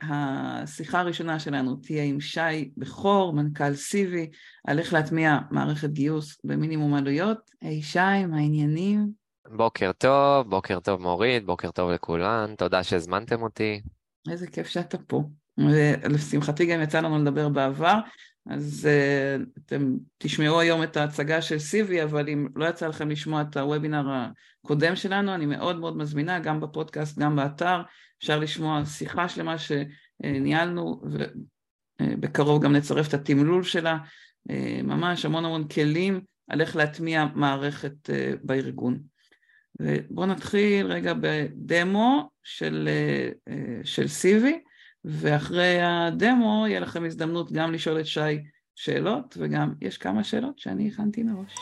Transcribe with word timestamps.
השיחה 0.00 1.00
הראשונה 1.00 1.38
שלנו 1.38 1.76
תהיה 1.76 2.04
עם 2.04 2.20
שי 2.20 2.70
בכור, 2.76 3.32
מנכ"ל 3.32 3.74
סיבי, 3.74 4.30
על 4.66 4.78
איך 4.78 4.92
להטמיע 4.92 5.38
מערכת 5.50 5.90
גיוס 5.90 6.38
במינימום 6.44 6.94
עלויות. 6.94 7.38
היי 7.60 7.82
שי, 7.82 8.26
מה 8.28 8.36
העניינים? 8.36 9.10
בוקר 9.56 9.92
טוב, 9.98 10.50
בוקר 10.50 10.80
טוב 10.80 11.00
מורית, 11.00 11.46
בוקר 11.46 11.70
טוב 11.70 11.90
לכולן, 11.90 12.54
תודה 12.58 12.82
שהזמנתם 12.82 13.42
אותי. 13.42 13.80
איזה 14.30 14.46
כיף 14.46 14.66
שאתה 14.66 14.98
פה. 14.98 15.22
ולשמחתי 15.58 16.66
גם 16.66 16.82
יצא 16.82 17.00
לנו 17.00 17.18
לדבר 17.18 17.48
בעבר, 17.48 17.98
אז 18.46 18.88
uh, 18.88 19.60
אתם 19.66 19.96
תשמעו 20.18 20.60
היום 20.60 20.82
את 20.82 20.96
ההצגה 20.96 21.42
של 21.42 21.58
סיבי, 21.58 22.02
אבל 22.02 22.28
אם 22.28 22.48
לא 22.56 22.64
יצא 22.64 22.86
לכם 22.86 23.10
לשמוע 23.10 23.42
את 23.42 23.56
הוובינר 23.56 24.04
הקודם 24.64 24.96
שלנו, 24.96 25.34
אני 25.34 25.46
מאוד 25.46 25.78
מאוד 25.78 25.96
מזמינה, 25.96 26.38
גם 26.38 26.60
בפודקאסט, 26.60 27.18
גם 27.18 27.36
באתר, 27.36 27.82
אפשר 28.18 28.38
לשמוע 28.38 28.84
שיחה 28.84 29.28
שלמה 29.28 29.54
שניהלנו, 29.58 31.02
ובקרוב 32.00 32.62
גם 32.62 32.72
נצרף 32.72 33.08
את 33.08 33.14
התמלול 33.14 33.62
שלה, 33.62 33.98
uh, 34.48 34.52
ממש 34.82 35.24
המון 35.24 35.44
המון 35.44 35.68
כלים 35.68 36.20
על 36.48 36.60
איך 36.60 36.76
להטמיע 36.76 37.26
מערכת 37.34 38.10
בארגון. 38.42 38.98
ובואו 39.80 40.26
נתחיל 40.26 40.86
רגע 40.86 41.14
בדמו 41.20 42.30
של, 42.42 42.88
של 43.84 44.08
סיבי. 44.08 44.58
ואחרי 45.04 45.82
הדמו 45.82 46.64
יהיה 46.68 46.80
לכם 46.80 47.04
הזדמנות 47.04 47.52
גם 47.52 47.72
לשאול 47.72 48.00
את 48.00 48.06
שי 48.06 48.20
שאלות, 48.74 49.36
וגם 49.38 49.74
יש 49.80 49.98
כמה 49.98 50.24
שאלות 50.24 50.58
שאני 50.58 50.88
הכנתי 50.88 51.22
מראש. 51.22 51.54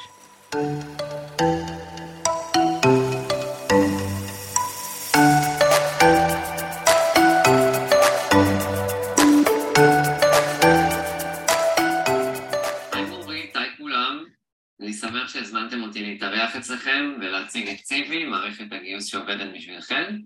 שהזמנתם 15.33 15.83
אותי 15.83 16.03
להתארח 16.03 16.57
אצלכם 16.57 17.12
ולהציג 17.20 17.69
את 17.69 17.77
ציבי, 17.77 18.25
מערכת 18.25 18.64
הגיוס 18.73 19.05
שעובדת 19.05 19.48
בשבילכם. 19.55 20.17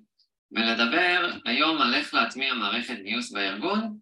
ולדבר 0.55 1.31
היום 1.45 1.83
על 1.83 1.95
איך 1.95 2.15
להטמיע 2.15 2.55
מערכת 2.55 2.99
גיוס 3.03 3.33
בארגון 3.33 3.97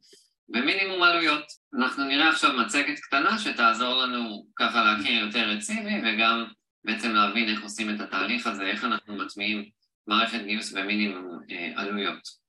במינימום 0.48 1.03
עלויות. 1.03 1.45
אנחנו 1.78 2.05
נראה 2.05 2.28
עכשיו 2.28 2.53
מצגת 2.53 2.98
קטנה 2.98 3.39
שתעזור 3.39 4.03
לנו 4.03 4.47
ככה 4.56 4.84
להכיר 4.84 5.25
יותר 5.25 5.55
את 5.55 5.61
סיבי 5.61 6.00
וגם 6.05 6.45
בעצם 6.84 7.14
להבין 7.14 7.48
איך 7.48 7.62
עושים 7.62 7.95
את 7.95 8.00
התהליך 8.00 8.47
הזה, 8.47 8.62
איך 8.62 8.84
אנחנו 8.84 9.17
מטמיעים 9.17 9.64
מערכת 10.06 10.41
גיוס 10.45 10.73
במינימום 10.73 11.41
אה, 11.50 11.73
עלויות. 11.77 12.42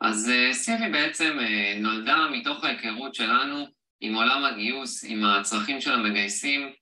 אז 0.00 0.30
אה, 0.30 0.54
סיבי 0.54 0.88
בעצם 0.90 1.38
אה, 1.40 1.78
נולדה 1.80 2.28
מתוך 2.32 2.64
ההיכרות 2.64 3.14
שלנו 3.14 3.66
עם 4.00 4.14
עולם 4.14 4.44
הגיוס, 4.44 5.04
עם 5.04 5.24
הצרכים 5.24 5.80
של 5.80 5.92
המגייסים, 5.92 6.72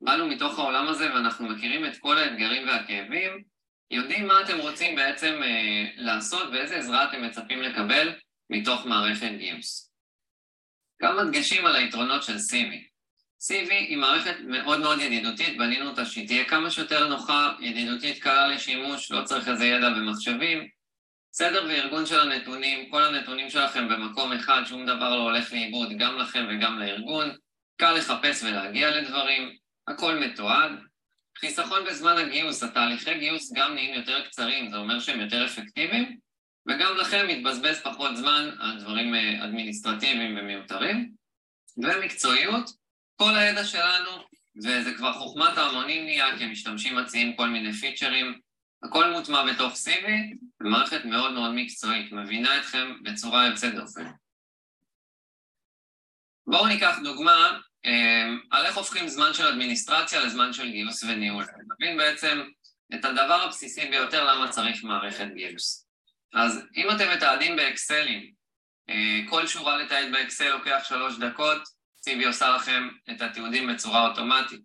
באנו 0.00 0.26
מתוך 0.28 0.58
העולם 0.58 0.88
הזה 0.88 1.14
ואנחנו 1.14 1.48
מכירים 1.48 1.84
את 1.86 1.96
כל 1.96 2.18
האתגרים 2.18 2.68
והכאבים 2.68 3.42
יודעים 3.90 4.26
מה 4.26 4.40
אתם 4.40 4.58
רוצים 4.58 4.96
בעצם 4.96 5.40
אה, 5.42 5.84
לעשות 5.96 6.48
ואיזה 6.52 6.76
עזרה 6.76 7.08
אתם 7.08 7.22
מצפים 7.22 7.62
לקבל 7.62 8.14
מתוך 8.50 8.86
מערכת 8.86 9.30
גיוס. 9.38 9.92
כמה 10.98 11.24
דגשים 11.24 11.66
על 11.66 11.76
היתרונות 11.76 12.22
של 12.22 12.36
CV. 12.36 12.96
CV 13.42 13.70
היא 13.70 13.96
מערכת 13.96 14.36
מאוד 14.46 14.80
מאוד 14.80 14.98
ידידותית, 15.00 15.58
בנינו 15.58 15.90
אותה 15.90 16.04
שהיא 16.04 16.26
תהיה 16.26 16.44
כמה 16.44 16.70
שיותר 16.70 17.08
נוחה, 17.08 17.52
ידידותית, 17.60 18.22
קלה 18.22 18.48
לשימוש, 18.48 19.10
לא 19.10 19.24
צריך 19.24 19.48
איזה 19.48 19.66
ידע 19.66 19.88
במחשבים. 19.90 20.68
סדר 21.32 21.64
וארגון 21.68 22.06
של 22.06 22.20
הנתונים, 22.20 22.90
כל 22.90 23.02
הנתונים 23.02 23.50
שלכם 23.50 23.88
במקום 23.88 24.32
אחד, 24.32 24.62
שום 24.66 24.86
דבר 24.86 25.16
לא 25.16 25.22
הולך 25.22 25.52
לאיבוד 25.52 25.88
גם 25.98 26.18
לכם 26.18 26.46
וגם 26.50 26.78
לארגון. 26.78 27.36
קל 27.76 27.92
לחפש 27.92 28.42
ולהגיע 28.42 28.90
לדברים, 28.90 29.56
הכל 29.88 30.14
מתועד. 30.14 30.72
חיסכון 31.40 31.84
בזמן 31.84 32.16
הגיוס, 32.16 32.62
התהליכי 32.62 33.18
גיוס 33.18 33.52
גם 33.52 33.74
נהיים 33.74 33.94
יותר 33.94 34.24
קצרים, 34.24 34.70
זה 34.70 34.76
אומר 34.76 35.00
שהם 35.00 35.20
יותר 35.20 35.46
אפקטיביים, 35.46 36.18
וגם 36.68 36.96
לכם 36.96 37.26
מתבזבז 37.28 37.80
פחות 37.82 38.16
זמן 38.16 38.50
על 38.60 38.80
דברים 38.80 39.14
אה, 39.14 39.44
אדמיניסטרטיביים 39.44 40.36
ומיותרים. 40.38 41.12
ומקצועיות, 41.76 42.70
כל 43.16 43.36
הידע 43.36 43.64
שלנו, 43.64 44.10
וזה 44.64 44.94
כבר 44.96 45.12
חוכמת 45.12 45.58
ההמונים 45.58 46.04
נהיה, 46.04 46.38
כי 46.38 46.44
המשתמשים 46.44 46.96
מציעים 46.96 47.36
כל 47.36 47.48
מיני 47.48 47.72
פיצ'רים, 47.72 48.40
הכל 48.82 49.10
מוטמע 49.10 49.52
בתוך 49.52 49.72
CV, 49.72 50.06
ומערכת 50.60 51.04
מאוד 51.04 51.32
מאוד 51.32 51.50
מקצועית, 51.54 52.12
מבינה 52.12 52.60
אתכם 52.60 53.02
בצורה 53.02 53.46
יוצאת 53.46 53.74
דופן. 53.74 54.10
בואו 56.46 56.66
ניקח 56.66 56.98
דוגמה 57.04 57.58
על 58.50 58.66
איך 58.66 58.76
הופכים 58.76 59.08
זמן 59.08 59.34
של 59.34 59.46
אדמיניסטרציה 59.46 60.20
לזמן 60.20 60.52
של 60.52 60.70
גיוס 60.70 61.02
וניהול. 61.02 61.44
נבין 61.74 61.96
בעצם 61.96 62.42
את 62.94 63.04
הדבר 63.04 63.42
הבסיסי 63.42 63.88
ביותר 63.88 64.24
למה 64.24 64.48
צריך 64.48 64.84
מערכת 64.84 65.26
גיוס. 65.34 65.86
אז 66.34 66.62
אם 66.76 66.90
אתם 66.90 67.10
מתעדים 67.16 67.56
באקסלים, 67.56 68.32
אה, 68.90 69.20
כל 69.28 69.46
שורה 69.46 69.76
לתעד 69.76 70.12
באקסל 70.12 70.50
לוקח 70.50 70.80
שלוש 70.88 71.18
דקות, 71.18 71.62
ציבי 72.00 72.24
עושה 72.24 72.50
לכם 72.50 72.88
את 73.10 73.22
התיעודים 73.22 73.66
בצורה 73.66 74.08
אוטומטית. 74.08 74.60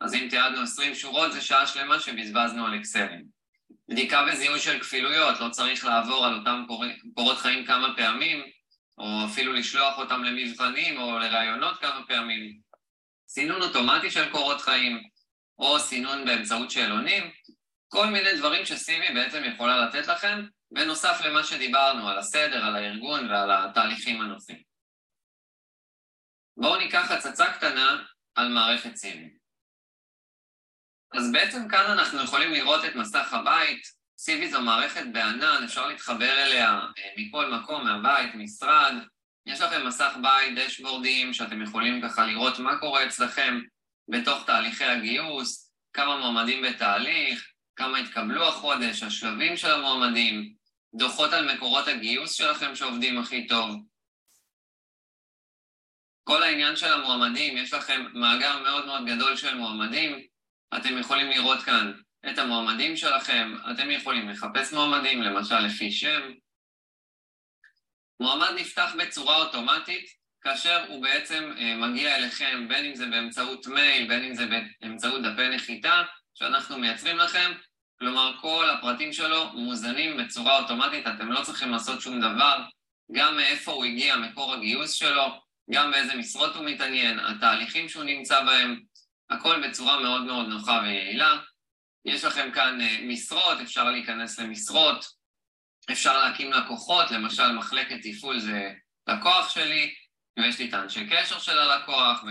אז 0.00 0.14
אם 0.14 0.26
תיעדנו 0.30 0.62
20 0.62 0.94
שורות 0.94 1.32
זה 1.32 1.40
שעה 1.40 1.66
שלמה 1.66 2.00
שבזבזנו 2.00 2.66
על 2.66 2.78
אקסלים. 2.78 3.24
בדיקה 3.88 4.26
וזיהוי 4.28 4.60
של 4.60 4.80
כפילויות, 4.80 5.40
לא 5.40 5.48
צריך 5.48 5.84
לעבור 5.84 6.26
על 6.26 6.34
אותם 6.34 6.64
קורות 7.14 7.38
חיים 7.38 7.66
כמה 7.66 7.96
פעמים, 7.96 8.44
או 8.98 9.06
אפילו 9.32 9.52
לשלוח 9.52 9.98
אותם 9.98 10.24
למבחנים 10.24 11.00
או 11.00 11.18
לראיונות 11.18 11.80
כמה 11.80 12.06
פעמים. 12.08 12.60
סינון 13.28 13.62
אוטומטי 13.62 14.10
של 14.10 14.30
קורות 14.30 14.60
חיים, 14.60 15.08
או 15.58 15.78
סינון 15.78 16.24
באמצעות 16.24 16.70
שאלונים, 16.70 17.30
כל 17.88 18.06
מיני 18.06 18.38
דברים 18.38 18.66
שסימי 18.66 19.06
בעצם 19.14 19.42
יכולה 19.44 19.86
לתת 19.86 20.06
לכם, 20.06 20.46
בנוסף 20.70 21.20
למה 21.24 21.44
שדיברנו 21.44 22.08
על 22.08 22.18
הסדר, 22.18 22.64
על 22.64 22.76
הארגון 22.76 23.30
ועל 23.30 23.50
התהליכים 23.50 24.20
הנושאים. 24.20 24.62
בואו 26.56 26.76
ניקח 26.76 27.10
הצצה 27.10 27.52
קטנה 27.52 28.04
על 28.34 28.48
מערכת 28.48 28.96
סימי. 28.96 29.30
אז 31.12 31.32
בעצם 31.32 31.68
כאן 31.68 31.90
אנחנו 31.90 32.24
יכולים 32.24 32.52
לראות 32.52 32.84
את 32.84 32.94
מסך 32.94 33.32
הבית, 33.32 33.95
CV 34.18 34.50
זו 34.50 34.60
מערכת 34.60 35.04
בענן, 35.12 35.62
אפשר 35.64 35.86
להתחבר 35.86 36.42
אליה 36.44 36.70
אה, 36.70 37.10
מכל 37.16 37.50
מקום, 37.50 37.84
מהבית, 37.84 38.34
משרד. 38.34 38.94
יש 39.46 39.60
לכם 39.60 39.86
מסך 39.86 40.16
בית, 40.22 40.58
דשבורדים, 40.58 41.32
שאתם 41.32 41.62
יכולים 41.62 42.02
ככה 42.02 42.26
לראות 42.26 42.58
מה 42.58 42.78
קורה 42.78 43.06
אצלכם 43.06 43.60
בתוך 44.08 44.46
תהליכי 44.46 44.84
הגיוס, 44.84 45.72
כמה 45.92 46.16
מועמדים 46.16 46.62
בתהליך, 46.62 47.52
כמה 47.76 47.98
התקבלו 47.98 48.48
החודש, 48.48 49.02
השלבים 49.02 49.56
של 49.56 49.70
המועמדים, 49.70 50.54
דוחות 50.94 51.32
על 51.32 51.54
מקורות 51.54 51.88
הגיוס 51.88 52.32
שלכם 52.32 52.74
שעובדים 52.74 53.18
הכי 53.18 53.46
טוב. 53.46 53.76
כל 56.24 56.42
העניין 56.42 56.76
של 56.76 56.92
המועמדים, 56.92 57.56
יש 57.56 57.72
לכם 57.72 58.06
מאגר 58.14 58.62
מאוד 58.62 58.86
מאוד 58.86 59.06
גדול 59.06 59.36
של 59.36 59.54
מועמדים, 59.54 60.26
אתם 60.76 60.98
יכולים 60.98 61.30
לראות 61.30 61.62
כאן 61.62 61.92
את 62.30 62.38
המועמדים 62.38 62.96
שלכם, 62.96 63.54
אתם 63.70 63.90
יכולים 63.90 64.28
לחפש 64.28 64.72
מועמדים, 64.72 65.22
למשל 65.22 65.58
לפי 65.58 65.90
שם. 65.90 66.20
מועמד 68.20 68.50
נפתח 68.56 68.94
בצורה 68.98 69.36
אוטומטית 69.36 70.06
כאשר 70.40 70.84
הוא 70.88 71.02
בעצם 71.02 71.52
אה, 71.58 71.76
מגיע 71.76 72.16
אליכם, 72.16 72.68
בין 72.68 72.84
אם 72.84 72.94
זה 72.94 73.06
באמצעות 73.06 73.66
מייל, 73.66 74.08
בין 74.08 74.24
אם 74.24 74.34
זה 74.34 74.46
באמצעות 74.80 75.22
דפי 75.22 75.48
נחיתה, 75.48 76.02
שאנחנו 76.34 76.78
מייצרים 76.78 77.18
לכם, 77.18 77.52
כלומר 77.98 78.32
כל 78.40 78.70
הפרטים 78.70 79.12
שלו 79.12 79.52
מוזנים 79.52 80.16
בצורה 80.16 80.58
אוטומטית, 80.58 81.06
אתם 81.06 81.32
לא 81.32 81.42
צריכים 81.42 81.70
לעשות 81.70 82.00
שום 82.00 82.20
דבר, 82.20 82.62
גם 83.12 83.36
מאיפה 83.36 83.72
הוא 83.72 83.84
הגיע, 83.84 84.16
מקור 84.16 84.54
הגיוס 84.54 84.92
שלו, 84.92 85.40
גם 85.70 85.90
באיזה 85.90 86.14
משרות 86.14 86.56
הוא 86.56 86.64
מתעניין, 86.64 87.18
התהליכים 87.18 87.88
שהוא 87.88 88.04
נמצא 88.04 88.44
בהם, 88.44 88.80
הכל 89.30 89.68
בצורה 89.68 90.00
מאוד 90.00 90.22
מאוד 90.22 90.46
נוחה 90.46 90.80
ויעילה. 90.82 91.36
יש 92.06 92.24
לכם 92.24 92.50
כאן 92.54 92.80
אה, 92.80 92.98
משרות, 93.02 93.60
אפשר 93.62 93.90
להיכנס 93.90 94.38
למשרות, 94.38 95.04
אפשר 95.92 96.18
להקים 96.18 96.52
לקוחות, 96.52 97.10
למשל 97.10 97.52
מחלקת 97.52 97.96
תפעול 98.02 98.38
זה 98.38 98.72
לקוח 99.08 99.48
שלי, 99.48 99.94
ויש 100.38 100.58
לי 100.58 100.68
את 100.68 100.74
האנשי 100.74 101.06
קשר 101.10 101.38
של 101.38 101.58
הלקוח, 101.58 102.24
ו... 102.24 102.28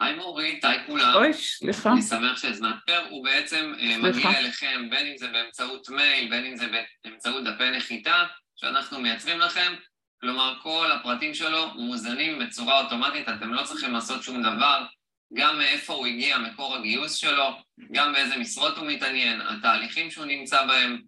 היי 0.00 0.14
מורית, 0.14 0.64
היי 0.64 0.86
כולם. 0.86 1.14
אוי, 1.14 1.32
סליחה. 1.32 1.92
אני 1.92 2.02
שמח 2.02 2.38
שהזמנתם. 2.38 3.02
הוא 3.10 3.24
בעצם 3.24 3.72
אה. 3.78 3.98
מגיע 3.98 4.38
אליכם, 4.38 4.90
בין 4.90 5.06
אם 5.06 5.16
זה 5.16 5.28
באמצעות 5.28 5.88
מייל, 5.88 6.30
בין 6.30 6.46
אם 6.46 6.56
זה 6.56 6.66
באמצעות 7.04 7.44
דפי 7.44 7.70
נחיתה, 7.70 8.26
שאנחנו 8.56 9.00
מייצרים 9.00 9.38
לכם. 9.38 9.74
כלומר, 10.20 10.58
כל 10.62 10.92
הפרטים 10.92 11.34
שלו 11.34 11.74
מוזנים 11.74 12.38
בצורה 12.38 12.80
אוטומטית, 12.80 13.28
אתם 13.28 13.54
לא 13.54 13.62
צריכים 13.62 13.92
לעשות 13.92 14.22
שום 14.22 14.42
דבר. 14.42 14.86
גם 15.34 15.58
מאיפה 15.58 15.92
הוא 15.92 16.06
הגיע, 16.06 16.38
מקור 16.38 16.76
הגיוס 16.76 17.14
שלו, 17.14 17.48
גם 17.92 18.12
באיזה 18.12 18.36
משרות 18.36 18.78
הוא 18.78 18.86
מתעניין, 18.86 19.40
התהליכים 19.40 20.10
שהוא 20.10 20.24
נמצא 20.24 20.66
בהם, 20.66 21.02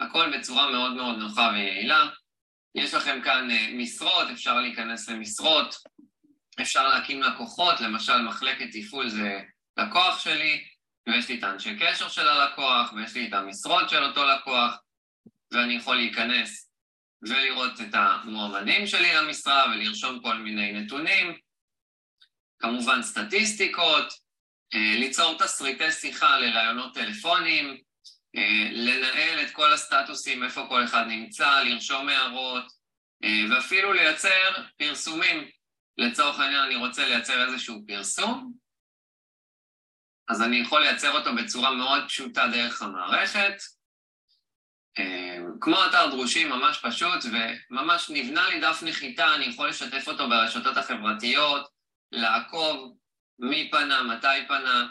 הכל 0.00 0.38
בצורה 0.38 0.70
מאוד 0.70 0.92
מאוד 0.92 1.18
נוחה 1.18 1.50
ויעילה. 1.54 2.08
יש 2.74 2.94
לכם 2.94 3.20
כאן 3.24 3.50
אה, 3.50 3.70
משרות, 3.72 4.30
אפשר 4.32 4.60
להיכנס 4.60 5.08
למשרות, 5.08 5.74
אפשר 6.60 6.88
להקים 6.88 7.22
לקוחות, 7.22 7.80
למשל 7.80 8.22
מחלקת 8.22 8.66
תפעול 8.72 9.08
זה 9.08 9.40
לקוח 9.76 10.20
שלי, 10.20 10.64
ויש 11.08 11.28
לי 11.28 11.38
את 11.38 11.44
האנשי 11.44 11.78
קשר 11.80 12.08
של 12.08 12.28
הלקוח, 12.28 12.92
ויש 12.92 13.14
לי 13.14 13.28
את 13.28 13.32
המשרות 13.32 13.90
של 13.90 14.04
אותו 14.04 14.24
לקוח, 14.24 14.76
ואני 15.52 15.74
יכול 15.74 15.96
להיכנס 15.96 16.70
ולראות 17.22 17.80
את 17.80 17.94
המועמדים 17.94 18.86
שלי 18.86 19.14
למשרה 19.14 19.64
ולרשום 19.72 20.22
כל 20.22 20.36
מיני 20.36 20.72
נתונים, 20.72 21.36
כמובן 22.62 23.02
סטטיסטיקות, 23.02 24.12
אה, 24.74 24.94
ליצור 24.98 25.38
תסריטי 25.38 25.92
שיחה 25.92 26.38
לראיונות 26.38 26.94
טלפונים, 26.94 27.76
אה, 28.36 28.68
לנהל 28.72 29.42
את 29.42 29.50
כל 29.50 29.72
הסטטוסים, 29.72 30.44
איפה 30.44 30.66
כל 30.68 30.84
אחד 30.84 31.04
נמצא, 31.08 31.62
לרשום 31.62 32.08
הערות, 32.08 32.64
אה, 33.24 33.44
ואפילו 33.50 33.92
לייצר 33.92 34.50
פרסומים. 34.78 35.48
לצורך 35.98 36.38
העניין 36.38 36.62
אני 36.62 36.76
רוצה 36.76 37.08
לייצר 37.08 37.46
איזשהו 37.46 37.82
פרסום, 37.86 38.52
אז 40.28 40.42
אני 40.42 40.56
יכול 40.56 40.80
לייצר 40.80 41.12
אותו 41.12 41.30
בצורה 41.34 41.74
מאוד 41.74 42.02
פשוטה 42.08 42.46
דרך 42.52 42.82
המערכת, 42.82 43.54
כמו 45.60 45.76
אתר 45.86 46.10
דרושים, 46.10 46.48
ממש 46.48 46.78
פשוט, 46.82 47.24
וממש 47.24 48.10
נבנה 48.10 48.48
לי 48.48 48.60
דף 48.60 48.82
נחיתה, 48.82 49.34
אני 49.34 49.44
יכול 49.44 49.68
לשתף 49.68 50.08
אותו 50.08 50.28
ברשתות 50.28 50.76
החברתיות, 50.76 51.71
לעקוב 52.12 52.96
מי 53.38 53.68
פנה, 53.70 54.02
מתי 54.02 54.46
פנה, 54.48 54.86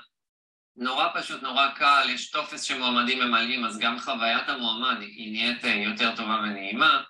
נורא 0.76 1.08
פשוט, 1.14 1.44
נורא 1.44 1.68
קל, 1.76 2.08
יש 2.10 2.32
טופס 2.32 2.64
שמועמדים 2.64 3.20
ממלאים, 3.20 3.66
אז 3.66 3.80
גם 3.80 4.00
חוויית 4.00 4.50
המועמד 4.50 5.02
היא 5.02 5.32
נהיית 5.32 5.66
אה, 5.66 5.70
יותר 5.70 6.16
טובה 6.16 6.42
ונעימה. 6.44 7.04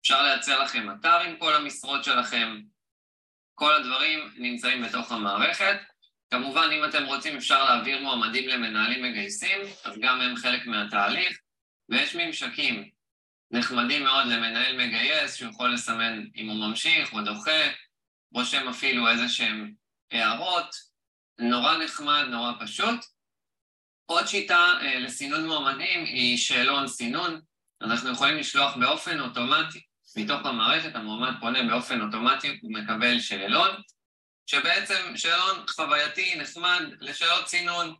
אפשר 0.00 0.22
לייצר 0.22 0.62
לכם 0.62 0.90
אתר 0.90 1.18
עם 1.20 1.36
כל 1.36 1.54
המשרות 1.54 2.04
שלכם, 2.04 2.60
כל 3.54 3.74
הדברים 3.74 4.18
נמצאים 4.36 4.82
בתוך 4.82 5.12
המערכת. 5.12 5.80
כמובן, 6.30 6.68
אם 6.72 6.84
אתם 6.84 7.04
רוצים, 7.04 7.36
אפשר 7.36 7.64
להעביר 7.64 8.02
מועמדים 8.02 8.48
למנהלים 8.48 9.04
מגייסים, 9.04 9.60
אז 9.84 9.98
גם 10.00 10.20
הם 10.20 10.36
חלק 10.36 10.66
מהתהליך, 10.66 11.38
ויש 11.88 12.16
ממשקים 12.16 12.90
נחמדים 13.50 14.04
מאוד 14.04 14.26
למנהל 14.26 14.86
מגייס, 14.86 15.34
שהוא 15.34 15.50
יכול 15.50 15.72
לסמן 15.72 16.24
אם 16.36 16.48
הוא 16.48 16.68
ממשיך 16.68 17.12
או 17.12 17.22
דוחה, 17.22 17.62
רושם 18.32 18.68
אפילו 18.68 19.08
איזה 19.08 19.28
שהם 19.28 19.72
הערות, 20.10 20.74
נורא 21.38 21.76
נחמד, 21.76 22.24
נורא 22.30 22.52
פשוט. 22.60 23.04
עוד 24.06 24.26
שיטה 24.26 24.64
אה, 24.82 24.98
לסינון 24.98 25.46
מועמדים 25.46 26.04
היא 26.04 26.36
שאלון 26.36 26.88
סינון. 26.88 27.40
אנחנו 27.82 28.10
יכולים 28.10 28.36
לשלוח 28.36 28.76
באופן 28.76 29.20
אוטומטי, 29.20 29.80
מתוך 30.16 30.46
המערכת 30.46 30.94
המועמד 30.94 31.40
פונה 31.40 31.62
באופן 31.62 32.00
אוטומטי, 32.00 32.58
הוא 32.62 32.72
מקבל 32.72 33.20
שאלון, 33.20 33.70
שבעצם 34.46 35.16
שאלון 35.16 35.64
חווייתי, 35.68 36.38
נחמד, 36.38 36.82
לשאלות 37.00 37.48
סינון, 37.48 37.94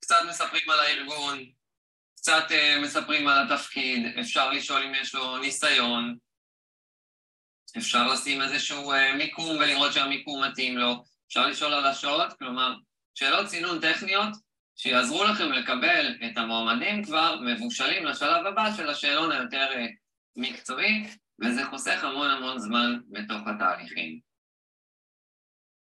קצת 0.00 0.16
מספרים 0.28 0.70
על 0.70 0.80
הארגון, 0.80 1.44
קצת 2.16 2.44
uh, 2.48 2.80
מספרים 2.82 3.28
על 3.28 3.46
התפקיד, 3.46 4.18
אפשר 4.20 4.50
לשאול 4.50 4.82
אם 4.82 4.94
יש 4.94 5.14
לו 5.14 5.38
ניסיון, 5.38 6.16
אפשר 7.76 8.12
לשים 8.12 8.42
איזשהו 8.42 8.92
uh, 8.92 8.96
מיקום 9.16 9.56
ולראות 9.56 9.92
שהמיקום 9.92 10.44
מתאים 10.44 10.78
לו, 10.78 11.04
אפשר 11.28 11.46
לשאול 11.46 11.74
על 11.74 11.86
השעות, 11.86 12.32
כלומר, 12.32 12.74
שאלות 13.14 13.48
סינון 13.48 13.80
טכניות 13.80 14.28
שיעזרו 14.76 15.24
לכם 15.24 15.52
לקבל 15.52 16.14
את 16.26 16.38
המועמדים 16.38 17.04
כבר 17.04 17.40
מבושלים 17.40 18.04
לשלב 18.04 18.46
הבא 18.46 18.72
של 18.76 18.90
השאלון 18.90 19.32
היותר 19.32 19.68
אה, 19.74 19.86
מקצועי, 20.36 21.06
וזה 21.42 21.64
חוסך 21.64 22.04
המון 22.04 22.30
המון 22.30 22.58
זמן 22.58 22.98
בתוך 23.10 23.40
התהליכים. 23.46 24.18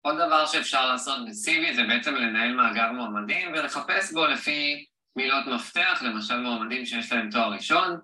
עוד 0.03 0.17
דבר 0.17 0.47
שאפשר 0.47 0.87
לעשות 0.87 1.19
ב-CV 1.19 1.75
זה 1.75 1.82
בעצם 1.88 2.15
לנהל 2.15 2.55
מאגר 2.55 2.93
מועמדים 2.93 3.53
ולחפש 3.53 4.12
בו 4.12 4.26
לפי 4.26 4.85
מילות 5.17 5.47
מפתח, 5.47 6.03
למשל 6.03 6.37
מועמדים 6.37 6.87
שיש 6.87 7.12
להם 7.12 7.31
תואר 7.31 7.53
ראשון, 7.53 7.99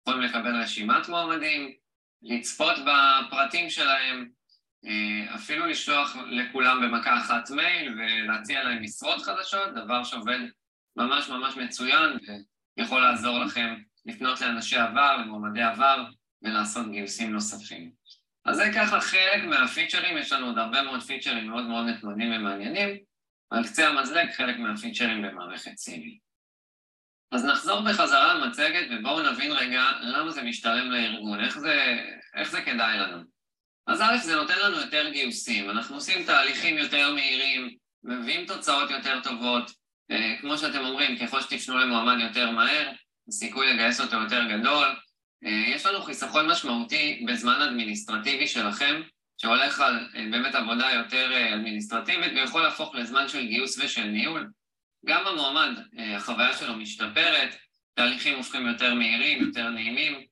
יכולים 0.00 0.22
לקבל 0.22 0.62
רשימת 0.62 1.08
מועמדים, 1.08 1.74
לצפות 2.22 2.76
בפרטים 2.78 3.70
שלהם, 3.70 4.28
אה, 4.84 5.34
אפילו 5.34 5.66
לשלוח 5.66 6.16
לכולם 6.16 6.80
במכה 6.82 7.18
אחת 7.18 7.50
מייל 7.50 7.98
ולהציע 7.98 8.64
להם 8.64 8.82
משרות 8.82 9.22
חדשות, 9.22 9.74
דבר 9.74 10.04
שעובד 10.04 10.38
ממש 10.96 11.28
ממש 11.28 11.56
מצוין 11.56 12.18
ויכול 12.78 13.00
לעזור 13.00 13.38
לכם 13.38 13.74
לפנות 14.06 14.40
לאנשי 14.40 14.76
עבר, 14.76 15.16
למועמדי 15.16 15.62
עבר 15.62 16.04
ולעשות 16.42 16.90
גיוסים 16.90 17.32
נוספים. 17.32 17.90
אז 18.44 18.56
זה 18.56 18.70
ככה 18.74 19.00
חלק 19.00 19.44
מהפיצ'רים, 19.44 20.18
יש 20.18 20.32
לנו 20.32 20.46
עוד 20.46 20.58
הרבה 20.58 20.82
מאוד 20.82 21.02
פיצ'רים 21.02 21.50
מאוד 21.50 21.66
מאוד 21.66 21.86
נחמדים 21.86 22.32
ומעניינים, 22.32 22.98
על 23.50 23.64
קצה 23.64 23.88
המזלג 23.88 24.30
חלק 24.32 24.58
מהפיצ'רים 24.58 25.22
במערכת 25.22 25.76
סיבי. 25.76 26.18
אז 27.32 27.44
נחזור 27.44 27.80
בחזרה 27.80 28.34
למצגת 28.34 28.86
ובואו 28.90 29.32
נבין 29.32 29.52
רגע 29.52 29.82
למה 30.00 30.30
זה 30.30 30.42
משתלם 30.42 30.90
לארגון, 30.90 31.40
איך 31.40 31.58
זה, 31.58 31.98
איך 32.34 32.50
זה 32.50 32.62
כדאי 32.62 32.98
לנו. 32.98 33.22
אז 33.86 34.00
א', 34.00 34.16
זה 34.22 34.36
נותן 34.36 34.58
לנו 34.58 34.76
יותר 34.76 35.08
גיוסים, 35.12 35.70
אנחנו 35.70 35.94
עושים 35.94 36.24
תהליכים 36.24 36.78
יותר 36.78 37.14
מהירים, 37.14 37.76
מביאים 38.04 38.46
תוצאות 38.46 38.90
יותר 38.90 39.20
טובות, 39.22 39.70
אה, 40.10 40.36
כמו 40.40 40.58
שאתם 40.58 40.84
אומרים, 40.84 41.18
ככל 41.18 41.40
שתפנו 41.40 41.78
למועמד 41.78 42.20
יותר 42.20 42.50
מהר, 42.50 42.90
הסיכוי 43.28 43.72
לגייס 43.72 44.00
אותו 44.00 44.16
יותר 44.16 44.44
גדול. 44.44 44.86
אה, 45.44 45.64
יש 45.74 45.86
לנו 45.86 46.02
חיסכון 46.02 46.50
משמעותי 46.50 47.24
בזמן 47.28 47.62
אדמיניסטרטיבי 47.62 48.46
שלכם, 48.46 49.00
שהולך 49.38 49.80
על 49.80 50.08
אה, 50.16 50.26
באמת 50.30 50.54
עבודה 50.54 50.90
יותר 50.90 51.54
אדמיניסטרטיבית 51.54 52.32
ויכול 52.32 52.62
להפוך 52.62 52.94
לזמן 52.94 53.28
של 53.28 53.46
גיוס 53.46 53.78
ושל 53.78 54.04
ניהול. 54.04 54.50
גם 55.06 55.26
המועמד, 55.26 55.70
החוויה 55.98 56.56
שלו 56.56 56.76
משתפרת, 56.76 57.56
תהליכים 57.94 58.36
הופכים 58.36 58.66
יותר 58.66 58.94
מהירים, 58.94 59.42
יותר 59.42 59.68
נעימים. 59.68 60.26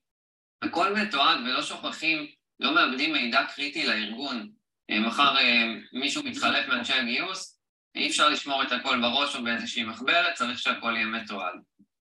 הכל 0.62 0.94
מתועד 0.94 1.40
ולא 1.40 1.62
שוכחים 1.62 2.26
לא 2.60 2.74
מאבדים 2.74 3.12
מידע 3.12 3.44
קריטי 3.44 3.86
לארגון. 3.86 4.50
אה, 4.90 5.00
מחר 5.00 5.36
אה, 5.36 5.74
מישהו 5.92 6.22
מתחלף 6.22 6.68
מאנשי 6.68 6.92
הגיוס, 6.92 7.60
אי 7.94 8.08
אפשר 8.08 8.28
לשמור 8.28 8.62
את 8.62 8.72
הכל 8.72 9.00
בראש 9.00 9.36
או 9.36 9.44
באיזושהי 9.44 9.84
מחברת, 9.84 10.34
צריך 10.34 10.58
שהכל 10.58 10.92
יהיה 10.96 11.06
מתועד. 11.06 11.54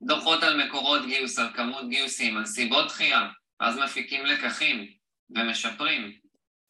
דוחות 0.02 0.42
על 0.42 0.64
מקורות 0.64 1.06
גיוס, 1.06 1.38
על 1.38 1.52
כמות 1.54 1.88
גיוסים, 1.88 2.36
על 2.36 2.46
סיבות 2.46 2.86
דחייה, 2.86 3.28
אז 3.60 3.78
מפיקים 3.78 4.26
לקחים 4.26 4.86
ומשפרים. 5.30 6.12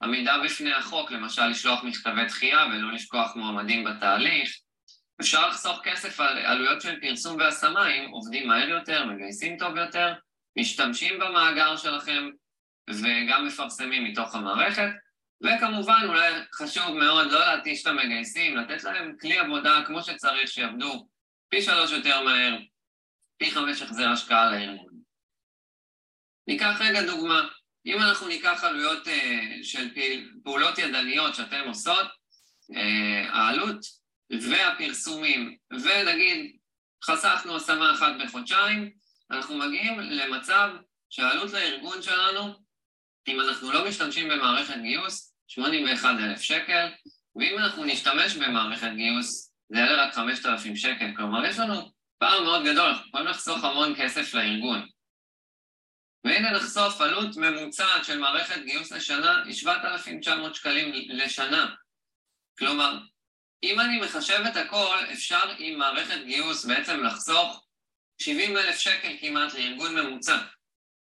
עמידה 0.03 0.39
בפני 0.45 0.73
החוק, 0.73 1.11
למשל 1.11 1.47
לשלוח 1.47 1.85
מכתבי 1.85 2.25
דחייה 2.25 2.67
ולא 2.67 2.93
לשכוח 2.93 3.37
מועמדים 3.37 3.85
בתהליך. 3.85 4.59
אפשר 5.21 5.49
לחסוך 5.49 5.81
כסף 5.85 6.21
על 6.21 6.39
עלויות 6.39 6.81
של 6.81 7.01
פרסום 7.01 7.37
והשמה 7.39 7.95
אם 7.95 8.11
עובדים 8.11 8.49
מהר 8.49 8.69
יותר, 8.69 9.05
מגייסים 9.05 9.59
טוב 9.59 9.77
יותר, 9.77 10.15
משתמשים 10.59 11.19
במאגר 11.19 11.77
שלכם 11.77 12.29
וגם 12.91 13.47
מפרסמים 13.47 14.05
מתוך 14.05 14.35
המערכת, 14.35 14.89
וכמובן 15.43 16.01
אולי 16.09 16.33
חשוב 16.55 16.91
מאוד 16.91 17.31
לא 17.31 17.41
להתיש 17.41 17.83
את 17.83 17.87
המגייסים, 17.87 18.57
לתת 18.57 18.85
להם 18.85 19.17
כלי 19.21 19.39
עבודה 19.39 19.83
כמו 19.87 20.03
שצריך, 20.03 20.49
שיעבדו 20.49 21.09
פי 21.49 21.63
שלוש 21.63 21.93
יותר 21.93 22.23
מהר, 22.23 22.59
פי 23.37 23.51
חמש 23.51 23.83
החזר 23.83 24.09
השקעה 24.09 24.51
לארגון. 24.51 24.99
ניקח 26.49 26.81
רגע 26.81 27.03
דוגמה, 27.03 27.49
אם 27.87 28.03
אנחנו 28.03 28.29
ניקח 28.29 28.65
עלויות 28.65 29.07
uh, 29.07 29.11
של 29.63 29.89
פעולות 30.45 30.79
ידניות 30.79 31.35
שאתן 31.35 31.65
עושות, 31.67 32.07
uh, 32.73 32.79
העלות 33.33 33.98
והפרסומים, 34.31 35.57
ונגיד 35.71 36.57
חסכנו 37.05 37.57
השמה 37.57 37.93
אחת 37.95 38.13
בחודשיים, 38.25 38.93
אנחנו 39.31 39.59
מגיעים 39.59 40.01
למצב 40.01 40.71
שהעלות 41.11 41.53
לארגון 41.53 42.03
שלנו 42.03 42.55
אם 43.29 43.41
אנחנו 43.41 43.73
לא 43.73 43.89
משתמשים 43.89 44.29
במערכת 44.29 44.77
גיוס, 44.83 45.35
81,000 45.49 46.43
שקל, 46.43 46.89
ואם 47.37 47.59
אנחנו 47.59 47.85
נשתמש 47.85 48.37
במערכת 48.37 48.91
גיוס, 48.97 49.53
זה 49.69 49.79
יעלה 49.79 50.07
רק 50.07 50.15
5,000 50.15 50.77
שקל. 50.77 51.17
כלומר, 51.17 51.45
יש 51.45 51.59
לנו 51.59 51.93
פער 52.19 52.43
מאוד 52.43 52.65
גדול, 52.65 52.89
אנחנו 52.91 53.09
יכולים 53.09 53.27
לחסוך 53.27 53.65
המון 53.65 53.95
כסף 53.99 54.35
לארגון. 54.35 54.89
והנה 56.25 56.51
נחשוף 56.51 57.01
עלות 57.01 57.37
ממוצעת 57.37 58.05
של 58.05 58.19
מערכת 58.19 58.63
גיוס 58.65 58.93
לשנה 58.93 59.43
היא 59.45 59.55
7,900 59.55 60.55
שקלים 60.55 60.93
לשנה. 61.09 61.75
כלומר, 62.59 62.99
אם 63.63 63.81
אני 63.81 64.01
מחשב 64.01 64.45
את 64.49 64.57
הכל, 64.57 64.97
אפשר 65.13 65.55
עם 65.59 65.79
מערכת 65.79 66.25
גיוס 66.25 66.65
בעצם 66.65 67.05
לחסוך 67.05 67.65
70 68.23 68.57
אלף 68.57 68.79
שקל 68.79 69.17
כמעט 69.21 69.55
לארגון 69.55 69.95
ממוצע, 69.95 70.39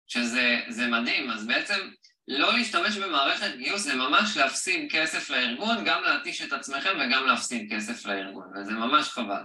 שזה 0.07 0.87
מדהים. 0.91 1.31
אז 1.31 1.47
בעצם 1.47 1.91
לא 2.29 2.53
להשתמש 2.53 2.97
במערכת 2.97 3.57
גיוס 3.57 3.83
זה 3.83 3.95
ממש 3.95 4.37
להפסיד 4.37 4.93
כסף 4.93 5.31
לארגון, 5.31 5.85
גם 5.85 6.03
להתיש 6.03 6.43
את 6.43 6.53
עצמכם 6.53 6.99
וגם 7.01 7.27
להפסיד 7.27 7.73
כסף 7.73 8.07
לארגון, 8.07 8.49
וזה 8.57 8.73
ממש 8.73 9.09
חבל. 9.09 9.43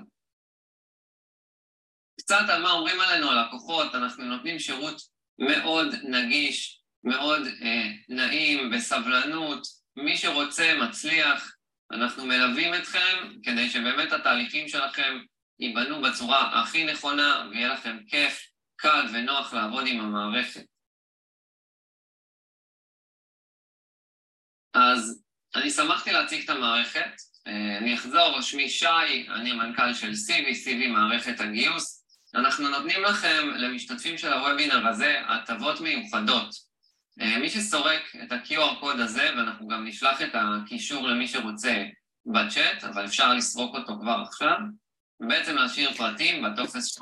קצת 2.19 2.45
על 2.49 2.61
מה 2.61 2.71
אומרים 2.71 3.01
עלינו 3.01 3.31
הלקוחות, 3.31 3.95
אנחנו 3.95 4.23
נותנים 4.23 4.59
שירות 4.59 5.01
מאוד 5.39 5.87
נגיש, 6.03 6.81
מאוד 7.03 7.41
אה, 7.61 7.87
נעים, 8.09 8.71
בסבלנות, 8.71 9.67
מי 9.95 10.17
שרוצה 10.17 10.73
מצליח, 10.81 11.54
אנחנו 11.91 12.25
מלווים 12.25 12.73
אתכם 12.73 13.33
כדי 13.43 13.69
שבאמת 13.69 14.11
התהליכים 14.11 14.67
שלכם 14.67 15.17
ייבנו 15.59 16.01
בצורה 16.01 16.61
הכי 16.61 16.83
נכונה 16.83 17.47
ויהיה 17.51 17.73
לכם 17.73 17.97
כיף, 18.07 18.49
קל 18.75 19.05
ונוח 19.13 19.53
לעבוד 19.53 19.83
עם 19.87 19.99
המערכת. 19.99 20.65
אז 24.73 25.23
אני 25.55 25.69
שמחתי 25.69 26.11
להציג 26.11 26.43
את 26.43 26.49
המערכת. 26.49 27.11
אה, 27.47 27.77
אני 27.77 27.95
אחזור, 27.95 28.41
שמי 28.41 28.69
שי, 28.69 29.27
אני 29.35 29.51
המנכ"ל 29.51 29.93
של 29.93 30.15
סיבי, 30.15 30.55
סיבי 30.55 30.87
מערכת 30.87 31.39
הגיוס. 31.39 32.05
אנחנו 32.35 32.69
נותנים 32.69 33.03
לכם, 33.03 33.47
למשתתפים 33.55 34.17
של 34.17 34.33
הוובינר 34.33 34.87
הזה, 34.87 35.21
הטבות 35.27 35.81
מיוחדות. 35.81 36.64
אה, 37.21 37.37
מי 37.39 37.49
שסורק 37.49 38.15
את 38.23 38.31
ה-QR 38.31 38.79
קוד 38.79 38.99
הזה, 38.99 39.29
ואנחנו 39.37 39.67
גם 39.67 39.85
נשלח 39.87 40.21
את 40.21 40.29
הקישור 40.33 41.07
למי 41.07 41.27
שרוצה 41.27 41.85
בצ'אט, 42.25 42.83
אבל 42.83 43.05
אפשר 43.05 43.33
לסרוק 43.33 43.75
אותו 43.75 43.93
כבר 44.01 44.23
עכשיו, 44.27 44.57
ובעצם 45.19 45.55
להשאיר 45.55 45.93
פרטים 45.93 46.43
בטופס 46.43 46.99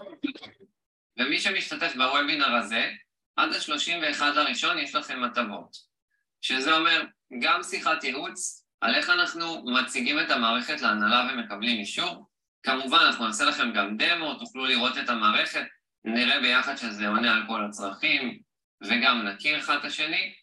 ומי 1.20 1.40
שמשתתף 1.40 1.96
בוובינר 1.96 2.56
הזה, 2.56 2.92
עד 3.36 3.50
ה-31 3.54 4.24
לראשון 4.24 4.78
יש 4.78 4.96
לכם 4.96 5.24
הטבות. 5.24 5.94
שזה 6.42 6.76
אומר 6.76 7.04
גם 7.42 7.64
שיחת 7.64 8.04
ייעוץ 8.04 8.66
על 8.82 8.96
איך 8.96 9.10
אנחנו 9.10 9.64
מציגים 9.66 10.20
את 10.20 10.32
המערכת 10.32 10.82
להנהלה 10.82 11.28
ומקבלים 11.34 11.80
אישור. 11.80 12.28
כמובן, 12.64 12.98
אנחנו 12.98 13.28
נעשה 13.28 13.46
לכם 13.46 13.74
גם 13.74 13.98
דמו, 13.98 14.34
תוכלו 14.34 14.66
לראות 14.66 14.98
את 14.98 15.10
המערכת, 15.10 15.66
נראה 16.06 16.42
ביחד 16.42 16.76
שזה 16.76 17.08
עונה 17.08 17.36
על 17.36 17.44
כל 17.48 17.66
הצרכים, 17.66 18.40
וגם 18.84 19.28
נכיר 19.28 19.60
אחד 19.60 19.78
את 19.78 19.86
השני. 19.86 20.34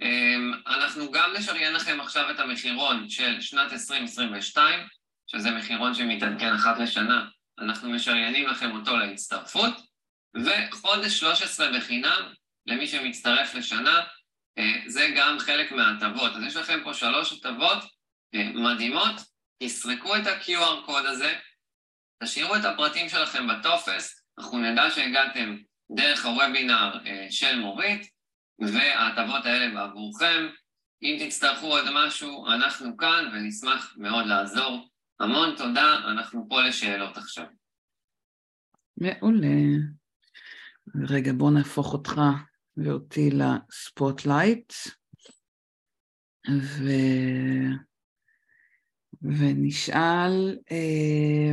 אמ, 0.00 0.52
אנחנו 0.66 1.10
גם 1.10 1.32
נשריין 1.36 1.74
לכם 1.74 2.00
עכשיו 2.00 2.30
את 2.30 2.40
המחירון 2.40 3.08
של 3.08 3.40
שנת 3.40 3.72
2022, 3.72 4.86
שזה 5.26 5.50
מחירון 5.50 5.94
שמתעדכן 5.94 6.54
אחת 6.54 6.78
לשנה, 6.78 7.24
אנחנו 7.58 7.90
משריינים 7.90 8.48
לכם 8.48 8.76
אותו 8.76 8.96
להצטרפות, 8.96 9.74
וחודש 10.44 11.18
13 11.18 11.78
בחינם 11.78 12.32
למי 12.66 12.86
שמצטרף 12.86 13.54
לשנה, 13.54 14.00
אה, 14.58 14.80
זה 14.86 15.12
גם 15.16 15.38
חלק 15.38 15.72
מההטבות. 15.72 16.36
אז 16.36 16.42
יש 16.42 16.56
לכם 16.56 16.80
פה 16.84 16.94
שלוש 16.94 17.32
הטבות 17.32 17.84
אה, 18.34 18.50
מדהימות, 18.54 19.14
תסרקו 19.62 20.16
את 20.16 20.26
ה-QR 20.26 20.86
קוד 20.86 21.06
הזה, 21.06 21.34
תשאירו 22.22 22.56
את 22.56 22.64
הפרטים 22.64 23.08
שלכם 23.08 23.46
בטופס, 23.46 24.22
אנחנו 24.38 24.58
נדע 24.58 24.90
שהגעתם 24.90 25.56
דרך 25.90 26.26
הוובינר 26.26 26.98
אה, 27.06 27.26
של 27.30 27.60
מורית, 27.60 28.10
וההטבות 28.58 29.46
האלה 29.46 29.74
בעבורכם. 29.74 30.46
אם 31.02 31.26
תצטרכו 31.26 31.66
עוד 31.66 31.84
משהו, 31.94 32.46
אנחנו 32.46 32.96
כאן 32.96 33.30
ונשמח 33.32 33.94
מאוד 33.98 34.26
לעזור. 34.26 34.88
המון 35.20 35.54
תודה, 35.56 35.98
אנחנו 36.12 36.46
פה 36.48 36.62
לשאלות 36.62 37.16
עכשיו. 37.16 37.46
מעולה. 38.96 39.56
רגע, 41.08 41.32
בוא 41.32 41.50
נהפוך 41.50 41.92
אותך 41.92 42.20
ואותי 42.76 43.30
לספוטלייט, 43.30 44.72
ו... 46.50 46.82
ונשאל, 49.22 50.58
אה, 50.72 51.52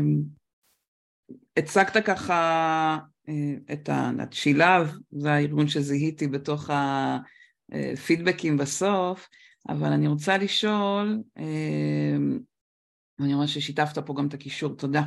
הצגת 1.58 2.06
ככה 2.06 2.98
את 3.72 3.90
השילב, 3.94 4.92
זה 5.12 5.32
הארגון 5.32 5.68
שזיהיתי 5.68 6.28
בתוך 6.28 6.70
הפידבקים 7.70 8.58
בסוף, 8.58 9.30
אבל 9.70 9.88
אני 9.88 10.08
רוצה 10.08 10.38
לשאול, 10.38 11.20
אה, 11.38 12.18
ואני 13.22 13.34
רואה 13.34 13.48
ששיתפת 13.48 14.00
פה 14.00 14.14
גם 14.14 14.28
את 14.28 14.34
הקישור, 14.34 14.76
תודה. 14.76 15.02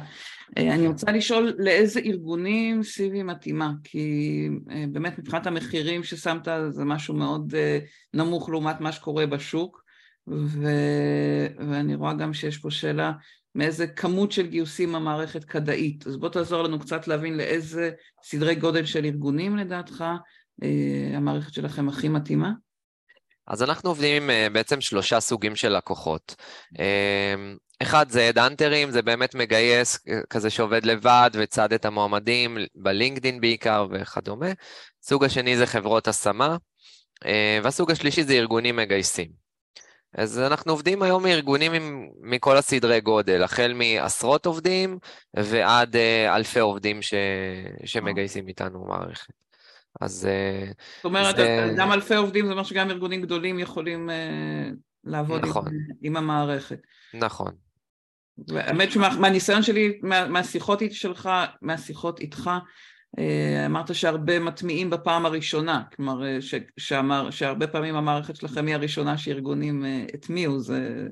אה, 0.59 0.75
אני 0.75 0.87
רוצה 0.87 1.13
לשאול 1.13 1.55
לאיזה 1.59 2.01
ארגונים 2.01 2.83
סיבי 2.83 3.23
מתאימה, 3.23 3.73
כי 3.85 4.49
אה, 4.71 4.85
באמת 4.93 5.19
מבחינת 5.19 5.47
המחירים 5.47 6.05
ששמת 6.05 6.49
זה 6.69 6.85
משהו 6.85 7.15
מאוד 7.15 7.55
אה, 7.55 7.79
נמוך 8.15 8.49
לעומת 8.49 8.81
מה 8.81 8.93
שקורה 8.93 9.27
בשוק, 9.27 9.84
ו... 10.29 10.69
ואני 11.71 11.95
רואה 11.95 12.15
גם 12.15 12.35
שיש 12.35 12.59
פה 12.59 12.71
שאלה 12.71 13.13
מאיזה 13.55 13.87
כמות 13.87 14.33
של 14.33 14.47
גיוסים 14.47 14.95
המערכת 14.95 15.45
כדאית. 15.45 16.07
אז 16.07 16.17
בוא 16.17 16.29
תעזור 16.29 16.63
לנו 16.63 16.79
קצת 16.79 17.09
להבין 17.09 17.37
לאיזה 17.37 17.91
סדרי 18.23 18.55
גודל 18.55 18.85
של 18.85 19.05
ארגונים 19.05 19.57
לדעתך 19.57 20.05
המערכת 21.15 21.53
שלכם 21.53 21.89
הכי 21.89 22.09
מתאימה. 22.09 22.51
אז 23.47 23.63
אנחנו 23.63 23.91
עובדים 23.91 24.31
עם 24.31 24.53
בעצם 24.53 24.81
שלושה 24.81 25.21
סוגים 25.21 25.57
של 25.57 25.77
לקוחות. 25.77 26.37
אחד 27.83 28.11
זה 28.11 28.29
הדאנטרים, 28.29 28.91
זה 28.91 29.03
באמת 29.03 29.35
מגייס 29.35 29.99
כזה 30.31 30.51
שעובד 30.51 30.87
לבד 30.87 31.31
וצד 31.35 31.73
את 31.73 31.85
המועמדים 31.85 32.59
בלינקדין 32.75 33.41
בעיקר 33.41 33.87
וכדומה. 33.91 34.53
סוג 35.03 35.25
השני 35.25 35.57
זה 35.57 35.67
חברות 35.67 36.09
השמה, 36.09 36.57
אה, 37.27 37.59
והסוג 37.63 37.91
השלישי 37.91 38.25
זה 38.25 38.33
ארגונים 38.33 38.77
מגייסים. 38.77 39.44
אז 40.19 40.39
אנחנו 40.39 40.73
עובדים 40.73 41.03
היום 41.03 41.23
מארגונים 41.23 41.73
עם, 41.73 42.09
מכל 42.21 42.57
הסדרי 42.57 43.01
גודל, 43.01 43.43
החל 43.43 43.73
מעשרות 43.75 44.47
עובדים 44.47 44.99
ועד 45.35 45.97
אה, 45.97 46.37
אלפי 46.37 46.61
עובדים 46.61 47.03
ש, 47.03 47.15
שמגייסים 47.85 48.49
איתנו 48.49 48.85
מערכת. 48.85 49.33
אז... 50.01 50.27
אה, 50.31 50.73
זאת 50.97 51.05
אומרת, 51.05 51.37
זה... 51.37 51.75
גם 51.77 51.93
אלפי 51.93 52.15
עובדים, 52.15 52.47
זה 52.47 52.53
אומר 52.53 52.63
שגם 52.63 52.91
ארגונים 52.91 53.23
גדולים 53.23 53.59
יכולים 53.59 54.11
לעבוד 55.05 55.45
נכון. 55.45 55.67
עם, 55.67 55.75
עם 56.03 56.17
המערכת. 56.17 56.79
נכון. 57.15 57.53
האמת 58.51 58.93
שמהניסיון 58.93 59.63
שלי, 59.63 59.99
מה, 60.03 60.29
מהשיחות 60.29 60.83
שלך, 60.91 61.31
מהשיחות 61.63 62.21
איתך, 62.21 62.47
אה, 62.47 62.59
אמרת 63.67 63.95
שהרבה 63.95 64.39
מטמיעים 64.39 64.91
בפעם 64.91 65.27
הראשונה, 65.27 65.83
כלומר 65.97 66.27
אה, 66.27 66.41
ש, 66.41 66.55
שאמר, 66.77 67.31
שהרבה 67.31 67.67
פעמים 67.67 67.97
המערכת 67.97 68.37
שלכם 68.37 68.67
היא 68.67 68.75
הראשונה 68.75 69.19
שארגונים 69.19 69.85
אה, 69.85 70.05
הטמיעו, 70.15 70.61
זה, 70.61 71.07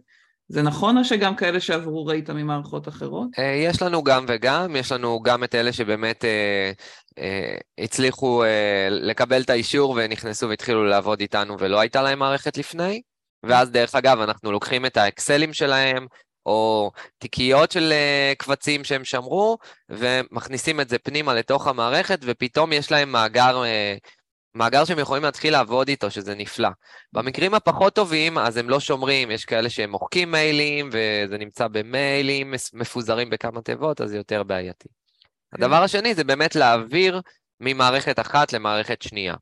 זה 0.48 0.62
נכון 0.62 0.98
או 0.98 1.04
שגם 1.04 1.36
כאלה 1.36 1.60
שעברו 1.60 2.06
ראית 2.06 2.30
ממערכות 2.30 2.88
אחרות? 2.88 3.28
יש 3.68 3.82
לנו 3.82 4.02
גם 4.04 4.24
וגם, 4.28 4.76
יש 4.76 4.92
לנו 4.92 5.20
גם 5.22 5.44
את 5.44 5.54
אלה 5.54 5.72
שבאמת 5.72 6.24
אה, 6.24 6.72
אה, 7.18 7.56
הצליחו 7.78 8.44
אה, 8.44 8.88
לקבל 8.90 9.40
את 9.40 9.50
האישור 9.50 9.94
ונכנסו 9.96 10.48
והתחילו 10.48 10.84
לעבוד 10.84 11.20
איתנו 11.20 11.56
ולא 11.58 11.80
הייתה 11.80 12.02
להם 12.02 12.18
מערכת 12.18 12.58
לפני, 12.58 13.02
ואז 13.46 13.70
דרך 13.70 13.94
אגב 13.94 14.20
אנחנו 14.20 14.52
לוקחים 14.52 14.86
את 14.86 14.96
האקסלים 14.96 15.52
שלהם, 15.52 16.06
או 16.46 16.90
תיקיות 17.18 17.72
של 17.72 17.92
uh, 17.92 18.36
קבצים 18.36 18.84
שהם 18.84 19.04
שמרו, 19.04 19.58
ומכניסים 19.88 20.80
את 20.80 20.88
זה 20.88 20.98
פנימה 20.98 21.34
לתוך 21.34 21.66
המערכת, 21.66 22.18
ופתאום 22.22 22.72
יש 22.72 22.90
להם 22.90 23.12
מאגר, 23.12 23.62
uh, 23.62 24.08
מאגר 24.54 24.84
שהם 24.84 24.98
יכולים 24.98 25.22
להתחיל 25.22 25.52
לעבוד 25.52 25.88
איתו, 25.88 26.10
שזה 26.10 26.34
נפלא. 26.34 26.68
במקרים 27.12 27.54
הפחות 27.54 27.94
טובים, 27.94 28.38
אז 28.38 28.56
הם 28.56 28.70
לא 28.70 28.80
שומרים, 28.80 29.30
יש 29.30 29.44
כאלה 29.44 29.70
שהם 29.70 29.90
מוחקים 29.90 30.30
מיילים, 30.30 30.90
וזה 30.92 31.38
נמצא 31.38 31.68
במיילים 31.68 32.54
מפוזרים 32.72 33.30
בכמה 33.30 33.62
תיבות, 33.62 34.00
אז 34.00 34.10
זה 34.10 34.16
יותר 34.16 34.42
בעייתי. 34.42 34.88
כן. 34.88 35.62
הדבר 35.62 35.82
השני 35.82 36.14
זה 36.14 36.24
באמת 36.24 36.54
להעביר 36.54 37.20
ממערכת 37.60 38.20
אחת 38.20 38.52
למערכת 38.52 39.02
שנייה. 39.02 39.34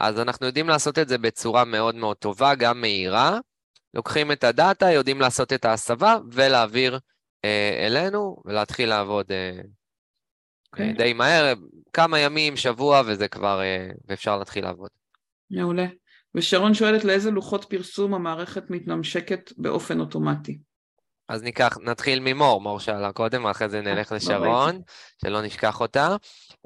אז 0.00 0.20
אנחנו 0.20 0.46
יודעים 0.46 0.68
לעשות 0.68 0.98
את 0.98 1.08
זה 1.08 1.18
בצורה 1.18 1.64
מאוד 1.64 1.94
מאוד 1.94 2.16
טובה, 2.16 2.54
גם 2.54 2.80
מהירה, 2.80 3.38
לוקחים 3.94 4.32
את 4.32 4.44
הדאטה, 4.44 4.90
יודעים 4.90 5.20
לעשות 5.20 5.52
את 5.52 5.64
ההסבה 5.64 6.18
ולהעביר 6.32 6.98
אה, 7.44 7.86
אלינו 7.86 8.42
ולהתחיל 8.44 8.88
לעבוד 8.88 9.32
אה, 9.32 9.52
okay. 9.56 10.80
אה, 10.80 10.88
אוקיי. 10.88 10.92
די 10.92 11.12
מהר, 11.12 11.54
כמה 11.92 12.18
ימים, 12.18 12.56
שבוע, 12.56 13.02
וזה 13.06 13.28
כבר, 13.28 13.60
אה, 13.62 13.88
ואפשר 14.08 14.38
להתחיל 14.38 14.64
לעבוד. 14.64 14.90
מעולה. 15.50 15.86
ושרון 16.34 16.74
שואלת 16.74 17.04
לאיזה 17.04 17.30
לוחות 17.30 17.64
פרסום 17.64 18.14
המערכת 18.14 18.70
מתנמשקת 18.70 19.52
באופן 19.56 20.00
אוטומטי. 20.00 20.58
אז 21.28 21.42
ניקח, 21.42 21.78
נתחיל 21.82 22.20
ממור, 22.20 22.60
מור 22.60 22.80
שאלה 22.80 23.12
קודם, 23.12 23.44
ואחרי 23.44 23.68
זה 23.68 23.80
נלך 23.80 24.12
אה, 24.12 24.16
לשרון, 24.16 24.80
שלא 25.24 25.42
נשכח 25.42 25.80
אותה. 25.80 26.16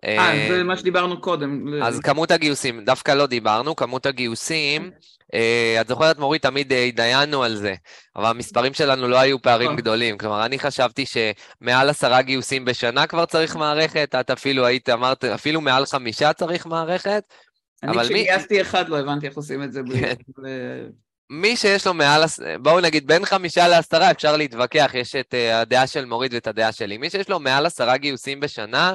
אה, 0.05 0.47
זה 0.49 0.65
מה 0.65 0.77
שדיברנו 0.77 1.21
קודם. 1.21 1.83
אז 1.83 2.01
כמות 2.01 2.31
הגיוסים, 2.31 2.85
דווקא 2.85 3.13
לא 3.13 3.27
דיברנו, 3.27 3.77
כמות 3.77 4.07
הגיוסים, 4.07 4.91
אה, 5.35 5.79
את 5.81 5.89
זוכרת, 5.89 6.19
מורי, 6.19 6.39
תמיד 6.39 6.73
התדיינו 6.73 7.43
על 7.43 7.57
זה, 7.57 7.75
אבל 8.17 8.27
המספרים 8.27 8.75
שלנו 8.75 9.09
לא 9.09 9.19
היו 9.19 9.43
פערים 9.43 9.67
נכון. 9.67 9.77
גדולים. 9.77 10.19
כלומר, 10.19 10.45
אני 10.45 10.59
חשבתי 10.59 11.05
שמעל 11.07 11.89
עשרה 11.89 12.23
גיוסים 12.23 12.65
בשנה 12.65 13.07
כבר 13.07 13.27
צריך 13.27 13.57
מערכת, 13.57 14.15
את 14.21 14.31
אפילו 14.31 14.67
היית, 14.67 14.89
אמרת, 14.89 15.25
אפילו 15.25 15.61
מעל 15.61 15.87
חמישה 15.87 16.33
צריך 16.33 16.67
מערכת. 16.67 17.23
אני 17.83 17.99
כשגייסתי. 17.99 18.61
אחד 18.61 18.89
לא 18.89 18.99
הבנתי 18.99 19.27
איך 19.27 19.37
עושים 19.37 19.63
את 19.63 19.73
זה 19.73 19.83
בלי... 19.83 20.01
מי 21.31 21.57
שיש 21.57 21.87
לו 21.87 21.95
מעל, 21.95 22.23
בואו 22.61 22.81
נגיד 22.81 23.07
בין 23.07 23.25
חמישה 23.25 23.69
לעשרה, 23.69 24.11
אפשר 24.11 24.37
להתווכח, 24.37 24.91
יש 24.95 25.17
את 25.17 25.35
uh, 25.35 25.55
הדעה 25.55 25.87
של 25.87 26.05
מוריד 26.05 26.35
ואת 26.35 26.47
הדעה 26.47 26.73
שלי. 26.73 26.99
מי 26.99 27.11
שיש 27.11 27.29
לו 27.29 27.41
מעל 27.41 27.67
עשרה 27.67 27.97
גיוסים 27.97 28.41
בשנה, 28.41 28.95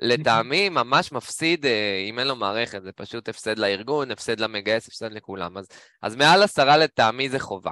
לטעמי 0.00 0.68
ממש 0.68 1.12
מפסיד 1.12 1.66
אה, 1.66 2.04
אם 2.08 2.18
אין 2.18 2.26
לו 2.26 2.36
מערכת, 2.36 2.82
זה 2.82 2.92
פשוט 2.92 3.28
הפסד 3.28 3.58
לארגון, 3.58 4.10
הפסד 4.10 4.40
למגייס, 4.40 4.88
הפסד 4.88 5.12
לכולם. 5.12 5.58
אז, 5.58 5.66
אז 6.02 6.16
מעל 6.16 6.42
עשרה 6.42 6.76
לטעמי 6.76 7.28
זה 7.28 7.38
חובה. 7.38 7.70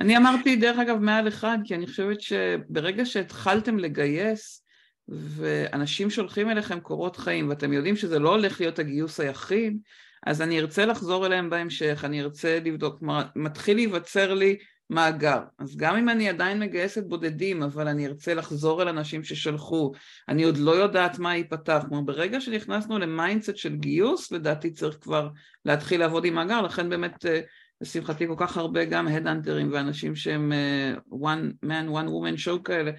אני 0.00 0.16
אמרתי 0.16 0.56
דרך 0.56 0.78
אגב 0.78 0.98
מעל 0.98 1.28
אחד, 1.28 1.58
כי 1.64 1.74
אני 1.74 1.86
חושבת 1.86 2.20
שברגע 2.20 3.04
שהתחלתם 3.04 3.78
לגייס, 3.78 4.64
ואנשים 5.08 6.10
שולחים 6.10 6.50
אליכם 6.50 6.80
קורות 6.80 7.16
חיים, 7.16 7.48
ואתם 7.48 7.72
יודעים 7.72 7.96
שזה 7.96 8.18
לא 8.18 8.30
הולך 8.30 8.60
להיות 8.60 8.78
הגיוס 8.78 9.20
היחיד, 9.20 9.78
אז 10.26 10.42
אני 10.42 10.60
ארצה 10.60 10.86
לחזור 10.86 11.26
אליהם 11.26 11.50
בהמשך, 11.50 12.02
אני 12.04 12.22
ארצה 12.22 12.58
לבדוק, 12.64 12.98
כלומר, 12.98 13.22
מתחיל 13.36 13.76
להיווצר 13.76 14.34
לי 14.34 14.56
מאגר. 14.90 15.40
אז 15.58 15.76
גם 15.76 15.96
אם 15.96 16.08
אני 16.08 16.28
עדיין 16.28 16.58
מגייסת 16.58 17.04
בודדים, 17.04 17.62
אבל 17.62 17.88
אני 17.88 18.06
ארצה 18.06 18.34
לחזור 18.34 18.82
אל 18.82 18.88
אנשים 18.88 19.24
ששלחו, 19.24 19.92
אני 20.28 20.44
עוד 20.44 20.56
לא 20.56 20.70
יודעת 20.70 21.18
מה 21.18 21.36
ייפתח. 21.36 21.84
כלומר, 21.88 22.02
ברגע 22.02 22.40
שנכנסנו 22.40 22.98
ל 22.98 23.05
mindset 23.05 23.56
של 23.56 23.76
גיוס, 23.76 24.32
לדעתי 24.32 24.70
צריך 24.70 24.98
כבר 25.00 25.28
להתחיל 25.64 26.00
לעבוד 26.00 26.24
עם 26.24 26.34
מאגר, 26.34 26.62
לכן 26.62 26.88
באמת, 26.88 27.26
אה, 27.26 27.40
לשמחתי, 27.80 28.26
כל 28.26 28.34
כך 28.36 28.56
הרבה 28.56 28.84
גם 28.84 29.08
headhunter 29.08 29.61
ים 29.61 29.72
ואנשים 29.72 30.16
שהם 30.16 30.52
אה, 30.52 30.94
one 31.10 31.66
man, 31.66 31.88
one 31.90 32.08
woman 32.08 32.46
show 32.46 32.62
כאלה, 32.64 32.90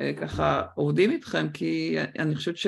אה, 0.00 0.12
ככה 0.16 0.62
עובדים 0.74 1.10
איתכם, 1.10 1.46
כי 1.52 1.96
אני 2.18 2.36
חושבת 2.36 2.56
ש... 2.56 2.66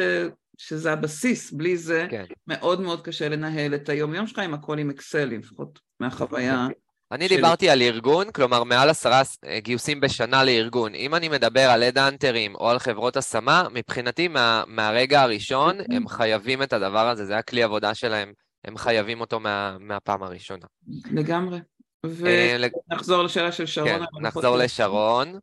שזה 0.58 0.92
הבסיס, 0.92 1.52
בלי 1.52 1.76
זה 1.76 2.06
כן. 2.10 2.24
מאוד 2.46 2.80
מאוד 2.80 3.04
קשה 3.04 3.28
לנהל 3.28 3.74
את 3.74 3.88
היום-יום 3.88 4.26
שלך 4.26 4.38
עם 4.38 4.54
הכל 4.54 4.78
עם 4.78 4.90
אקסלים, 4.90 5.40
לפחות 5.40 5.78
מהחוויה. 6.00 6.66
אני 7.12 7.28
של... 7.28 7.36
דיברתי 7.36 7.70
על 7.70 7.82
ארגון, 7.82 8.30
כלומר 8.30 8.64
מעל 8.64 8.90
עשרה 8.90 9.22
אה, 9.44 9.60
גיוסים 9.60 10.00
בשנה 10.00 10.44
לארגון. 10.44 10.94
אם 10.94 11.14
אני 11.14 11.28
מדבר 11.28 11.70
על 11.70 11.82
headhunter 11.82 12.42
ים 12.42 12.54
או 12.54 12.70
על 12.70 12.78
חברות 12.78 13.16
השמה, 13.16 13.66
מבחינתי 13.72 14.28
מה, 14.28 14.64
מהרגע 14.66 15.22
הראשון 15.22 15.80
mm-hmm. 15.80 15.94
הם 15.94 16.08
חייבים 16.08 16.62
את 16.62 16.72
הדבר 16.72 17.08
הזה, 17.08 17.26
זה 17.26 17.36
הכלי 17.36 17.62
עבודה 17.62 17.94
שלהם, 17.94 18.32
הם 18.64 18.76
חייבים 18.76 19.20
אותו 19.20 19.40
מה, 19.40 19.76
מהפעם 19.80 20.22
הראשונה. 20.22 20.66
לגמרי. 21.12 21.58
ונחזור 22.06 23.20
אה, 23.20 23.24
לשאלה 23.24 23.52
של 23.52 23.66
שרון. 23.66 23.88
כן, 23.88 24.00
נחזור 24.20 24.56
לשרון. 24.56 25.38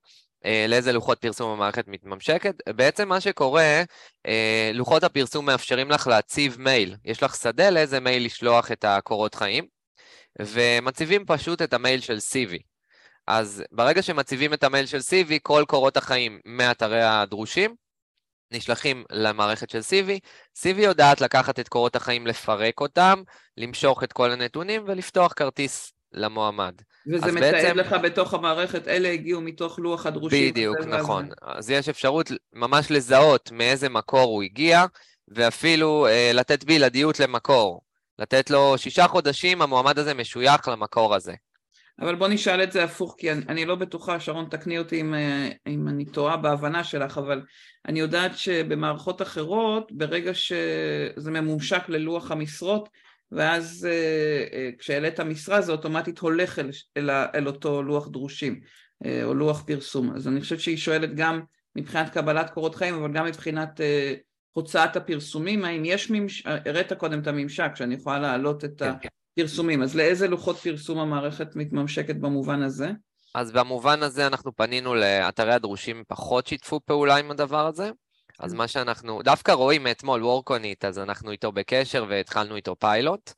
אה, 0.45 0.65
לאיזה 0.67 0.91
לוחות 0.91 1.21
פרסום 1.21 1.51
המערכת 1.51 1.87
מתממשקת. 1.87 2.55
בעצם 2.69 3.09
מה 3.09 3.21
שקורה, 3.21 3.83
אה, 4.27 4.71
לוחות 4.73 5.03
הפרסום 5.03 5.45
מאפשרים 5.45 5.91
לך 5.91 6.07
להציב 6.07 6.55
מייל. 6.59 6.95
יש 7.05 7.23
לך 7.23 7.35
שדה 7.35 7.69
לאיזה 7.69 7.99
מייל 7.99 8.25
לשלוח 8.25 8.71
את 8.71 8.85
הקורות 8.85 9.35
חיים, 9.35 9.65
ומציבים 10.39 11.25
פשוט 11.25 11.61
את 11.61 11.73
המייל 11.73 11.99
של 11.99 12.17
CV. 12.17 12.57
אז 13.27 13.63
ברגע 13.71 14.01
שמציבים 14.01 14.53
את 14.53 14.63
המייל 14.63 14.85
של 14.85 14.97
CV, 14.97 15.33
כל 15.41 15.63
קורות 15.67 15.97
החיים 15.97 16.39
מאתרי 16.45 17.03
הדרושים 17.03 17.75
נשלחים 18.51 19.03
למערכת 19.11 19.69
של 19.69 19.79
CV. 19.79 20.19
CV 20.57 20.81
יודעת 20.81 21.21
לקחת 21.21 21.59
את 21.59 21.67
קורות 21.67 21.95
החיים, 21.95 22.27
לפרק 22.27 22.81
אותם, 22.81 23.23
למשוך 23.57 24.03
את 24.03 24.13
כל 24.13 24.31
הנתונים 24.31 24.83
ולפתוח 24.87 25.33
כרטיס 25.33 25.93
למועמד. 26.13 26.73
וזה 27.07 27.31
מתעד 27.31 27.53
בעצם... 27.53 27.77
לך 27.77 27.95
בתוך 28.03 28.33
המערכת, 28.33 28.87
אלה 28.87 29.09
הגיעו 29.09 29.41
מתוך 29.41 29.79
לוח 29.79 30.05
הדרושים. 30.05 30.51
בדיוק, 30.51 30.77
נכון. 30.79 31.25
הזה. 31.25 31.33
אז 31.41 31.69
יש 31.69 31.89
אפשרות 31.89 32.31
ממש 32.53 32.91
לזהות 32.91 33.51
מאיזה 33.51 33.89
מקור 33.89 34.29
הוא 34.29 34.43
הגיע, 34.43 34.85
ואפילו 35.27 36.07
אה, 36.07 36.31
לתת 36.33 36.63
בלעדיות 36.63 37.19
למקור. 37.19 37.81
לתת 38.19 38.49
לו 38.49 38.77
שישה 38.77 39.07
חודשים, 39.07 39.61
המועמד 39.61 39.99
הזה 39.99 40.13
משוייך 40.13 40.67
למקור 40.67 41.15
הזה. 41.15 41.33
אבל 42.01 42.15
בוא 42.15 42.27
נשאל 42.27 42.63
את 42.63 42.71
זה 42.71 42.83
הפוך, 42.83 43.15
כי 43.17 43.31
אני, 43.31 43.41
אני 43.49 43.65
לא 43.65 43.75
בטוחה, 43.75 44.19
שרון 44.19 44.45
תקני 44.51 44.79
אותי 44.79 45.01
אם, 45.01 45.13
אה, 45.13 45.49
אם 45.67 45.87
אני 45.87 46.05
טועה 46.05 46.37
בהבנה 46.37 46.83
שלך, 46.83 47.17
אבל 47.17 47.41
אני 47.87 47.99
יודעת 47.99 48.37
שבמערכות 48.37 49.21
אחרות, 49.21 49.91
ברגע 49.91 50.33
שזה 50.33 51.31
ממומשק 51.31 51.89
ללוח 51.89 52.31
המשרות, 52.31 52.89
ואז 53.31 53.87
אה, 53.89 54.57
אה, 54.57 54.69
כשהעלית 54.79 55.19
משרה 55.19 55.61
זה 55.61 55.71
אוטומטית 55.71 56.19
הולך 56.19 56.59
אל, 56.59 56.69
אל, 56.97 57.09
אל 57.09 57.47
אותו 57.47 57.83
לוח 57.83 58.07
דרושים 58.07 58.59
אה, 59.05 59.23
או 59.23 59.33
לוח 59.33 59.63
פרסום. 59.67 60.15
אז 60.15 60.27
אני 60.27 60.41
חושבת 60.41 60.59
שהיא 60.59 60.77
שואלת 60.77 61.15
גם 61.15 61.41
מבחינת 61.75 62.09
קבלת 62.09 62.49
קורות 62.49 62.75
חיים, 62.75 62.95
אבל 62.95 63.13
גם 63.13 63.25
מבחינת 63.25 63.81
הוצאת 64.51 64.95
הפרסומים, 64.95 65.65
האם 65.65 65.85
יש 65.85 66.09
ממשק, 66.09 66.45
הראת 66.47 66.93
קודם 66.93 67.19
את 67.19 67.27
הממשק 67.27 67.71
שאני 67.75 67.95
יכולה 67.95 68.19
להעלות 68.19 68.65
את 68.65 68.79
כן, 68.79 68.91
כן. 69.01 69.09
הפרסומים, 69.37 69.81
אז 69.81 69.95
לאיזה 69.95 70.27
לוחות 70.27 70.57
פרסום 70.57 70.99
המערכת 70.99 71.55
מתממשקת 71.55 72.15
במובן 72.15 72.61
הזה? 72.61 72.91
אז 73.35 73.51
במובן 73.51 74.03
הזה 74.03 74.27
אנחנו 74.27 74.55
פנינו 74.55 74.95
לאתרי 74.95 75.53
הדרושים 75.53 76.03
פחות 76.07 76.47
שיתפו 76.47 76.79
פעולה 76.85 77.15
עם 77.15 77.31
הדבר 77.31 77.67
הזה. 77.67 77.91
אז 78.39 78.53
מה 78.53 78.67
שאנחנו, 78.67 79.21
דווקא 79.23 79.51
רואים 79.51 79.83
מאתמול 79.83 80.23
וורקוניט, 80.23 80.85
אז 80.85 80.99
אנחנו 80.99 81.31
איתו 81.31 81.51
בקשר 81.51 82.05
והתחלנו 82.09 82.55
איתו 82.55 82.75
פיילוט. 82.75 83.33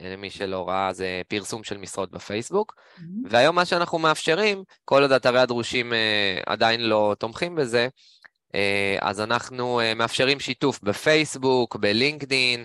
אה, 0.00 0.12
למי 0.12 0.30
שלא 0.30 0.68
ראה, 0.68 0.92
זה 0.92 1.22
פרסום 1.28 1.64
של 1.64 1.76
משרות 1.76 2.10
בפייסבוק. 2.10 2.74
Mm-hmm. 2.74 3.02
והיום 3.30 3.56
מה 3.56 3.64
שאנחנו 3.64 3.98
מאפשרים, 3.98 4.64
כל 4.84 5.02
עוד 5.02 5.12
אתרי 5.12 5.40
הדרושים 5.40 5.92
אה, 5.92 6.40
עדיין 6.46 6.80
לא 6.80 7.16
תומכים 7.18 7.54
בזה, 7.54 7.88
אה, 8.54 8.96
אז 9.00 9.20
אנחנו 9.20 9.80
אה, 9.80 9.94
מאפשרים 9.94 10.40
שיתוף 10.40 10.80
בפייסבוק, 10.82 11.76
בלינקדין, 11.76 12.64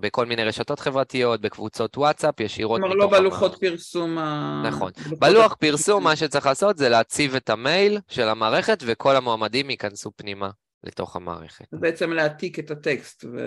בכל 0.00 0.26
מיני 0.26 0.44
רשתות 0.44 0.80
חברתיות, 0.80 1.40
בקבוצות 1.40 1.96
וואטסאפ, 1.96 2.40
ישירות 2.40 2.80
מתוך... 2.80 2.92
כלומר, 2.92 3.06
לא 3.12 3.18
בלוחות 3.18 3.52
המ... 3.52 3.58
פרסום 3.58 4.18
ה... 4.18 4.62
נכון. 4.66 4.92
בלוח 5.18 5.54
פרסום, 5.54 6.04
מה 6.04 6.16
שצריך 6.16 6.46
לעשות 6.46 6.78
זה 6.78 6.88
להציב 6.88 7.34
את 7.34 7.50
המייל 7.50 7.98
של 8.08 8.28
המערכת, 8.28 8.78
וכל 8.86 9.16
המועמדים 9.16 9.70
ייכנסו 9.70 10.10
פנימה 10.16 10.50
לתוך 10.84 11.16
המערכת. 11.16 11.64
בעצם 11.72 12.12
להעתיק 12.12 12.58
את 12.58 12.70
הטקסט 12.70 13.24
ו... 13.24 13.38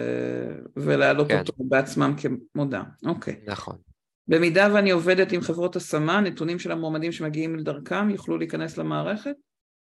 ולהעלות 0.75 1.27
כן. 1.27 1.39
אותו 1.39 1.53
בעצמם 1.57 2.15
כמודע. 2.17 2.81
אוקיי. 3.05 3.35
נכון. 3.47 3.77
במידה 4.27 4.67
ואני 4.73 4.91
עובדת 4.91 5.31
עם 5.31 5.41
חברות 5.41 5.75
השמה, 5.75 6.21
נתונים 6.21 6.59
של 6.59 6.71
המועמדים 6.71 7.11
שמגיעים 7.11 7.55
לדרכם 7.55 8.09
יוכלו 8.09 8.37
להיכנס 8.37 8.77
למערכת? 8.77 9.35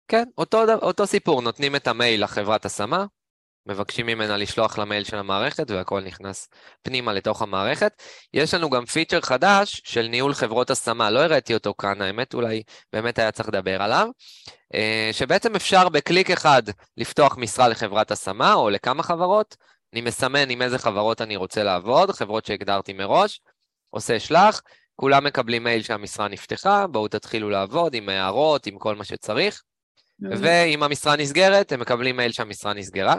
כן, 0.09 0.25
אותו, 0.39 0.65
אותו 0.83 1.07
סיפור, 1.07 1.43
נותנים 1.43 1.77
את 1.77 1.87
המייל 1.87 2.25
לחברת 2.25 2.65
השמה, 2.65 3.07
מבקשים 3.67 4.07
ממנה 4.07 4.37
לשלוח 4.37 4.79
למייל 4.79 5.05
של 5.05 5.17
המערכת 5.17 5.71
והכל 5.71 6.01
נכנס 6.01 6.49
פנימה 6.83 7.13
לתוך 7.13 7.43
המערכת. 7.43 8.03
יש 8.35 8.55
לנו 8.55 8.71
גם 8.71 8.87
פיצ'ר 8.87 9.21
חדש 9.21 9.83
של 9.85 10.07
ניהול 10.07 10.35
חברות 10.35 10.71
השמה, 10.71 11.11
לא 11.11 11.21
הראיתי 11.21 11.55
אותו 11.55 11.75
כאן, 11.79 12.03
האמת 12.03 12.35
אולי 12.35 12.63
באמת 12.93 13.19
היה 13.19 13.33
צריך 13.33 13.49
לדבר 13.49 13.83
עליו, 13.83 14.09
אה, 14.75 15.11
שבעצם 15.13 15.57
אפשר 15.57 15.89
בקליק 15.89 16.31
אחד 16.31 16.63
לפתוח 16.97 17.37
משרה 17.37 17.69
לחברת 17.69 18.11
השמה 18.11 18.55
או 18.55 18.71
לכמה 18.71 19.03
חברות, 19.03 19.57
אני 19.93 20.01
מסמן 20.01 20.51
עם 20.51 20.63
איזה 20.63 20.79
חברות 20.79 21.21
אני 21.21 21.37
רוצה 21.37 21.63
לעבוד, 21.63 22.11
חברות 22.11 22.47
שהגדרתי 22.47 22.93
מראש, 22.93 23.41
עושה 23.91 24.21
שלח, 24.21 24.63
כולם 24.97 25.25
מקבלים 25.25 25.65
מייל 25.65 25.83
שהמשרה 25.83 26.29
נפתחה, 26.29 26.87
בואו 26.87 27.09
תתחילו 27.09 27.51
לעבוד 27.51 27.95
עם 27.95 28.09
הערות, 28.09 28.67
עם 28.67 28.79
כל 28.79 28.95
מה 28.95 29.05
שצריך. 29.05 29.63
ואם 30.31 30.83
המשרה 30.83 31.17
נסגרת, 31.17 31.73
הם 31.73 31.81
מקבלים 31.81 32.17
מייל 32.17 32.33
שהמשרה 32.33 32.75
נסגרה. 32.75 33.17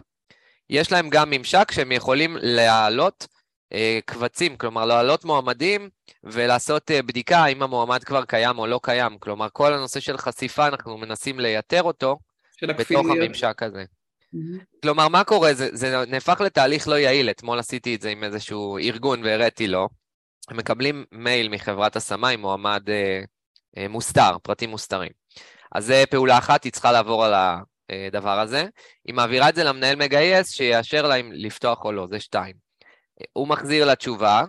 יש 0.69 0.91
להם 0.91 1.09
גם 1.09 1.29
ממשק 1.29 1.71
שהם 1.71 1.91
יכולים 1.91 2.37
להעלות 2.41 3.27
אה, 3.73 3.99
קבצים, 4.05 4.57
כלומר 4.57 4.85
להעלות 4.85 5.25
מועמדים 5.25 5.89
ולעשות 6.23 6.91
אה, 6.91 7.01
בדיקה 7.01 7.37
האם 7.37 7.63
המועמד 7.63 8.03
כבר 8.03 8.25
קיים 8.25 8.59
או 8.59 8.67
לא 8.67 8.79
קיים. 8.83 9.17
כלומר, 9.17 9.47
כל 9.53 9.73
הנושא 9.73 9.99
של 9.99 10.17
חשיפה, 10.17 10.67
אנחנו 10.67 10.97
מנסים 10.97 11.39
לייתר 11.39 11.83
אותו 11.83 12.19
בתוך 12.63 13.05
הממשק 13.09 13.63
הזה. 13.63 13.83
Mm-hmm. 13.83 14.81
כלומר, 14.81 15.07
מה 15.07 15.23
קורה? 15.23 15.53
זה, 15.53 15.69
זה 15.71 16.05
נהפך 16.07 16.41
לתהליך 16.41 16.87
לא 16.87 16.95
יעיל. 16.95 17.29
אתמול 17.29 17.59
עשיתי 17.59 17.95
את 17.95 18.01
זה 18.01 18.09
עם 18.09 18.23
איזשהו 18.23 18.77
ארגון 18.77 19.23
והראיתי 19.23 19.67
לו. 19.67 19.89
הם 20.49 20.57
מקבלים 20.57 21.05
מייל 21.11 21.49
מחברת 21.49 21.95
השמה 21.95 22.29
עם 22.29 22.41
מועמד 22.41 22.89
אה, 22.89 23.21
אה, 23.77 23.87
מוסתר, 23.87 24.37
פרטים 24.43 24.69
מוסתרים. 24.69 25.11
אז 25.71 25.85
זו 25.85 25.93
פעולה 26.09 26.37
אחת, 26.37 26.63
היא 26.63 26.71
צריכה 26.71 26.91
לעבור 26.91 27.25
על 27.25 27.33
הדבר 27.89 28.39
הזה. 28.39 28.65
היא 29.05 29.15
מעבירה 29.15 29.49
את 29.49 29.55
זה 29.55 29.63
למנהל 29.63 29.95
מגייס, 29.95 30.51
שיאשר 30.51 31.07
לה 31.07 31.15
אם 31.15 31.31
לפתוח 31.33 31.85
או 31.85 31.91
לא, 31.91 32.07
זה 32.07 32.19
שתיים. 32.19 32.55
הוא 33.33 33.47
מחזיר 33.47 33.85
לה 33.85 33.95
תשובה, 33.95 34.43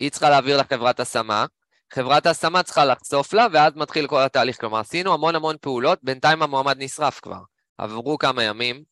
היא 0.00 0.10
צריכה 0.10 0.30
להעביר 0.30 0.60
לחברת 0.60 1.00
השמה, 1.00 1.46
חברת 1.92 2.26
ההשמה 2.26 2.62
צריכה 2.62 2.84
לחשוף 2.84 3.32
לה, 3.32 3.46
ואז 3.52 3.72
מתחיל 3.76 4.06
כל 4.06 4.22
התהליך. 4.22 4.60
כלומר, 4.60 4.78
עשינו 4.78 5.14
המון 5.14 5.34
המון 5.34 5.56
פעולות, 5.60 5.98
בינתיים 6.02 6.42
המועמד 6.42 6.76
נשרף 6.78 7.20
כבר. 7.20 7.40
עברו 7.78 8.18
כמה 8.18 8.42
ימים, 8.42 8.82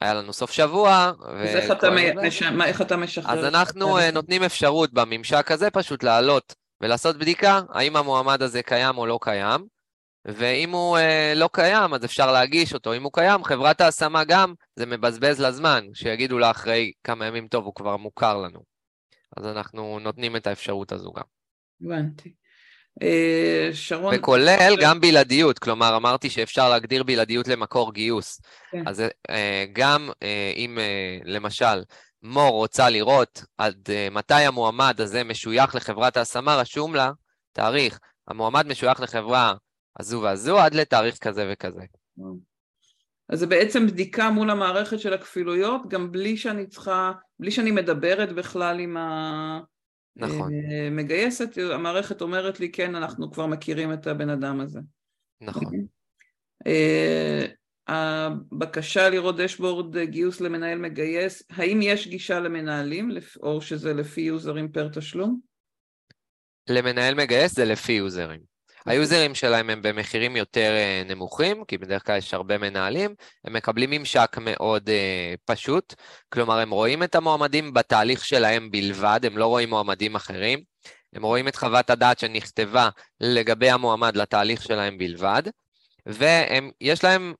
היה 0.00 0.14
לנו 0.14 0.32
סוף 0.32 0.50
שבוע. 0.50 1.12
אז 1.26 1.56
איך 1.56 1.70
אתה, 1.70 1.90
מש... 1.90 2.42
איך 2.64 2.82
אתה 2.82 2.96
משחרר? 2.96 3.38
אז 3.38 3.44
אנחנו 3.44 3.98
uh, 3.98 4.02
נותנים 4.12 4.42
אפשרות 4.42 4.92
בממשק 4.92 5.50
הזה 5.50 5.70
פשוט 5.70 6.02
לעלות 6.02 6.54
ולעשות 6.80 7.16
בדיקה, 7.16 7.60
האם 7.70 7.96
המועמד 7.96 8.42
הזה 8.42 8.62
קיים 8.62 8.98
או 8.98 9.06
לא 9.06 9.18
קיים. 9.22 9.73
ואם 10.24 10.70
הוא 10.70 10.98
אה, 10.98 11.32
לא 11.36 11.48
קיים, 11.52 11.94
אז 11.94 12.04
אפשר 12.04 12.32
להגיש 12.32 12.74
אותו. 12.74 12.94
אם 12.94 13.02
הוא 13.02 13.12
קיים, 13.12 13.44
חברת 13.44 13.80
ההשמה 13.80 14.24
גם, 14.24 14.54
זה 14.76 14.86
מבזבז 14.86 15.40
לה 15.40 15.52
זמן, 15.52 15.86
שיגידו 15.94 16.38
לה 16.38 16.50
אחרי 16.50 16.92
כמה 17.04 17.26
ימים, 17.26 17.48
טוב, 17.48 17.64
הוא 17.64 17.74
כבר 17.74 17.96
מוכר 17.96 18.36
לנו. 18.36 18.60
אז 19.36 19.46
אנחנו 19.46 19.98
נותנים 20.02 20.36
את 20.36 20.46
האפשרות 20.46 20.92
הזו 20.92 21.12
גם. 21.12 21.22
הבנתי. 21.82 22.32
אה, 23.02 23.70
שרון... 23.72 24.14
וכולל 24.18 24.76
גם 24.80 25.00
בלעדיות, 25.00 25.58
כלומר, 25.58 25.96
אמרתי 25.96 26.30
שאפשר 26.30 26.68
להגדיר 26.68 27.02
בלעדיות 27.02 27.48
למקור 27.48 27.92
גיוס. 27.92 28.40
כן. 28.70 28.88
אז 28.88 29.02
אה, 29.30 29.64
גם 29.72 30.10
אה, 30.22 30.52
אם 30.56 30.78
למשל 31.24 31.82
מור 32.22 32.50
רוצה 32.50 32.90
לראות 32.90 33.44
עד 33.58 33.88
מתי 34.10 34.34
המועמד 34.34 35.00
הזה 35.00 35.24
משוייך 35.24 35.74
לחברת 35.74 36.16
ההשמה, 36.16 36.56
רשום 36.56 36.94
לה 36.94 37.10
תאריך, 37.52 37.98
המועמד 38.28 38.66
משוייך 38.66 39.00
לחברה 39.00 39.54
הזו 40.00 40.20
והזו 40.22 40.58
עד 40.58 40.74
לתאריך 40.74 41.18
כזה 41.18 41.50
וכזה. 41.52 41.80
אז 43.28 43.38
זה 43.38 43.46
בעצם 43.46 43.86
בדיקה 43.86 44.30
מול 44.30 44.50
המערכת 44.50 45.00
של 45.00 45.12
הכפילויות, 45.12 45.88
גם 45.88 46.12
בלי 46.12 46.36
שאני 46.36 46.66
צריכה, 46.66 47.12
בלי 47.38 47.50
שאני 47.50 47.70
מדברת 47.70 48.32
בכלל 48.32 48.80
עם 48.80 48.96
נכון. 50.16 50.52
המגייסת, 50.86 51.58
אה, 51.58 51.74
המערכת 51.74 52.22
אומרת 52.22 52.60
לי, 52.60 52.72
כן, 52.72 52.94
אנחנו 52.94 53.32
כבר 53.32 53.46
מכירים 53.46 53.92
את 53.92 54.06
הבן 54.06 54.30
אדם 54.30 54.60
הזה. 54.60 54.80
נכון. 55.40 55.72
אה, 56.66 57.46
הבקשה 57.88 59.08
לראות 59.08 59.36
דשבורד 59.36 59.98
גיוס 59.98 60.40
למנהל 60.40 60.78
מגייס, 60.78 61.42
האם 61.50 61.80
יש 61.82 62.08
גישה 62.08 62.40
למנהלים, 62.40 63.10
או 63.42 63.60
שזה 63.62 63.94
לפי 63.94 64.20
יוזרים 64.20 64.72
פר 64.72 64.88
תשלום? 64.88 65.40
למנהל 66.68 67.14
מגייס 67.14 67.54
זה 67.54 67.64
לפי 67.64 67.92
יוזרים. 67.92 68.53
היוזרים 68.86 69.34
שלהם 69.34 69.70
הם 69.70 69.82
במחירים 69.82 70.36
יותר 70.36 70.72
אה, 70.76 71.02
נמוכים, 71.14 71.64
כי 71.64 71.78
בדרך 71.78 72.06
כלל 72.06 72.16
יש 72.16 72.34
הרבה 72.34 72.58
מנהלים, 72.58 73.14
הם 73.44 73.52
מקבלים 73.52 73.90
ממשק 73.90 74.36
מאוד 74.40 74.88
uh, 74.88 74.92
פשוט, 75.44 75.94
כלומר 76.28 76.58
הם 76.58 76.70
רואים 76.70 77.02
את 77.02 77.14
המועמדים 77.14 77.74
בתהליך 77.74 78.24
שלהם 78.24 78.70
בלבד, 78.70 79.20
הם 79.22 79.38
לא 79.38 79.46
רואים 79.46 79.70
מועמדים 79.70 80.14
אחרים, 80.14 80.62
הם 81.12 81.22
רואים 81.22 81.48
את 81.48 81.56
חוות 81.56 81.90
הדעת 81.90 82.18
שנכתבה 82.18 82.88
לגבי 83.20 83.70
המועמד 83.70 84.16
לתהליך 84.16 84.62
שלהם 84.62 84.98
בלבד, 84.98 85.42
ויש 86.06 87.04
להם 87.04 87.34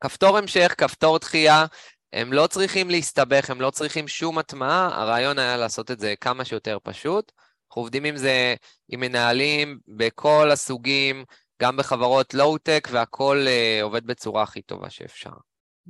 כפתור 0.00 0.38
המשך, 0.38 0.74
כפתור 0.78 1.18
דחייה, 1.18 1.66
הם 2.12 2.32
לא 2.32 2.46
צריכים 2.46 2.90
להסתבך, 2.90 3.50
הם 3.50 3.60
לא 3.60 3.70
צריכים 3.70 4.08
שום 4.08 4.38
הטמעה, 4.38 5.02
הרעיון 5.02 5.38
היה 5.38 5.56
לעשות 5.56 5.90
את 5.90 6.00
זה 6.00 6.14
כמה 6.20 6.44
שיותר 6.44 6.78
פשוט. 6.82 7.32
אנחנו 7.76 7.84
עובדים 7.84 8.04
עם 8.04 8.16
זה, 8.16 8.54
עם 8.88 9.00
מנהלים 9.00 9.78
בכל 9.88 10.50
הסוגים, 10.50 11.24
גם 11.62 11.76
בחברות 11.76 12.34
לואו-טק, 12.34 12.88
והכול 12.92 13.46
uh, 13.46 13.82
עובד 13.82 14.06
בצורה 14.06 14.42
הכי 14.42 14.62
טובה 14.62 14.90
שאפשר. 14.90 15.30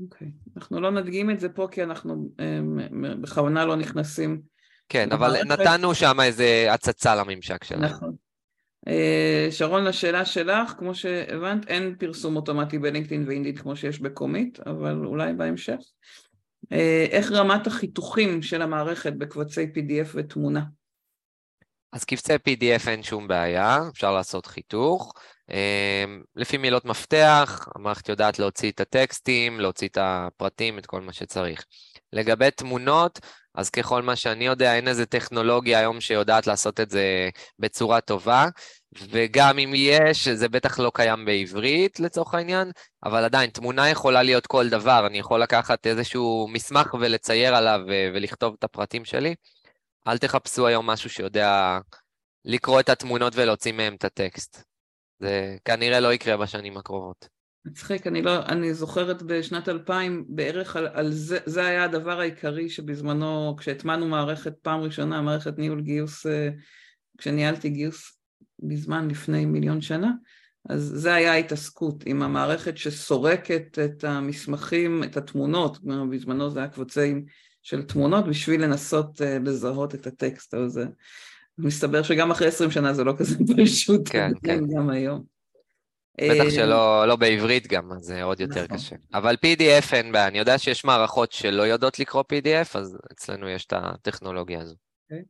אוקיי. 0.03 0.29
Okay. 0.29 0.51
אנחנו 0.57 0.81
לא 0.81 0.91
נדגים 0.91 1.31
את 1.31 1.41
זה 1.41 1.49
פה, 1.49 1.69
כי 1.71 1.83
אנחנו 1.83 2.29
um, 2.37 2.95
בכוונה 3.23 3.65
לא 3.65 3.77
נכנסים. 3.77 4.41
כן, 4.89 5.13
אבל 5.13 5.43
נתנו 5.43 5.95
שם 5.95 6.21
איזה 6.21 6.67
הצצה 6.71 7.15
לממשק 7.15 7.65
שלנו. 7.65 7.83
נכון. 7.83 8.15
Uh, 8.89 8.91
שרון, 9.51 9.85
לשאלה 9.85 10.25
שלך, 10.25 10.75
כמו 10.79 10.95
שהבנת, 10.95 11.69
אין 11.69 11.95
פרסום 11.99 12.37
אוטומטי 12.37 12.79
בלינקדאין 12.79 13.25
ואינדיד 13.27 13.59
כמו 13.59 13.77
שיש 13.77 14.01
בקומית, 14.01 14.61
אבל 14.61 15.05
אולי 15.05 15.33
בהמשך. 15.33 15.79
Uh, 16.65 16.75
איך 17.11 17.33
רמת 17.33 17.67
החיתוכים 17.67 18.43
של 18.43 18.63
המערכת 18.63 19.13
בקבצי 19.13 19.65
PDF 19.75 20.09
ותמונה? 20.15 20.63
אז 21.97 22.05
קבצי 22.05 22.35
PDF 22.35 22.89
אין 22.89 23.03
שום 23.03 23.29
בעיה, 23.29 23.79
אפשר 23.93 24.13
לעשות 24.13 24.47
חיתוך. 24.47 25.13
אמ, 25.51 26.23
לפי 26.37 26.57
מילות 26.57 26.85
מפתח, 26.85 27.69
המערכת 27.75 28.09
יודעת 28.09 28.39
להוציא 28.39 28.71
את 28.71 28.81
הטקסטים, 28.81 29.61
להוציא 29.61 29.89
את 29.89 29.99
הפרטים, 30.01 30.79
את 30.79 30.87
כל 30.87 31.01
מה 31.01 31.13
שצריך. 31.13 31.65
לגבי 32.13 32.51
תמונות, 32.51 33.19
אז 33.55 33.71
ככל 33.71 34.03
מה 34.03 34.17
שאני 34.17 34.47
יודע, 34.47 34.75
אין 34.75 34.89
איזה 34.89 35.07
טכנולוגיה 35.07 35.79
היום 35.79 36.01
שיודעת 36.01 36.47
לעשות 36.47 36.81
את 36.81 36.91
זה 36.91 37.29
בצורה 37.59 38.01
טובה, 38.01 38.47
וגם 39.11 39.59
אם 39.59 39.73
יש, 39.75 40.29
זה 40.29 40.49
בטח 40.49 40.79
לא 40.79 40.91
קיים 40.95 41.25
בעברית 41.25 42.01
לצורך 42.01 42.35
העניין, 42.35 42.71
אבל 43.05 43.25
עדיין, 43.25 43.51
תמונה 43.51 43.91
יכולה 43.91 44.23
להיות 44.23 44.47
כל 44.47 44.69
דבר, 44.69 45.07
אני 45.07 45.19
יכול 45.19 45.43
לקחת 45.43 45.87
איזשהו 45.87 46.49
מסמך 46.53 46.95
ולצייר 47.01 47.57
עליו 47.57 47.81
ולכתוב 48.15 48.55
את 48.59 48.65
הפרטים 48.65 49.05
שלי. 49.05 49.35
אל 50.09 50.19
תחפשו 50.19 50.67
היום 50.67 50.87
משהו 50.87 51.11
שיודע 51.11 51.79
לקרוא 52.45 52.81
את 52.81 52.89
התמונות 52.89 53.37
ולהוציא 53.37 53.73
מהם 53.73 53.95
את 53.95 54.05
הטקסט. 54.05 54.63
זה 55.21 55.57
כנראה 55.65 56.01
לא 56.01 56.13
יקרה 56.13 56.37
בשנים 56.37 56.77
הקרובות. 56.77 57.29
מצחיק, 57.67 58.07
אני, 58.07 58.23
לא, 58.23 58.47
אני 58.47 58.75
זוכרת 58.75 59.23
בשנת 59.23 59.69
2000 59.69 60.25
בערך 60.29 60.77
על, 60.77 60.87
על 60.87 61.13
זה, 61.13 61.39
זה 61.47 61.67
היה 61.67 61.85
הדבר 61.85 62.21
העיקרי 62.21 62.69
שבזמנו, 62.69 63.57
כשהטמנו 63.59 64.09
מערכת 64.09 64.55
פעם 64.63 64.81
ראשונה, 64.81 65.23
מערכת 65.23 65.59
ניהול 65.59 65.81
גיוס, 65.81 66.27
אה, 66.27 66.49
כשניהלתי 67.19 67.71
גיוס 67.71 68.19
בזמן 68.63 69.09
לפני 69.09 69.45
מיליון 69.45 69.81
שנה, 69.81 70.11
אז 70.69 70.93
זה 70.95 71.15
היה 71.15 71.33
ההתעסקות 71.33 72.03
עם 72.07 72.23
המערכת 72.23 72.77
שסורקת 72.77 73.79
את 73.85 74.05
המסמכים, 74.05 75.05
את 75.05 75.17
התמונות, 75.17 75.79
בזמנו 76.11 76.51
זה 76.51 76.59
היה 76.59 76.69
קבוצים 76.69 77.25
של 77.67 77.83
תמונות 77.83 78.27
בשביל 78.27 78.63
לנסות 78.63 79.21
uh, 79.21 79.25
לזהות 79.45 79.95
את 79.95 80.07
הטקסט 80.07 80.55
הזה. 80.55 80.85
מסתבר 81.59 82.03
שגם 82.03 82.31
אחרי 82.31 82.49
עשרים 82.49 82.71
שנה 82.71 82.93
זה 82.93 83.05
לא 83.05 83.13
כזה 83.19 83.37
פשוט, 83.65 84.01
כן, 84.11 84.31
כן. 84.45 84.61
גם 84.77 84.91
היום. 84.91 85.23
בטח 86.21 86.45
אה, 86.45 86.51
שלא 86.51 87.09
לא 87.09 87.17
בעברית 87.17 87.67
גם, 87.67 87.93
אז 87.93 88.03
זה 88.03 88.23
עוד 88.23 88.41
יותר 88.41 88.65
נכון. 88.65 88.77
קשה. 88.77 88.97
אבל 89.15 89.35
PDF 89.35 89.95
אין 89.95 90.13
בעיה, 90.13 90.29
אני 90.29 90.39
יודע 90.39 90.59
שיש 90.59 90.85
מערכות 90.85 91.33
שלא 91.33 91.63
יודעות 91.63 91.99
לקרוא 91.99 92.25
PDF, 92.33 92.79
אז 92.79 92.99
אצלנו 93.13 93.49
יש 93.49 93.67
את 93.67 93.73
הטכנולוגיה 93.77 94.61
הזו. 94.61 94.75
Okay. 94.75 95.13
אוקיי. 95.13 95.25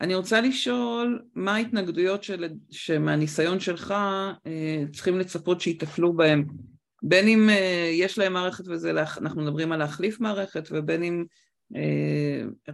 אני 0.00 0.14
רוצה 0.14 0.40
לשאול, 0.40 1.22
מה 1.34 1.54
ההתנגדויות 1.54 2.24
של, 2.24 2.48
שמהניסיון 2.70 3.60
שלך 3.60 3.94
אה, 4.46 4.82
צריכים 4.92 5.18
לצפות 5.18 5.60
שיטפלו 5.60 6.12
בהם? 6.12 6.44
בין 7.02 7.28
אם 7.28 7.48
יש 7.92 8.18
להם 8.18 8.32
מערכת 8.32 8.64
וזה, 8.68 8.92
אנחנו 9.20 9.42
מדברים 9.42 9.72
על 9.72 9.78
להחליף 9.78 10.20
מערכת, 10.20 10.68
ובין 10.70 11.02
אם 11.02 11.24
אה, 11.24 11.49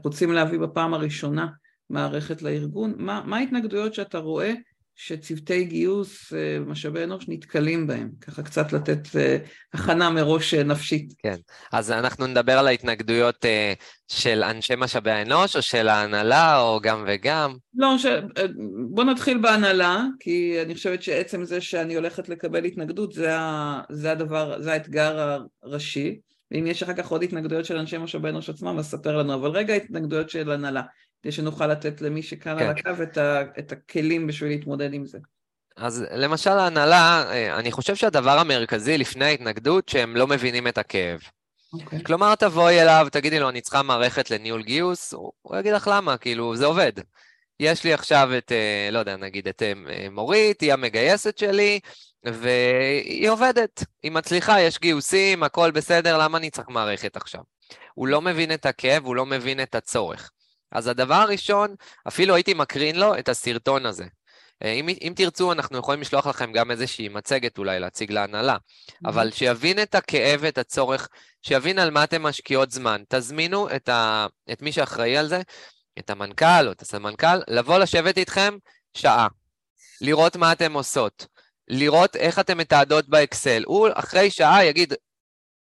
רוצים 0.05 0.33
להביא 0.33 0.59
בפעם 0.59 0.95
הראשונה 0.95 1.47
מערכת 1.91 2.43
לארגון, 2.43 2.95
מה, 2.97 3.23
מה 3.25 3.37
ההתנגדויות 3.37 3.95
שאתה 3.95 4.19
רואה 4.19 4.53
שצוותי 4.99 5.65
גיוס, 5.65 6.33
אה, 6.33 6.59
משאבי 6.67 7.05
אנוש, 7.05 7.25
נתקלים 7.29 7.87
בהם? 7.87 8.11
ככה 8.21 8.43
קצת 8.43 8.73
לתת 8.73 9.17
אה, 9.17 9.37
הכנה 9.75 10.11
מראש 10.11 10.55
נפשית. 10.55 11.13
כן, 11.19 11.37
אז 11.73 11.91
אנחנו 11.91 12.27
נדבר 12.27 12.59
על 12.59 12.67
ההתנגדויות 12.67 13.45
של 14.09 14.43
אנשי 14.43 14.75
משאבי 14.77 15.11
האנוש, 15.11 15.57
או 15.57 15.63
של 15.63 15.89
ההנהלה, 15.89 16.61
או 16.61 16.81
גם 16.83 17.05
וגם? 17.09 17.57
לא, 17.75 17.99
ש... 17.99 18.07
בוא 18.91 19.05
נתחיל 19.05 19.39
בהנהלה, 19.39 20.05
כי 20.21 20.63
אני 20.63 20.75
חושבת 20.75 21.03
שעצם 21.03 21.45
זה 21.45 21.61
שאני 21.61 21.95
הולכת 21.95 22.29
לקבל 22.29 22.65
התנגדות, 22.65 23.13
זה, 23.13 23.37
ה... 23.37 23.81
זה 23.91 24.13
הדבר, 24.13 24.63
זה 24.63 24.73
האתגר 24.73 25.39
הראשי. 25.63 26.19
ואם 26.51 26.67
יש 26.67 26.83
אחר 26.83 26.95
כך 26.95 27.09
עוד 27.09 27.23
התנגדויות 27.23 27.65
של 27.65 27.77
אנשי 27.77 27.99
משאבי 27.99 28.29
אנוש 28.29 28.51
עצמם, 28.51 28.79
אז 28.79 28.91
ספר 28.91 29.17
לנו, 29.17 29.35
אבל 29.35 29.51
רגע 29.51 29.75
התנגדויות 29.75 30.31
של 30.31 30.51
הנהלה, 30.51 30.83
כדי 31.23 31.33
שנוכל 31.33 31.67
לתת 31.67 32.01
למי 32.01 32.23
שכאן 32.23 32.59
כן. 32.59 32.65
על 32.65 32.71
הקו 32.71 33.03
את, 33.03 33.19
ה, 33.19 33.43
את 33.59 33.73
הכלים 33.73 34.27
בשביל 34.27 34.51
להתמודד 34.51 34.95
עם 34.95 35.07
זה. 35.07 35.19
אז 35.77 36.05
למשל 36.11 36.51
ההנהלה, 36.51 37.25
אה, 37.31 37.59
אני 37.59 37.73
חושב 37.73 37.95
שהדבר 37.95 38.39
המרכזי 38.39 38.99
לפני 38.99 39.25
ההתנגדות, 39.25 39.89
שהם 39.89 40.17
לא 40.17 40.27
מבינים 40.27 40.69
את 40.69 40.79
הכאב. 40.79 41.21
Okay. 41.21 41.83
אוקיי. 41.83 42.05
כלומר, 42.05 42.35
תבואי 42.35 42.83
אליו, 42.83 43.07
תגידי 43.13 43.41
לו, 43.41 43.49
אני 43.49 43.61
צריכה 43.61 43.83
מערכת 43.83 44.31
לניהול 44.31 44.63
גיוס, 44.63 45.13
הוא 45.43 45.57
יגיד 45.59 45.73
לך 45.73 45.91
למה, 45.93 46.17
כאילו, 46.17 46.57
זה 46.57 46.67
עובד. 46.67 46.93
יש 47.61 47.85
לי 47.85 47.93
עכשיו 47.93 48.31
את, 48.39 48.53
אה, 48.53 48.89
לא 48.93 48.99
יודע, 48.99 49.17
נגיד 49.17 49.49
את 49.49 49.63
אה, 49.63 49.73
מורית, 50.11 50.61
היא 50.61 50.73
המגייסת 50.73 51.39
שלי, 51.39 51.81
והיא 52.33 53.31
עובדת, 53.31 53.85
היא 54.03 54.13
מצליחה, 54.13 54.61
יש 54.61 54.79
גיוסים, 54.79 55.43
הכל 55.43 55.71
בסדר, 55.71 56.19
למה 56.19 56.39
אני 56.39 56.51
צריך 56.51 56.69
מערכת 56.69 57.17
עכשיו? 57.17 57.41
הוא 57.95 58.09
לא 58.09 58.21
מבין 58.21 58.53
את 58.53 58.67
הכאב, 58.67 59.05
הוא 59.05 59.17
לא 59.17 59.27
מבין 59.27 59.63
את 59.63 59.75
הצורך. 59.75 60.31
אז 60.73 60.87
הדבר 60.87 61.15
הראשון, 61.15 61.75
אפילו 62.09 62.35
הייתי 62.35 62.55
מקרין 62.55 62.97
לו 62.97 63.19
את 63.19 63.29
הסרטון 63.29 63.87
הזה. 63.87 64.05
אה, 64.63 64.73
אם, 64.73 64.89
אם 64.89 65.13
תרצו, 65.17 65.53
אנחנו 65.53 65.79
יכולים 65.79 66.01
לשלוח 66.01 66.27
לכם 66.27 66.53
גם 66.53 66.71
איזושהי 66.71 67.09
מצגת 67.09 67.59
אולי 67.59 67.81
להציג 67.81 68.13
להנהלה, 68.13 68.57
mm-hmm. 68.57 69.09
אבל 69.09 69.31
שיבין 69.31 69.83
את 69.83 69.95
הכאב 69.95 70.41
ואת 70.43 70.59
הצורך, 70.59 71.09
שיבין 71.43 71.79
על 71.79 71.91
מה 71.91 72.05
אתם 72.05 72.23
משקיעות 72.23 72.71
זמן. 72.71 73.03
תזמינו 73.09 73.69
את, 73.77 73.89
ה, 73.89 74.27
את 74.53 74.63
מי 74.63 74.73
שאחראי 74.73 75.17
על 75.17 75.29
זה, 75.29 75.43
את 75.99 76.11
המנכ"ל 76.11 76.67
או 76.67 76.73
את 76.73 76.83
הסמנכ"ל, 76.83 77.39
לבוא 77.49 77.79
לשבת 77.79 78.19
איתכם 78.19 78.57
שעה, 78.95 79.27
לראות 80.01 80.37
מה 80.37 80.53
אתם 80.53 80.73
עושות. 80.73 81.27
לראות 81.69 82.17
איך 82.17 82.39
אתם 82.39 82.59
מתעדות 82.59 83.09
באקסל. 83.09 83.63
הוא 83.67 83.89
אחרי 83.95 84.31
שעה 84.31 84.65
יגיד, 84.65 84.95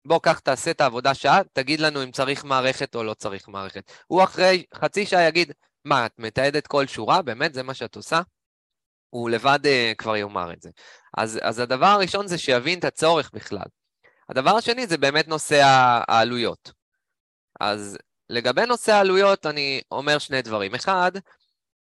בוא, 0.05 0.21
קח, 0.23 0.39
תעשה 0.39 0.71
את 0.71 0.81
העבודה 0.81 1.15
שעה, 1.15 1.41
תגיד 1.53 1.81
לנו 1.81 2.03
אם 2.03 2.11
צריך 2.11 2.45
מערכת 2.45 2.95
או 2.95 3.05
לא 3.05 3.15
צריך 3.15 3.49
מערכת. 3.49 3.93
הוא 4.07 4.25
אחרי 4.25 4.65
חצי 4.75 5.07
שעה 5.07 5.23
יגיד, 5.23 5.53
מה, 5.85 6.07
את 6.07 6.13
מתעדת 6.19 6.67
כל 6.67 6.87
שורה? 6.87 7.23
באמת, 7.23 7.55
זה 7.55 7.63
מה 7.63 7.75
שאת 7.75 7.97
עושה? 7.97 8.21
הוא 9.11 9.31
לבד 9.31 9.59
uh, 9.63 9.95
כבר 9.99 10.17
יאמר 10.17 10.53
את 10.53 10.63
זה. 10.63 10.71
אז, 11.17 11.39
אז 11.43 11.59
הדבר 11.59 11.87
הראשון 11.87 12.27
זה 12.27 12.39
שיבין 12.39 12.79
את 12.79 12.85
הצורך 12.85 13.31
בכלל. 13.35 13.65
הדבר 14.29 14.51
השני 14.51 14.87
זה 14.87 14.99
באמת 14.99 15.29
נושא 15.29 15.63
העלויות. 16.09 16.73
אז 17.61 17.99
לגבי 18.31 18.67
נושא 18.67 18.93
העלויות 18.93 19.47
אני 19.47 19.81
אומר 19.91 20.19
שני 20.19 20.43
דברים. 20.43 20.75
אחד, 20.75 21.13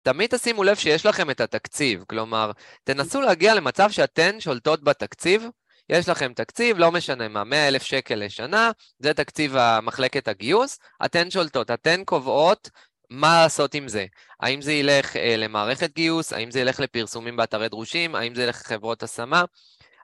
תמיד 0.05 0.31
תשימו 0.31 0.65
לב 0.65 0.77
שיש 0.77 1.07
לכם 1.07 1.31
את 1.31 1.41
התקציב, 1.41 2.05
כלומר, 2.09 2.51
תנסו 2.85 3.21
להגיע 3.21 3.55
למצב 3.55 3.91
שאתן 3.91 4.41
שולטות 4.41 4.85
בתקציב, 4.85 5.47
יש 5.89 6.09
לכם 6.09 6.33
תקציב, 6.33 6.79
לא 6.79 6.93
משנה 6.93 7.29
מה, 7.29 7.45
100 7.45 7.69
אלף 7.69 7.83
שקל 7.83 8.15
לשנה, 8.15 8.71
זה 8.99 9.15
תקציב 9.15 9.57
מחלקת 9.83 10.29
הגיוס, 10.29 10.79
אתן 11.05 11.31
שולטות, 11.31 11.71
אתן 11.71 12.05
קובעות 12.05 12.71
מה 13.11 13.43
לעשות 13.43 13.75
עם 13.75 13.89
זה. 13.89 14.07
האם 14.41 14.63
זה 14.63 14.73
ילך 14.73 15.17
אה, 15.17 15.37
למערכת 15.37 15.95
גיוס, 15.95 16.33
האם 16.33 16.51
זה 16.51 16.61
ילך 16.61 16.81
לפרסומים 16.81 17.37
באתרי 17.37 17.69
דרושים, 17.69 18.15
האם 18.15 18.35
זה 18.35 18.43
ילך 18.43 18.61
לחברות 18.61 19.03
השמה. 19.03 19.45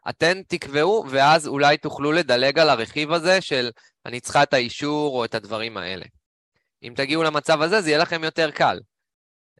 אתן 0.08 0.42
תקבעו, 0.48 1.04
ואז 1.08 1.46
אולי 1.46 1.76
תוכלו 1.76 2.12
לדלג 2.12 2.58
על 2.58 2.68
הרכיב 2.70 3.12
הזה 3.12 3.40
של 3.40 3.70
אני 4.06 4.20
צריכה 4.20 4.42
את 4.42 4.54
האישור 4.54 5.18
או 5.18 5.24
את 5.24 5.34
הדברים 5.34 5.76
האלה. 5.76 6.04
אם 6.82 6.92
תגיעו 6.96 7.22
למצב 7.22 7.62
הזה, 7.62 7.80
זה 7.80 7.90
יהיה 7.90 7.98
לכם 7.98 8.24
יותר 8.24 8.50
קל. 8.50 8.78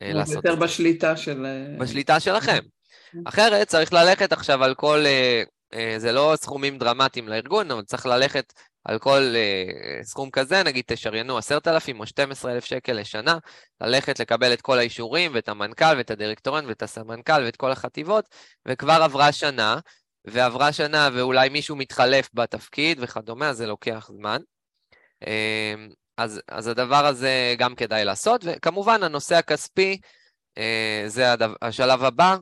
אה, 0.03 0.13
לעשות 0.13 0.35
יותר 0.35 0.55
בשליטה 0.55 1.17
של... 1.17 1.47
אה, 1.47 1.79
בשליטה 1.79 2.21
שלכם. 2.21 2.59
כן. 3.13 3.19
אחרת 3.25 3.69
צריך 3.69 3.93
ללכת 3.93 4.33
עכשיו 4.33 4.65
על 4.65 4.75
כל... 4.75 5.05
אה, 5.07 5.43
זה 5.99 6.13
לא 6.13 6.33
סכומים 6.37 6.79
דרמטיים 6.79 7.29
לארגון, 7.29 7.71
אבל 7.71 7.83
צריך 7.83 8.07
ללכת 8.07 8.53
על 8.85 8.99
כל 8.99 9.35
סכום 10.03 10.31
כזה, 10.31 10.63
נגיד 10.63 10.85
תשריינו 10.87 11.39
10,000 11.39 12.01
או 12.01 12.07
12,000 12.07 12.65
שקל 12.65 12.93
לשנה, 12.93 13.39
ללכת 13.81 14.21
לקבל 14.21 14.53
את 14.53 14.61
כל 14.61 14.79
האישורים 14.79 15.31
ואת 15.35 15.49
המנכ"ל 15.49 15.97
ואת 15.97 16.11
הדירקטוריון 16.11 16.67
ואת 16.67 16.83
הסמנכ"ל 16.83 17.43
ואת 17.45 17.57
כל 17.57 17.73
החטיבות, 17.73 18.25
וכבר 18.67 19.01
עברה 19.03 19.33
שנה, 19.33 19.79
ועברה 20.25 20.73
שנה 20.73 21.09
ואולי 21.15 21.49
מישהו 21.49 21.77
מתחלף 21.77 22.29
בתפקיד 22.35 22.99
וכדומה, 23.01 23.49
אז 23.49 23.57
זה 23.57 23.67
לוקח 23.67 24.11
זמן. 24.13 24.41
אז, 26.21 26.41
אז 26.49 26.67
הדבר 26.67 27.07
הזה 27.07 27.55
גם 27.59 27.75
כדאי 27.75 28.05
לעשות, 28.05 28.45
וכמובן 28.45 29.03
הנושא 29.03 29.37
הכספי 29.37 30.01
אה, 30.59 31.05
זה 31.07 31.33
הדבר, 31.33 31.55
השלב 31.63 32.05
הבא, 32.05 32.37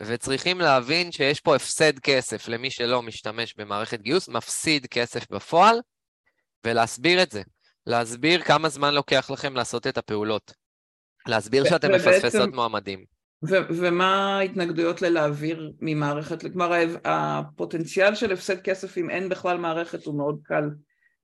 וצריכים 0.00 0.60
להבין 0.60 1.12
שיש 1.12 1.40
פה 1.40 1.56
הפסד 1.56 1.98
כסף 1.98 2.48
למי 2.48 2.70
שלא 2.70 3.02
משתמש 3.02 3.54
במערכת 3.56 4.00
גיוס, 4.00 4.28
מפסיד 4.28 4.86
כסף 4.86 5.30
בפועל, 5.30 5.80
ולהסביר 6.66 7.22
את 7.22 7.30
זה. 7.30 7.42
להסביר 7.86 8.42
כמה 8.42 8.68
זמן 8.68 8.94
לוקח 8.94 9.30
לכם 9.30 9.54
לעשות 9.54 9.86
את 9.86 9.98
הפעולות. 9.98 10.52
להסביר 11.26 11.64
שאתם 11.64 11.92
מפספסות 11.92 12.54
מועמדים. 12.54 13.04
ומה 13.68 14.38
ההתנגדויות 14.38 15.02
ללהעביר 15.02 15.72
ממערכת, 15.80 16.42
כלומר 16.42 16.72
הפוטנציאל 17.04 18.14
של 18.14 18.32
הפסד 18.32 18.60
כסף 18.60 18.98
אם 18.98 19.10
אין 19.10 19.28
בכלל 19.28 19.58
מערכת 19.58 20.04
הוא 20.04 20.16
מאוד 20.16 20.40
קל 20.44 20.64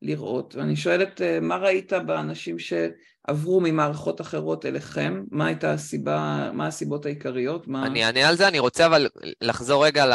לראות, 0.04 0.54
ואני 0.54 0.76
שואלת 0.76 1.22
אה, 1.22 1.40
מה 1.40 1.56
ראית 1.56 1.92
באנשים 1.92 2.56
שעברו 2.58 3.60
ממערכות 3.60 4.20
אחרות 4.20 4.66
אליכם, 4.66 5.24
מה 5.30 5.46
הייתה 5.46 5.72
הסיבה, 5.72 6.50
מה 6.52 6.66
הסיבות 6.66 7.06
העיקריות? 7.06 7.68
מה... 7.68 7.86
אני 7.86 8.04
אענה 8.04 8.28
על 8.28 8.36
זה, 8.36 8.48
אני 8.48 8.58
רוצה 8.58 8.86
אבל 8.86 9.08
לחזור 9.40 9.86
רגע 9.86 10.06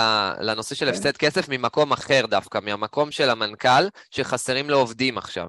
לנושא 0.42 0.76
של 0.76 0.86
כן. 0.86 0.92
הפסד 0.92 1.18
כסף 1.18 1.50
ממקום 1.50 1.92
אחר 1.92 2.26
דווקא, 2.30 2.60
מהמקום 2.64 3.12
של 3.12 3.30
המנכ"ל 3.30 3.88
שחסרים 4.12 4.70
לו 4.70 4.78
עובדים 4.78 5.18
עכשיו. 5.18 5.48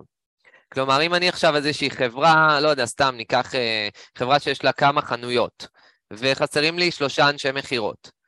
כלומר, 0.72 1.02
אם 1.02 1.14
אני 1.14 1.28
עכשיו 1.28 1.56
איזושהי 1.56 1.90
חברה, 1.90 2.60
לא 2.60 2.68
יודע, 2.68 2.86
סתם 2.86 3.14
ניקח 3.16 3.54
אה, 3.54 3.88
חברה 4.18 4.40
שיש 4.40 4.64
לה 4.64 4.72
כמה 4.72 5.02
חנויות, 5.02 5.68
וחסרים 6.12 6.78
לי 6.78 6.90
שלושה 6.90 7.28
אנשי 7.28 7.48
מכירות. 7.54 8.20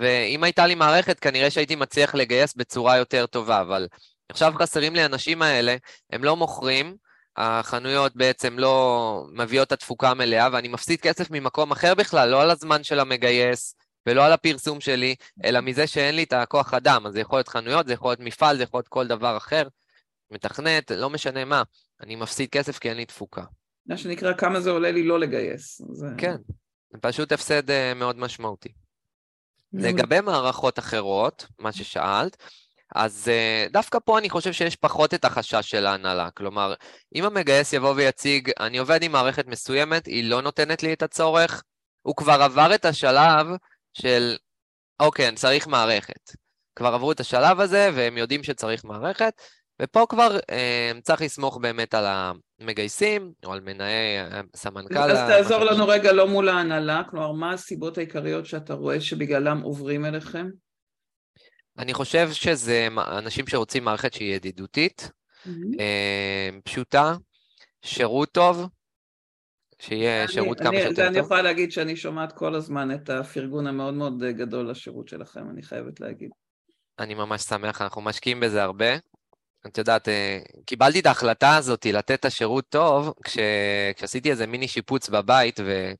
ואם 0.00 0.44
הייתה 0.44 0.66
לי 0.66 0.74
מערכת, 0.74 1.20
כנראה 1.20 1.50
שהייתי 1.50 1.76
מצליח 1.76 2.14
לגייס 2.14 2.54
בצורה 2.54 2.96
יותר 2.96 3.26
טובה, 3.26 3.60
אבל 3.60 3.86
עכשיו 4.32 4.52
חסרים 4.58 4.94
לי 4.94 5.02
האנשים 5.02 5.42
האלה, 5.42 5.76
הם 6.10 6.24
לא 6.24 6.36
מוכרים, 6.36 6.96
החנויות 7.36 8.16
בעצם 8.16 8.58
לא 8.58 9.26
מביאות 9.32 9.66
את 9.66 9.72
התפוקה 9.72 10.10
המלאה, 10.10 10.48
ואני 10.52 10.68
מפסיד 10.68 11.00
כסף 11.00 11.30
ממקום 11.30 11.72
אחר 11.72 11.94
בכלל, 11.94 12.28
לא 12.28 12.42
על 12.42 12.50
הזמן 12.50 12.84
של 12.84 13.00
המגייס, 13.00 13.76
ולא 14.06 14.24
על 14.24 14.32
הפרסום 14.32 14.80
שלי, 14.80 15.14
אלא 15.44 15.60
מזה 15.60 15.86
שאין 15.86 16.16
לי 16.16 16.22
את 16.22 16.32
הכוח 16.32 16.74
אדם. 16.74 17.06
אז 17.06 17.12
זה 17.12 17.20
יכול 17.20 17.38
להיות 17.38 17.48
חנויות, 17.48 17.86
זה 17.86 17.92
יכול 17.92 18.10
להיות 18.10 18.20
מפעל, 18.20 18.56
זה 18.56 18.62
יכול 18.62 18.78
להיות 18.78 18.88
כל 18.88 19.06
דבר 19.06 19.36
אחר, 19.36 19.68
מתכנת, 20.30 20.90
לא 20.90 21.10
משנה 21.10 21.44
מה. 21.44 21.62
אני 22.00 22.16
מפסיד 22.16 22.48
כסף 22.50 22.78
כי 22.78 22.88
אין 22.88 22.96
לי 22.96 23.04
תפוקה. 23.04 23.44
מה 23.86 23.96
שנקרא, 23.96 24.32
כמה 24.32 24.60
זה 24.60 24.70
עולה 24.70 24.90
לי 24.90 25.02
לא 25.02 25.20
לגייס. 25.20 25.82
זה... 25.92 26.06
כן, 26.18 26.36
זה 26.92 26.98
פשוט 27.00 27.32
הפסד 27.32 27.70
uh, 27.70 27.94
מאוד 27.96 28.16
משמעותי. 28.16 28.72
לגבי 29.72 30.20
מערכות 30.20 30.78
אחרות, 30.78 31.46
מה 31.58 31.72
ששאלת, 31.72 32.36
אז 32.94 33.30
uh, 33.30 33.72
דווקא 33.72 33.98
פה 34.04 34.18
אני 34.18 34.30
חושב 34.30 34.52
שיש 34.52 34.76
פחות 34.76 35.14
את 35.14 35.24
החשש 35.24 35.70
של 35.70 35.86
ההנהלה. 35.86 36.30
כלומר, 36.30 36.74
אם 37.14 37.24
המגייס 37.24 37.72
יבוא 37.72 37.94
ויציג, 37.96 38.50
אני 38.60 38.78
עובד 38.78 39.02
עם 39.02 39.12
מערכת 39.12 39.46
מסוימת, 39.46 40.06
היא 40.06 40.30
לא 40.30 40.42
נותנת 40.42 40.82
לי 40.82 40.92
את 40.92 41.02
הצורך, 41.02 41.62
הוא 42.02 42.16
כבר 42.16 42.42
עבר 42.42 42.74
את 42.74 42.84
השלב 42.84 43.46
של, 43.94 44.36
אוקיי, 45.00 45.28
אני 45.28 45.36
צריך 45.36 45.66
מערכת. 45.66 46.30
כבר 46.76 46.94
עברו 46.94 47.12
את 47.12 47.20
השלב 47.20 47.60
הזה, 47.60 47.90
והם 47.94 48.18
יודעים 48.18 48.42
שצריך 48.42 48.84
מערכת, 48.84 49.32
ופה 49.82 50.06
כבר 50.08 50.38
uh, 50.38 51.00
צריך 51.02 51.22
לסמוך 51.22 51.58
באמת 51.58 51.94
על 51.94 52.04
המגייסים, 52.60 53.32
או 53.44 53.52
על 53.52 53.60
מנהי 53.60 54.18
אה, 54.18 54.40
סמנכ"ל. 54.56 54.98
אז 54.98 55.18
תעזור 55.18 55.64
לנו 55.64 55.88
רגע 55.88 56.12
לא 56.12 56.28
מול 56.28 56.48
ההנהלה, 56.48 57.02
כלומר, 57.10 57.32
מה 57.32 57.52
הסיבות 57.52 57.98
העיקריות 57.98 58.46
שאתה 58.46 58.74
רואה 58.74 59.00
שבגללם 59.00 59.60
עוברים 59.60 60.04
אליכם? 60.04 60.46
אני 61.78 61.94
חושב 61.94 62.32
שזה 62.32 62.88
אנשים 62.96 63.46
שרוצים 63.46 63.84
מערכת 63.84 64.12
שהיא 64.12 64.34
ידידותית, 64.34 65.10
mm-hmm. 65.46 65.50
פשוטה, 66.64 67.16
שירות 67.82 68.32
טוב, 68.32 68.66
שיהיה 69.78 70.24
אני, 70.24 70.32
שירות 70.32 70.60
אני, 70.60 70.66
כמה 70.66 70.78
שיותר 70.78 71.02
טוב. 71.02 71.04
אני 71.04 71.18
יכולה 71.18 71.42
להגיד 71.42 71.72
שאני 71.72 71.96
שומעת 71.96 72.32
כל 72.32 72.54
הזמן 72.54 72.94
את 72.94 73.10
הפרגון 73.10 73.66
המאוד 73.66 73.94
מאוד 73.94 74.24
גדול 74.24 74.70
לשירות 74.70 75.08
שלכם, 75.08 75.50
אני 75.50 75.62
חייבת 75.62 76.00
להגיד. 76.00 76.30
אני 76.98 77.14
ממש 77.14 77.42
שמח, 77.42 77.82
אנחנו 77.82 78.02
משקיעים 78.02 78.40
בזה 78.40 78.62
הרבה. 78.62 78.96
את 79.66 79.78
יודעת, 79.78 80.08
אה, 80.08 80.38
קיבלתי 80.66 81.00
את 81.00 81.06
ההחלטה 81.06 81.56
הזאת 81.56 81.86
לתת 81.86 82.20
את 82.20 82.24
השירות 82.24 82.64
טוב, 82.68 83.14
כש... 83.24 83.38
כשעשיתי 83.96 84.30
איזה 84.30 84.46
מיני 84.46 84.68
שיפוץ 84.68 85.08
בבית, 85.08 85.60
ו... 85.64 85.92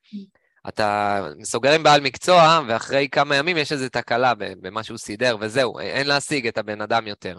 אתה 0.68 1.20
סוגר 1.44 1.72
עם 1.72 1.82
בעל 1.82 2.00
מקצוע, 2.00 2.60
ואחרי 2.68 3.08
כמה 3.12 3.36
ימים 3.36 3.56
יש 3.56 3.72
איזו 3.72 3.88
תקלה 3.88 4.32
במה 4.36 4.82
שהוא 4.82 4.98
סידר, 4.98 5.36
וזהו, 5.40 5.78
אין 5.78 6.06
להשיג 6.06 6.46
את 6.46 6.58
הבן 6.58 6.80
אדם 6.80 7.06
יותר. 7.06 7.38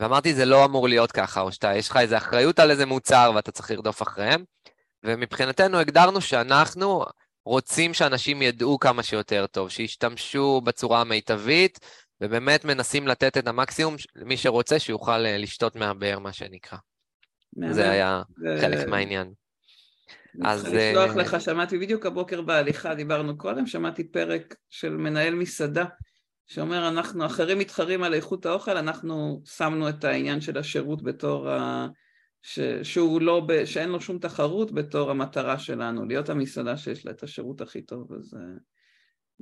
ואמרתי, 0.00 0.34
זה 0.34 0.44
לא 0.44 0.64
אמור 0.64 0.88
להיות 0.88 1.12
ככה, 1.12 1.40
או 1.40 1.52
שאתה, 1.52 1.76
יש 1.76 1.88
לך 1.88 1.96
איזו 1.96 2.16
אחריות 2.16 2.58
על 2.58 2.70
איזה 2.70 2.86
מוצר 2.86 3.32
ואתה 3.34 3.52
צריך 3.52 3.70
לרדוף 3.70 4.02
אחריהם. 4.02 4.44
ומבחינתנו 5.04 5.78
הגדרנו 5.78 6.20
שאנחנו 6.20 7.04
רוצים 7.44 7.94
שאנשים 7.94 8.42
ידעו 8.42 8.78
כמה 8.78 9.02
שיותר 9.02 9.46
טוב, 9.46 9.68
שישתמשו 9.68 10.60
בצורה 10.64 11.00
המיטבית, 11.00 11.78
ובאמת 12.20 12.64
מנסים 12.64 13.08
לתת 13.08 13.36
את 13.38 13.46
המקסימום 13.46 13.96
למי 14.16 14.36
שרוצה 14.36 14.78
שיוכל 14.78 15.26
אה, 15.26 15.38
לשתות 15.38 15.76
מהבאר, 15.76 16.18
מה 16.18 16.32
שנקרא. 16.32 16.78
זה 17.70 17.90
היה 17.90 18.22
חלק 18.60 18.88
מהעניין. 18.88 19.32
אז... 20.44 20.66
אני 20.66 20.76
לשלוח 20.76 21.10
uh... 21.10 21.18
לך, 21.18 21.40
שמעתי 21.40 21.78
בדיוק 21.78 22.06
הבוקר 22.06 22.42
בהליכה, 22.42 22.94
דיברנו 22.94 23.38
קודם, 23.38 23.66
שמעתי 23.66 24.04
פרק 24.04 24.54
של 24.70 24.96
מנהל 24.96 25.34
מסעדה, 25.34 25.84
שאומר, 26.46 26.88
אנחנו, 26.88 27.26
אחרים 27.26 27.58
מתחרים 27.58 28.02
על 28.02 28.14
איכות 28.14 28.46
האוכל, 28.46 28.76
אנחנו 28.76 29.42
שמנו 29.44 29.88
את 29.88 30.04
העניין 30.04 30.40
של 30.40 30.58
השירות 30.58 31.02
בתור 31.02 31.50
ה... 31.50 31.88
ש... 32.42 32.60
שהוא 32.82 33.20
לא, 33.20 33.42
ב... 33.46 33.64
שאין 33.64 33.88
לו 33.88 34.00
שום 34.00 34.18
תחרות 34.18 34.72
בתור 34.72 35.10
המטרה 35.10 35.58
שלנו, 35.58 36.04
להיות 36.04 36.28
המסעדה 36.28 36.76
שיש 36.76 37.06
לה 37.06 37.12
את 37.12 37.22
השירות 37.22 37.60
הכי 37.60 37.82
טוב, 37.82 38.12
אז 38.12 38.34
uh, 38.34 38.60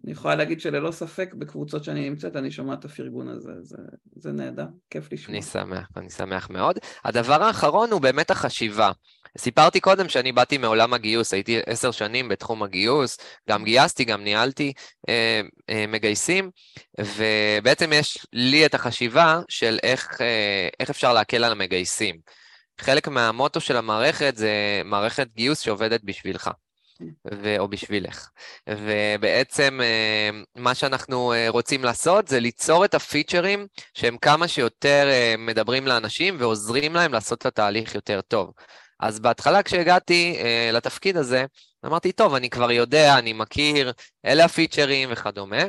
אני 0.04 0.12
יכולה 0.12 0.34
להגיד 0.34 0.60
שללא 0.60 0.90
ספק 0.90 1.34
בקבוצות 1.34 1.84
שאני 1.84 2.10
נמצאת, 2.10 2.36
אני 2.36 2.50
שומעת 2.50 2.78
את 2.78 2.84
הפרגון 2.84 3.28
הזה, 3.28 3.52
זה, 3.62 3.76
זה 4.16 4.32
נהדר, 4.32 4.66
כיף 4.90 5.12
לשמוע. 5.12 5.36
אני 5.36 5.42
שמח, 5.42 5.88
אני 5.96 6.10
שמח 6.10 6.50
מאוד. 6.50 6.78
הדבר 7.04 7.42
האחרון 7.42 7.90
הוא 7.90 8.00
באמת 8.00 8.30
החשיבה. 8.30 8.92
סיפרתי 9.38 9.80
קודם 9.80 10.08
שאני 10.08 10.32
באתי 10.32 10.58
מעולם 10.58 10.94
הגיוס, 10.94 11.34
הייתי 11.34 11.60
עשר 11.66 11.90
שנים 11.90 12.28
בתחום 12.28 12.62
הגיוס, 12.62 13.18
גם 13.48 13.64
גייסתי, 13.64 14.04
גם 14.04 14.24
ניהלתי 14.24 14.72
אה, 15.08 15.40
אה, 15.70 15.84
מגייסים, 15.88 16.50
ובעצם 16.98 17.92
יש 17.92 18.26
לי 18.32 18.66
את 18.66 18.74
החשיבה 18.74 19.40
של 19.48 19.78
איך, 19.82 20.20
אה, 20.20 20.68
איך 20.80 20.90
אפשר 20.90 21.12
להקל 21.12 21.44
על 21.44 21.52
המגייסים. 21.52 22.18
חלק 22.80 23.08
מהמוטו 23.08 23.60
של 23.60 23.76
המערכת 23.76 24.36
זה 24.36 24.82
מערכת 24.84 25.28
גיוס 25.34 25.60
שעובדת 25.60 26.00
בשבילך. 26.04 26.50
ו... 27.32 27.58
או 27.58 27.68
בשבילך. 27.68 28.28
ובעצם 28.70 29.80
אה, 29.82 30.30
מה 30.56 30.74
שאנחנו 30.74 31.32
אה, 31.32 31.46
רוצים 31.48 31.84
לעשות 31.84 32.28
זה 32.28 32.40
ליצור 32.40 32.84
את 32.84 32.94
הפיצ'רים 32.94 33.66
שהם 33.94 34.18
כמה 34.18 34.48
שיותר 34.48 35.08
אה, 35.10 35.34
מדברים 35.38 35.86
לאנשים 35.86 36.36
ועוזרים 36.38 36.94
להם 36.94 37.12
לעשות 37.12 37.38
את 37.38 37.46
התהליך 37.46 37.94
יותר 37.94 38.20
טוב. 38.20 38.52
אז 39.04 39.20
בהתחלה 39.20 39.62
כשהגעתי 39.62 40.36
uh, 40.38 40.74
לתפקיד 40.74 41.16
הזה, 41.16 41.44
אמרתי, 41.86 42.12
טוב, 42.12 42.34
אני 42.34 42.50
כבר 42.50 42.70
יודע, 42.72 43.18
אני 43.18 43.32
מכיר, 43.32 43.92
אלה 44.26 44.44
הפיצ'רים 44.44 45.08
וכדומה, 45.12 45.62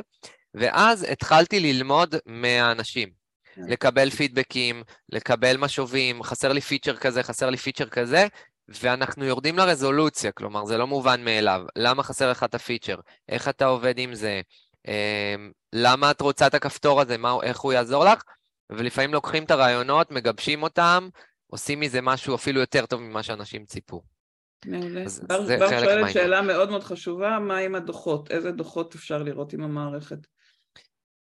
ואז 0.54 1.06
התחלתי 1.10 1.60
ללמוד 1.60 2.14
מהאנשים. 2.26 3.08
כן. 3.54 3.62
לקבל 3.68 4.10
פידבקים, 4.10 4.82
לקבל 5.12 5.56
משובים, 5.56 6.22
חסר 6.22 6.52
לי 6.52 6.60
פיצ'ר 6.60 6.96
כזה, 6.96 7.22
חסר 7.22 7.50
לי 7.50 7.56
פיצ'ר 7.56 7.88
כזה, 7.88 8.26
ואנחנו 8.68 9.24
יורדים 9.24 9.58
לרזולוציה, 9.58 10.32
כלומר, 10.32 10.64
זה 10.64 10.78
לא 10.78 10.86
מובן 10.86 11.24
מאליו. 11.24 11.62
למה 11.76 12.02
חסר 12.02 12.30
לך 12.30 12.44
את 12.44 12.54
הפיצ'ר? 12.54 12.96
איך 13.28 13.48
אתה 13.48 13.66
עובד 13.66 13.94
עם 13.98 14.14
זה? 14.14 14.40
אמ, 14.88 15.50
למה 15.72 16.10
את 16.10 16.20
רוצה 16.20 16.46
את 16.46 16.54
הכפתור 16.54 17.00
הזה? 17.00 17.18
מה, 17.18 17.36
איך 17.42 17.60
הוא 17.60 17.72
יעזור 17.72 18.04
לך? 18.04 18.22
ולפעמים 18.70 19.14
לוקחים 19.14 19.44
את 19.44 19.50
הרעיונות, 19.50 20.10
מגבשים 20.10 20.62
אותם, 20.62 21.08
עושים 21.46 21.80
מזה 21.80 22.00
משהו 22.00 22.34
אפילו 22.34 22.60
יותר 22.60 22.86
טוב 22.86 23.00
ממה 23.00 23.22
שאנשים 23.22 23.64
ציפו. 23.64 24.02
מעולה. 24.66 25.04
בר 25.28 25.80
שואלת 25.80 26.12
שאלה 26.12 26.42
מאוד 26.42 26.70
מאוד 26.70 26.84
חשובה, 26.84 27.38
מה 27.38 27.58
עם 27.58 27.74
הדוחות? 27.74 28.30
איזה 28.30 28.50
דוחות 28.50 28.94
אפשר 28.94 29.22
לראות 29.22 29.52
עם 29.52 29.62
המערכת? 29.62 30.18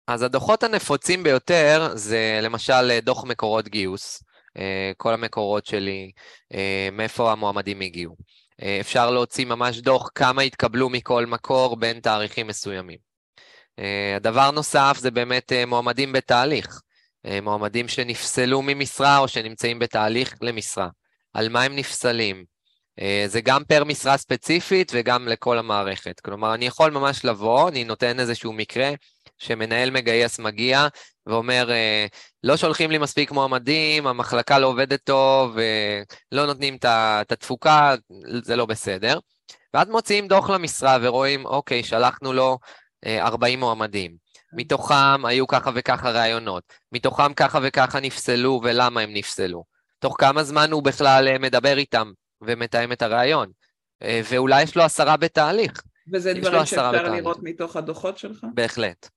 אז 0.08 0.22
הדוחות 0.22 0.64
הנפוצים 0.64 1.24
ביותר 1.24 1.90
זה 1.94 2.40
למשל 2.44 3.00
דוח 3.00 3.24
מקורות 3.24 3.68
גיוס, 3.68 4.24
אה, 4.58 4.92
כל 4.98 5.14
המקורות 5.14 5.66
שלי, 5.66 6.12
אה, 6.54 6.90
מאיפה 6.92 7.32
המועמדים 7.32 7.82
הגיעו. 7.82 8.16
אה, 8.62 8.78
אפשר 8.80 9.12
להוציא 9.12 9.46
ממש 9.46 9.80
דוח 9.80 10.10
כמה 10.16 10.42
התקבלו 10.42 10.90
מכל 10.90 11.26
מקור 11.26 11.76
בין 11.76 12.00
תאריכים 12.00 12.48
מסוימים. 12.48 13.10
הדבר 14.16 14.52
נוסף 14.52 14.98
זה 15.00 15.12
באמת 15.12 15.52
מועמדים 15.68 16.12
בתהליך, 16.12 16.82
מועמדים 17.42 17.88
שנפסלו 17.88 18.62
ממשרה 18.62 19.18
או 19.18 19.28
שנמצאים 19.28 19.80
בתהליך 19.80 20.36
למשרה. 20.42 20.88
על 21.34 21.50
מה 21.50 21.64
הם 21.64 21.76
נפסלים? 21.76 22.46
זה 23.28 23.42
גם 23.42 23.64
פר 23.64 23.84
משרה 23.84 24.18
ספציפית 24.18 24.92
וגם 24.96 25.28
לכל 25.28 25.58
המערכת. 25.58 26.20
כלומר, 26.20 26.54
אני 26.54 26.66
יכול 26.66 26.92
ממש 26.92 27.26
לבוא, 27.26 27.70
אני 27.70 27.84
נותן 27.84 28.20
איזשהו 28.20 28.54
מקרה, 28.54 28.92
שמנהל 29.40 29.92
מגייס 29.92 30.40
מגיע 30.40 30.88
ואומר, 31.26 31.72
אה, 31.72 32.06
לא 32.44 32.58
שולחים 32.58 32.92
לי 32.92 32.98
מספיק 32.98 33.32
מועמדים, 33.32 34.08
המחלקה 34.08 34.60
לא 34.60 34.68
עובדת 34.68 35.00
טוב, 35.04 35.58
אה, 35.58 36.02
לא 36.32 36.46
נותנים 36.46 36.76
את 36.76 37.32
התפוקה, 37.32 37.96
זה 38.44 38.56
לא 38.56 38.66
בסדר. 38.66 39.20
ואז 39.74 39.88
מוציאים 39.88 40.28
דוח 40.28 40.50
למשרה 40.50 40.98
ורואים, 41.02 41.46
אוקיי, 41.46 41.84
שלחנו 41.84 42.34
לו 42.34 42.58
40 43.06 43.60
אה, 43.60 43.66
מועמדים. 43.66 44.29
מתוכם 44.54 45.26
היו 45.26 45.48
ככה 45.48 45.72
וככה 45.76 46.12
ראיונות, 46.12 46.64
מתוכם 46.92 47.34
ככה 47.34 47.60
וככה 47.64 48.00
נפסלו 48.00 48.62
ולמה 48.64 49.02
הם 49.02 49.14
נפסלו. 49.14 49.64
תוך 50.00 50.16
כמה 50.20 50.44
זמן 50.44 50.72
הוא 50.72 50.84
בכלל 50.84 51.38
מדבר 51.40 51.78
איתם 51.78 52.12
ומתאם 52.42 52.92
את 52.92 53.02
הראיון. 53.02 53.52
ואולי 54.04 54.64
יש 54.64 54.76
לו 54.76 54.84
עשרה 54.84 55.18
בתהליך. 55.18 55.82
וזה 56.14 56.34
דברים 56.34 56.66
שאפשר 56.66 56.92
לראות 56.92 57.38
מתוך 57.44 57.76
הדוחות 57.76 58.18
שלך? 58.18 58.46
בהחלט. 58.54 59.10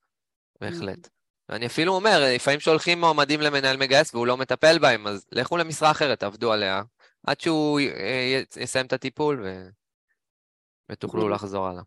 בהחלט. 0.61 1.09
ואני 1.49 1.67
אפילו 1.67 1.95
אומר, 1.95 2.23
לפעמים 2.35 2.61
שולחים 2.61 3.01
מועמדים 3.01 3.41
למנהל 3.41 3.77
מגייס 3.77 4.15
והוא 4.15 4.27
לא 4.27 4.37
מטפל 4.37 4.79
בהם, 4.79 5.07
אז 5.07 5.27
לכו 5.33 5.57
למשרה 5.57 5.91
אחרת, 5.91 6.21
תעבדו 6.21 6.53
עליה, 6.53 6.83
עד 7.27 7.41
שהוא 7.41 7.81
יסיים 8.57 8.87
את 8.87 8.93
הטיפול 8.93 9.43
ו... 9.45 9.69
ותוכלו 10.93 11.29
לחזור 11.29 11.67
הלאה. 11.67 11.83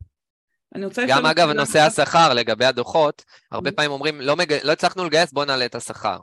אני 0.76 0.86
רוצה 0.86 1.06
גם 1.08 1.26
אגב, 1.26 1.50
נושא 1.50 1.80
השכר 1.80 2.34
לגבי 2.34 2.66
הדוחות, 2.66 3.24
הרבה 3.52 3.72
פעמים 3.72 3.92
אומרים, 3.92 4.22
לא, 4.22 4.36
מג... 4.36 4.54
לא 4.64 4.72
הצלחנו 4.72 5.06
לגייס, 5.06 5.34
בואו 5.34 5.46
נעלה 5.46 5.66
את 5.66 5.76
השכר. 5.76 6.18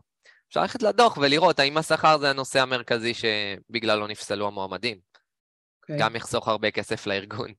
אפשר 0.48 0.61
ללכת 0.61 0.83
לדוח 0.83 1.16
ולראות 1.16 1.59
האם 1.59 1.76
השכר 1.76 2.18
זה 2.18 2.31
הנושא 2.31 2.61
המרכזי 2.61 3.12
שבגללו 3.14 4.07
נפסלו 4.07 4.46
המועמדים. 4.46 4.96
Okay. 4.96 5.83
אוקיי. 5.83 5.98
גם 5.98 6.16
יחסוך 6.16 6.48
הרבה 6.48 6.70
כסף 6.70 7.07
לארגון. 7.07 7.52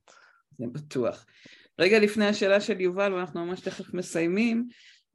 זה 0.58 0.64
בטוח. 0.72 1.26
רגע 1.78 1.98
לפני 1.98 2.26
השאלה 2.26 2.60
של 2.60 2.80
יובל, 2.80 3.12
ואנחנו 3.12 3.46
ממש 3.46 3.60
תכף 3.60 3.94
מסיימים, 3.94 4.68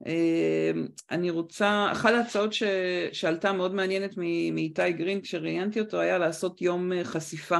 אה, 0.08 0.72
אני 1.12 1.30
רוצה, 1.30 1.90
אחת 1.92 2.14
ההצעות 2.14 2.54
ש, 2.54 2.64
שעלתה 3.12 3.54
מאוד 3.54 3.74
מעניינת 3.74 4.12
מאיתי 4.54 4.94
גרין 4.94 5.22
כשראיינתי 5.22 5.80
אותו 5.80 6.00
היה 6.00 6.18
לעשות 6.18 6.62
יום 6.62 6.94
אה, 6.94 7.04
חשיפה 7.04 7.58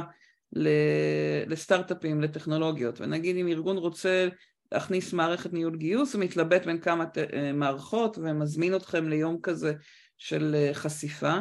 לסטארט-אפים, 1.46 2.20
לטכנולוגיות, 2.20 3.00
ונגיד 3.00 3.36
אם 3.36 3.48
ארגון 3.48 3.76
רוצה 3.76 4.28
להכניס 4.72 5.12
מערכת 5.12 5.52
ניהול 5.52 5.76
גיוס, 5.76 6.14
הוא 6.14 6.24
מתלבט 6.24 6.66
בין 6.66 6.80
כמה 6.80 7.04
אה, 7.32 7.52
מערכות 7.52 8.18
ומזמין 8.18 8.76
אתכם 8.76 9.08
ליום 9.08 9.38
כזה 9.42 9.72
של 10.18 10.70
חשיפה. 10.72 11.38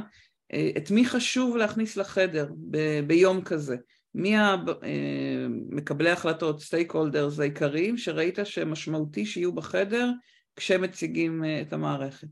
את 0.78 0.92
מי 0.92 1.06
חשוב 1.06 1.58
להכניס 1.58 1.98
לחדר 1.98 2.50
ב, 2.70 2.78
ביום 3.08 3.42
כזה? 3.42 3.76
מי 4.16 4.36
מקבלי 5.70 6.10
ההחלטות, 6.10 6.62
סטייק 6.62 6.92
הולדרס 6.92 7.40
העיקריים, 7.40 7.98
שראית 7.98 8.40
שמשמעותי 8.44 9.26
שיהיו 9.26 9.54
בחדר 9.54 10.10
כשמציגים 10.56 11.44
אה, 11.44 11.62
את 11.62 11.74
המערכת? 11.74 12.28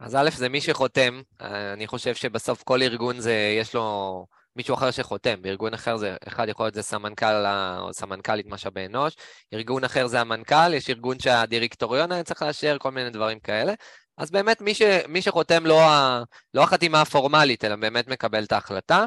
אז 0.00 0.14
א', 0.14 0.30
זה 0.36 0.48
מי 0.48 0.60
שחותם. 0.60 1.20
אני 1.40 1.86
חושב 1.86 2.14
שבסוף 2.14 2.62
כל 2.62 2.82
ארגון 2.82 3.20
זה, 3.20 3.56
יש 3.60 3.74
לו 3.74 4.26
מישהו 4.56 4.74
אחר 4.74 4.90
שחותם. 4.90 5.42
בארגון 5.42 5.74
אחר 5.74 5.96
זה, 5.96 6.16
אחד 6.28 6.48
יכול 6.48 6.66
להיות 6.66 6.74
זה 6.74 6.82
סמנכ"ל 6.82 7.46
או 7.78 7.92
סמנכ"לית 7.92 8.46
משאבי 8.46 8.86
אנוש, 8.86 9.16
ארגון 9.54 9.84
אחר 9.84 10.06
זה 10.06 10.20
המנכ"ל, 10.20 10.74
יש 10.74 10.90
ארגון 10.90 11.18
שהדירקטוריון 11.18 12.12
היה 12.12 12.24
צריך 12.24 12.42
לאשר, 12.42 12.76
כל 12.78 12.90
מיני 12.90 13.10
דברים 13.10 13.40
כאלה. 13.40 13.74
אז 14.18 14.30
באמת 14.30 14.60
מי, 14.60 14.74
ש, 14.74 14.82
מי 15.08 15.22
שחותם 15.22 15.66
לא, 15.66 15.82
ה, 15.82 16.22
לא 16.54 16.62
החתימה 16.62 17.00
הפורמלית, 17.00 17.64
אלא 17.64 17.76
באמת 17.76 18.08
מקבל 18.08 18.44
את 18.44 18.52
ההחלטה. 18.52 19.04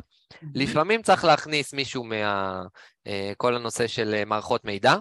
לפעמים 0.56 1.02
צריך 1.02 1.26
להכניס 1.26 1.74
מישהו 1.74 2.04
מכל 2.04 3.54
אה, 3.54 3.60
הנושא 3.60 3.88
של 3.88 4.14
אה, 4.14 4.26
מערכות 4.26 4.66
מידע. 4.66 4.96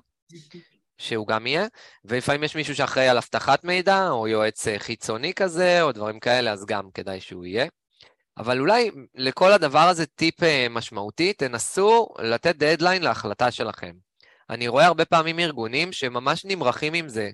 שהוא 0.98 1.26
גם 1.26 1.46
יהיה, 1.46 1.66
ולפעמים 2.04 2.44
יש 2.44 2.56
מישהו 2.56 2.74
שאחראי 2.74 3.08
על 3.08 3.16
אבטחת 3.16 3.64
מידע, 3.64 4.08
או 4.10 4.28
יועץ 4.28 4.68
אה, 4.68 4.78
חיצוני 4.78 5.34
כזה, 5.34 5.82
או 5.82 5.92
דברים 5.92 6.20
כאלה, 6.20 6.52
אז 6.52 6.64
גם 6.66 6.90
כדאי 6.94 7.20
שהוא 7.20 7.46
יהיה. 7.46 7.66
אבל 8.40 8.60
אולי 8.60 8.90
לכל 9.14 9.52
הדבר 9.52 9.88
הזה 9.88 10.06
טיפ 10.06 10.34
משמעותי, 10.70 11.32
תנסו 11.32 12.08
לתת 12.18 12.56
דדליין 12.56 13.02
להחלטה 13.02 13.50
שלכם. 13.50 13.92
אני 14.50 14.68
רואה 14.68 14.86
הרבה 14.86 15.04
פעמים 15.04 15.38
ארגונים 15.38 15.92
שממש 15.92 16.44
נמרחים 16.44 16.94
עם 16.94 17.08
זה. 17.08 17.30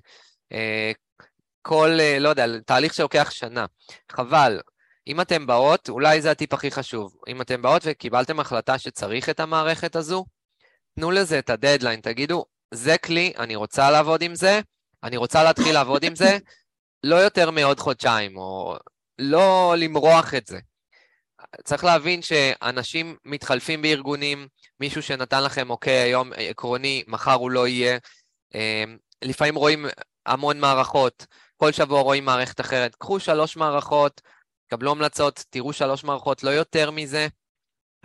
כל, 1.61 1.97
אה, 1.99 2.19
לא 2.19 2.29
יודע, 2.29 2.45
תהליך 2.65 2.93
שלוקח 2.93 3.29
שנה. 3.31 3.65
חבל. 4.11 4.59
אם 5.07 5.21
אתם 5.21 5.47
באות, 5.47 5.89
אולי 5.89 6.21
זה 6.21 6.31
הטיפ 6.31 6.53
הכי 6.53 6.71
חשוב. 6.71 7.15
אם 7.27 7.41
אתם 7.41 7.61
באות 7.61 7.81
וקיבלתם 7.85 8.39
החלטה 8.39 8.77
שצריך 8.77 9.29
את 9.29 9.39
המערכת 9.39 9.95
הזו, 9.95 10.25
תנו 10.95 11.11
לזה 11.11 11.39
את 11.39 11.49
הדדליין, 11.49 12.01
תגידו, 12.01 12.45
זה 12.73 12.97
כלי, 12.97 13.33
אני 13.37 13.55
רוצה 13.55 13.91
לעבוד 13.91 14.21
עם 14.21 14.35
זה, 14.35 14.61
אני 15.03 15.17
רוצה 15.17 15.43
להתחיל 15.43 15.73
לעבוד 15.73 16.03
עם 16.03 16.15
זה, 16.15 16.37
לא 17.03 17.15
יותר 17.15 17.51
מעוד 17.51 17.79
חודשיים, 17.79 18.37
או 18.37 18.77
לא 19.19 19.75
למרוח 19.77 20.33
את 20.33 20.47
זה. 20.47 20.59
צריך 21.63 21.83
להבין 21.83 22.21
שאנשים 22.21 23.17
מתחלפים 23.25 23.81
בארגונים, 23.81 24.47
מישהו 24.79 25.03
שנתן 25.03 25.43
לכם, 25.43 25.69
אוקיי, 25.69 25.97
היום 25.97 26.31
עקרוני, 26.35 27.03
מחר 27.07 27.33
הוא 27.33 27.51
לא 27.51 27.67
יהיה. 27.67 27.97
אה, 28.55 28.83
לפעמים 29.21 29.55
רואים 29.55 29.85
המון 30.25 30.59
מערכות, 30.59 31.25
כל 31.57 31.71
שבוע 31.71 32.01
רואים 32.01 32.25
מערכת 32.25 32.61
אחרת. 32.61 32.95
קחו 32.95 33.19
שלוש 33.19 33.57
מערכות, 33.57 34.21
קבלו 34.67 34.91
המלצות, 34.91 35.43
תראו 35.49 35.73
שלוש 35.73 36.03
מערכות, 36.03 36.43
לא 36.43 36.49
יותר 36.49 36.91
מזה, 36.91 37.27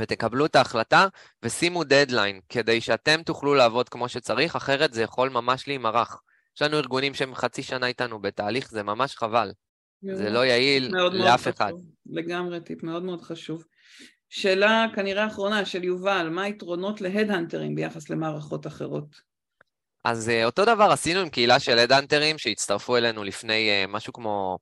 ותקבלו 0.01 0.47
את 0.47 0.57
ההחלטה, 0.57 1.07
ושימו 1.43 1.85
דדליין, 1.85 2.41
כדי 2.49 2.81
שאתם 2.81 3.23
תוכלו 3.23 3.55
לעבוד 3.55 3.89
כמו 3.89 4.09
שצריך, 4.09 4.57
אחרת 4.57 4.95
זה 4.95 5.03
יכול 5.03 5.29
ממש 5.29 5.69
להימרח. 5.69 6.23
יש 6.57 6.63
לנו 6.63 6.77
ארגונים 6.77 7.15
שהם 7.15 7.35
חצי 7.35 7.63
שנה 7.63 7.87
איתנו 7.87 8.23
בתהליך, 8.23 8.71
זה 8.71 8.83
ממש 8.83 9.17
חבל. 9.17 9.53
זה 10.03 10.31
לא 10.31 10.45
יעיל 10.45 10.89
מאוד 10.93 11.15
לאף 11.15 11.47
מאוד 11.47 11.55
אחד. 11.55 11.67
חשוב. 11.67 11.81
לגמרי, 12.07 12.61
טיפ 12.61 12.83
מאוד 12.83 13.03
מאוד 13.03 13.23
חשוב. 13.23 13.65
שאלה 14.29 14.87
כנראה 14.95 15.27
אחרונה 15.27 15.65
של 15.65 15.85
יובל, 15.85 16.29
מה 16.29 16.43
היתרונות 16.43 17.01
להדהנטרים 17.01 17.75
ביחס 17.75 18.11
למערכות 18.11 18.67
אחרות? 18.67 19.33
אז 20.05 20.29
uh, 20.29 20.45
אותו 20.45 20.65
דבר 20.65 20.85
עשינו 20.85 21.21
עם 21.21 21.29
קהילה 21.29 21.59
של 21.59 21.79
הדאנטרים 21.79 22.39
שהצטרפו 22.39 22.97
אלינו 22.97 23.25
לפני 23.25 23.85
uh, 23.85 23.91
משהו 23.91 24.13
כמו 24.13 24.59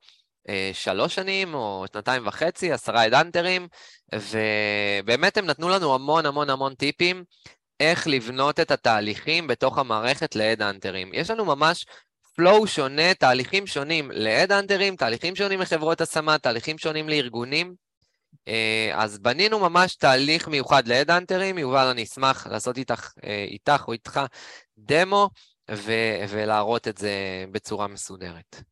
uh, 0.49 0.51
שלוש 0.73 1.15
שנים 1.15 1.55
או 1.55 1.85
שנתיים 1.93 2.27
וחצי, 2.27 2.73
עשרה 2.73 3.03
הדאנטרים, 3.03 3.69
ובאמת 4.15 5.37
הם 5.37 5.47
נתנו 5.47 5.69
לנו 5.69 5.95
המון 5.95 6.27
המון 6.27 6.51
המון 6.51 6.75
טיפים 6.75 7.25
איך 7.81 8.09
לבנות 8.09 8.61
את 8.61 8.71
התהליכים 8.71 9.47
בתוך 9.47 9.79
המערכת 9.79 10.37
להדאנטרים. 10.37 11.11
יש 11.15 11.31
לנו 11.31 11.45
ממש 11.45 11.87
flow 12.41 12.67
שונה, 12.67 13.15
תהליכים 13.15 13.67
שונים 13.67 14.11
להדאנטרים, 14.15 14.97
תהליכים 14.97 15.37
שונים 15.37 15.61
לחברות 15.61 16.01
השמה, 16.01 16.39
תהליכים 16.39 16.79
שונים 16.79 17.09
לארגונים. 17.09 17.75
אז 18.95 19.19
בנינו 19.19 19.59
ממש 19.59 19.97
תהליך 19.97 20.49
מיוחד 20.49 20.89
להדאנטרים, 20.89 21.59
יובל, 21.59 21.87
אני 21.87 22.03
אשמח 22.03 22.47
לעשות 22.47 22.79
איתך, 22.79 23.13
איתך 23.49 23.85
או 23.89 23.93
איתך 23.93 24.21
דמו 24.79 25.31
ו- 25.71 26.25
ולהראות 26.29 26.89
את 26.89 26.99
זה 26.99 27.45
בצורה 27.53 27.89
מסודרת. 27.89 28.63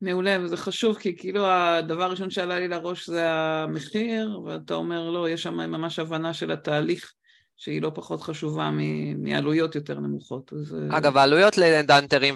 מעולה, 0.00 0.36
וזה 0.42 0.56
חשוב, 0.56 0.98
כי 0.98 1.16
כאילו 1.16 1.46
הדבר 1.46 2.02
הראשון 2.04 2.30
שעלה 2.30 2.58
לי 2.58 2.68
לראש 2.68 3.10
זה 3.10 3.30
המחיר, 3.30 4.40
ואתה 4.46 4.74
אומר, 4.74 5.10
לא, 5.10 5.28
יש 5.28 5.42
שם 5.42 5.54
ממש 5.54 5.98
הבנה 5.98 6.34
של 6.34 6.50
התהליך 6.50 7.12
שהיא 7.56 7.82
לא 7.82 7.90
פחות 7.94 8.22
חשובה 8.22 8.70
מעלויות 9.18 9.74
יותר 9.74 10.00
נמוכות. 10.00 10.52
אז... 10.52 10.74
אה, 10.74 10.98
אגב, 10.98 11.16
העלויות 11.16 11.58
לדנטרים 11.58 12.34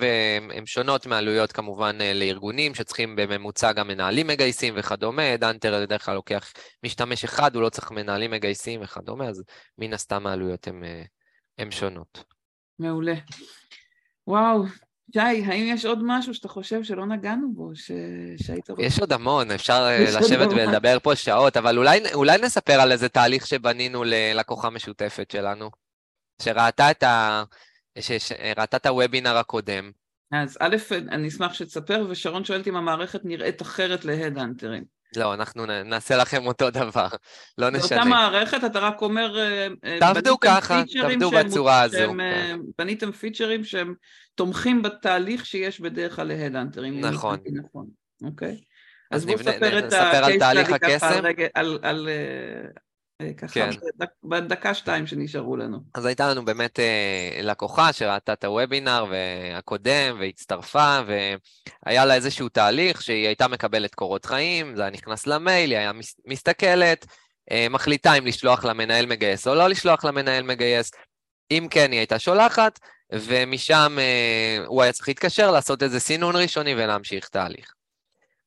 הן 0.55 0.67
שונות 0.67 1.07
מעלויות 1.07 1.53
כמובן 1.53 1.97
אה, 2.01 2.15
לארגונים 2.15 2.75
שצריכים 2.75 3.17
בממוצע 3.17 3.73
גם 3.73 3.89
מנהלים 3.89 4.27
מגייסים 4.27 4.75
וכדומה. 4.77 5.37
דנטר 5.37 5.81
בדרך 5.83 6.05
כלל 6.05 6.15
לוקח 6.15 6.53
משתמש 6.85 7.25
אחד, 7.25 7.55
הוא 7.55 7.63
לא 7.63 7.69
צריך 7.69 7.91
מנהלים 7.91 8.31
מגייסים 8.31 8.81
וכדומה, 8.83 9.29
אז 9.29 9.43
מן 9.79 9.93
הסתם 9.93 10.27
העלויות 10.27 10.69
הן 11.59 11.71
שונות. 11.71 12.25
מעולה. 12.79 13.15
וואו, 14.27 14.65
שי, 15.13 15.21
האם 15.21 15.65
יש 15.67 15.85
עוד 15.85 15.99
משהו 16.03 16.35
שאתה 16.35 16.49
חושב 16.49 16.83
שלא 16.83 17.07
נגענו 17.07 17.53
בו, 17.53 17.77
ש... 17.77 17.91
שהיית 18.43 18.71
רוצה? 18.71 18.83
יש 18.83 18.99
עוד 18.99 19.13
המון, 19.13 19.51
אפשר 19.51 19.87
אה, 19.89 20.05
לשבת 20.21 20.49
ולדבר 20.51 20.99
פה 21.03 21.17
שעות, 21.17 21.57
אבל 21.57 21.79
אולי, 21.79 22.01
אולי 22.15 22.39
נספר 22.39 22.81
על 22.81 22.93
איזה 22.93 23.09
תהליך 23.09 23.47
שבנינו 23.47 24.05
ללקוחה 24.05 24.71
משותפת 24.71 25.31
שלנו, 25.31 25.71
שראתה 26.43 26.91
את, 26.91 27.03
ה... 27.03 27.43
שראתה 27.99 28.77
את 28.77 28.87
הוובינר 28.87 29.37
הקודם. 29.37 29.91
אז 30.33 30.59
א', 30.61 30.77
אני 31.11 31.29
אשמח 31.29 31.55
שתספר, 31.55 32.07
ושרון 32.09 32.45
שואלת 32.45 32.69
אם 32.69 32.77
המערכת 32.77 33.21
נראית 33.25 33.63
אחרת 33.63 34.05
להד-אנטרים. 34.05 34.98
לא, 35.17 35.35
אנחנו 35.35 35.67
נעשה 35.67 36.17
לכם 36.17 36.47
אותו 36.47 36.71
דבר, 36.71 37.09
לא 37.59 37.71
נשנה. 37.71 37.99
באותה 37.99 38.05
מערכת 38.05 38.65
אתה 38.65 38.79
רק 38.79 39.03
אומר... 39.03 39.39
אה, 39.39 39.67
אה, 39.85 39.97
תעבדו 40.01 40.41
ככה, 40.41 40.83
תעבדו 41.01 41.31
בצורה 41.31 41.83
הזו. 41.83 41.99
שהם, 41.99 42.21
כן. 42.21 42.59
בניתם 42.79 43.13
פיצ'רים 43.13 43.65
שהם 43.65 43.95
תומכים 44.35 44.83
בתהליך 44.83 45.47
שיש 45.47 45.81
בדרך 45.81 46.17
כלל 46.17 46.27
להדאנטרים. 46.27 47.01
נכון. 47.01 47.39
נכון, 47.53 47.87
אוקיי. 48.25 48.61
אז, 49.11 49.21
אז 49.21 49.27
בואו 49.27 49.39
נספר 49.39 49.79
את 49.79 49.93
הקייס 49.93 50.43
על 50.43 50.75
הקסם. 50.75 51.25
על, 51.55 51.79
על, 51.83 52.09
אה, 52.09 52.71
ככה, 53.37 53.53
כן. 53.55 53.71
בדקה-שתיים 54.25 55.07
שנשארו 55.07 55.57
לנו. 55.57 55.79
אז 55.95 56.07
הייתה 56.07 56.31
לנו 56.31 56.45
באמת 56.45 56.81
אה, 56.81 57.41
לקוחה 57.43 57.93
שראתה 57.93 58.33
את 58.33 58.45
הוובינר 58.45 59.05
הקודם 59.55 60.17
והצטרפה, 60.21 61.01
והיה 61.87 62.05
לה 62.05 62.15
איזשהו 62.15 62.49
תהליך 62.49 63.03
שהיא 63.03 63.27
הייתה 63.27 63.49
מקבלת 63.49 63.95
קורות 63.95 64.25
חיים, 64.25 64.77
זה 64.77 64.83
היה 64.83 64.91
נכנס 64.91 65.27
למייל, 65.27 65.71
היא 65.71 65.79
היה 65.79 65.93
מסתכלת, 66.27 67.07
אה, 67.51 67.67
מחליטה 67.71 68.15
אם 68.15 68.27
לשלוח 68.27 68.65
למנהל 68.65 69.07
מגייס 69.07 69.47
או 69.47 69.55
לא 69.55 69.69
לשלוח 69.69 70.05
למנהל 70.05 70.43
מגייס. 70.43 70.91
אם 71.51 71.67
כן, 71.71 71.93
היא 71.93 71.99
הייתה 71.99 72.19
שולחת, 72.19 72.79
ומשם 73.13 73.97
אה, 73.99 74.65
הוא 74.67 74.83
היה 74.83 74.93
צריך 74.93 75.09
להתקשר, 75.09 75.51
לעשות 75.51 75.83
איזה 75.83 76.01
סינון 76.01 76.37
ראשוני 76.37 76.75
ולהמשיך 76.75 77.29
תהליך. 77.29 77.78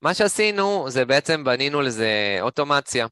מה 0.02 0.14
שעשינו 0.14 0.90
זה 0.90 1.06
בעצם 1.06 1.44
בנינו 1.44 1.82
לזה 1.82 2.38
אוטומציה. 2.42 3.08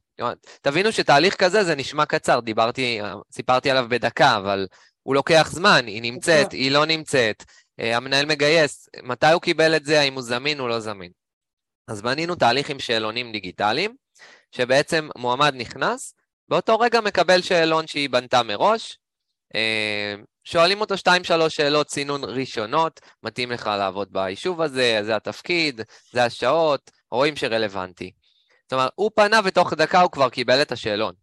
תבינו 0.62 0.92
שתהליך 0.92 1.34
כזה 1.34 1.64
זה 1.64 1.74
נשמע 1.74 2.06
קצר, 2.06 2.40
דיברתי, 2.40 3.00
סיפרתי 3.32 3.70
עליו 3.70 3.86
בדקה, 3.88 4.36
אבל 4.36 4.66
הוא 5.02 5.14
לוקח 5.14 5.48
זמן, 5.52 5.86
היא 5.86 6.02
נמצאת, 6.02 6.52
היא 6.52 6.70
לא 6.70 6.86
נמצאת, 6.86 7.44
אה, 7.80 7.96
המנהל 7.96 8.26
מגייס, 8.26 8.88
מתי 9.02 9.26
הוא 9.26 9.42
קיבל 9.42 9.76
את 9.76 9.84
זה, 9.84 10.00
האם 10.00 10.14
הוא 10.14 10.22
זמין 10.22 10.60
או 10.60 10.68
לא 10.68 10.80
זמין. 10.80 11.10
אז 11.88 12.02
בנינו 12.02 12.34
תהליך 12.34 12.70
עם 12.70 12.78
שאלונים 12.78 13.32
דיגיטליים, 13.32 13.96
שבעצם 14.52 15.08
מועמד 15.18 15.54
נכנס, 15.56 16.14
באותו 16.48 16.78
רגע 16.78 17.00
מקבל 17.00 17.42
שאלון 17.42 17.86
שהיא 17.86 18.10
בנתה 18.10 18.42
מראש, 18.42 18.98
אה, 19.54 20.14
שואלים 20.44 20.80
אותו 20.80 20.96
שתיים 20.96 21.24
שלוש 21.24 21.56
שאלות 21.56 21.90
סינון 21.90 22.24
ראשונות, 22.24 23.00
מתאים 23.22 23.50
לך 23.50 23.66
לעבוד 23.66 24.08
ביישוב 24.12 24.60
הזה, 24.60 25.00
זה 25.02 25.16
התפקיד, 25.16 25.80
זה 26.12 26.24
השעות, 26.24 26.90
רואים 27.10 27.36
שרלוונטי. 27.36 28.12
זאת 28.62 28.72
אומרת, 28.72 28.92
הוא 28.94 29.10
פנה 29.14 29.40
ותוך 29.44 29.72
דקה 29.72 30.00
הוא 30.00 30.10
כבר 30.10 30.28
קיבל 30.28 30.62
את 30.62 30.72
השאלון. 30.72 31.14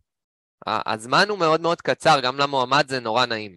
הזמן 0.68 1.30
הוא 1.30 1.40
מאוד 1.40 1.62
מאוד 1.62 1.82
קצר, 1.82 2.20
גם 2.20 2.38
למועמד 2.38 2.86
זה 2.90 3.00
נורא 3.00 3.26
נעים. 3.26 3.56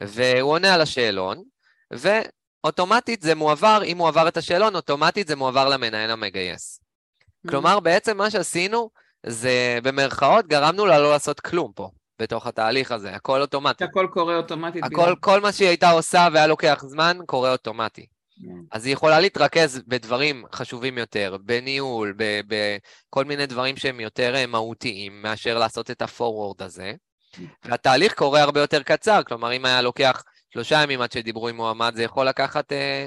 והוא 0.00 0.52
עונה 0.52 0.74
על 0.74 0.80
השאלון, 0.80 1.42
ואוטומטית 1.90 3.22
זה 3.22 3.34
מועבר, 3.34 3.80
אם 3.84 3.98
הוא 3.98 4.08
עבר 4.08 4.28
את 4.28 4.36
השאלון, 4.36 4.76
אוטומטית 4.76 5.28
זה 5.28 5.36
מועבר 5.36 5.68
למנהל 5.68 6.10
המגייס. 6.10 6.80
Mm-hmm. 6.80 7.50
כלומר, 7.50 7.80
בעצם 7.80 8.16
מה 8.16 8.30
שעשינו, 8.30 8.90
זה 9.26 9.78
במרכאות 9.82 10.46
גרמנו 10.46 10.86
לה 10.86 10.98
לא 10.98 11.10
לעשות 11.10 11.40
כלום 11.40 11.72
פה. 11.74 11.90
בתוך 12.18 12.46
התהליך 12.46 12.92
הזה, 12.92 13.14
הכל 13.14 13.40
אוטומטי. 13.40 13.84
הכל 13.84 14.06
קורה 14.12 14.36
אוטומטית. 14.36 14.84
הכל, 14.84 15.02
בגלל... 15.02 15.14
כל 15.20 15.40
מה 15.40 15.52
שהיא 15.52 15.68
הייתה 15.68 15.90
עושה 15.90 16.28
והיה 16.32 16.46
לוקח 16.46 16.84
זמן, 16.86 17.18
קורה 17.26 17.52
אוטומטי. 17.52 18.02
Yeah. 18.02 18.44
כן. 18.44 18.60
אז 18.72 18.86
היא 18.86 18.92
יכולה 18.92 19.20
להתרכז 19.20 19.82
בדברים 19.86 20.44
חשובים 20.52 20.98
יותר, 20.98 21.36
בניהול, 21.44 22.14
בכל 22.46 23.24
מיני 23.24 23.46
דברים 23.46 23.76
שהם 23.76 24.00
יותר 24.00 24.34
אה, 24.34 24.46
מהותיים, 24.46 25.22
מאשר 25.22 25.58
לעשות 25.58 25.90
את 25.90 26.02
הפורוורד 26.02 26.62
הזה. 26.62 26.92
Yeah. 26.92 27.40
והתהליך 27.64 28.14
קורה 28.14 28.42
הרבה 28.42 28.60
יותר 28.60 28.82
קצר, 28.82 29.22
כלומר, 29.26 29.52
אם 29.52 29.64
היה 29.64 29.82
לוקח 29.82 30.22
שלושה 30.52 30.82
ימים 30.82 31.00
עד 31.00 31.12
שדיברו 31.12 31.48
עם 31.48 31.56
מועמד, 31.56 31.92
זה 31.96 32.02
יכול 32.02 32.28
לקחת 32.28 32.72
אה, 32.72 33.06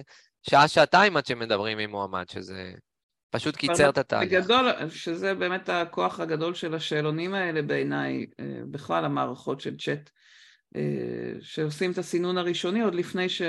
שעה-שעתיים 0.50 1.18
עד 1.18 1.26
שמדברים 1.26 1.78
עם 1.78 1.90
מועמד, 1.90 2.30
שזה 2.30 2.72
פשוט 3.32 3.56
קיצר 3.56 3.90
את 3.90 3.98
התהליך. 3.98 4.34
בגדול, 4.34 4.66
שזה 4.90 5.34
באמת 5.34 5.70
הכוח 5.70 6.20
הגדול 6.20 6.54
של 6.54 6.76
השאלונים 6.76 7.34
האלה 7.34 7.62
בעיניי, 7.62 8.26
אה, 8.40 8.46
בכלל 8.72 9.06
המערכות 9.06 9.62
של 9.62 9.78
צ'אט, 9.78 10.10
אה, 10.76 10.82
שעושים 11.42 11.92
את 11.92 11.98
הסינון 11.98 12.38
הראשוני 12.38 12.82
עוד 12.82 12.96
לפני 12.96 13.30
ש, 13.30 13.42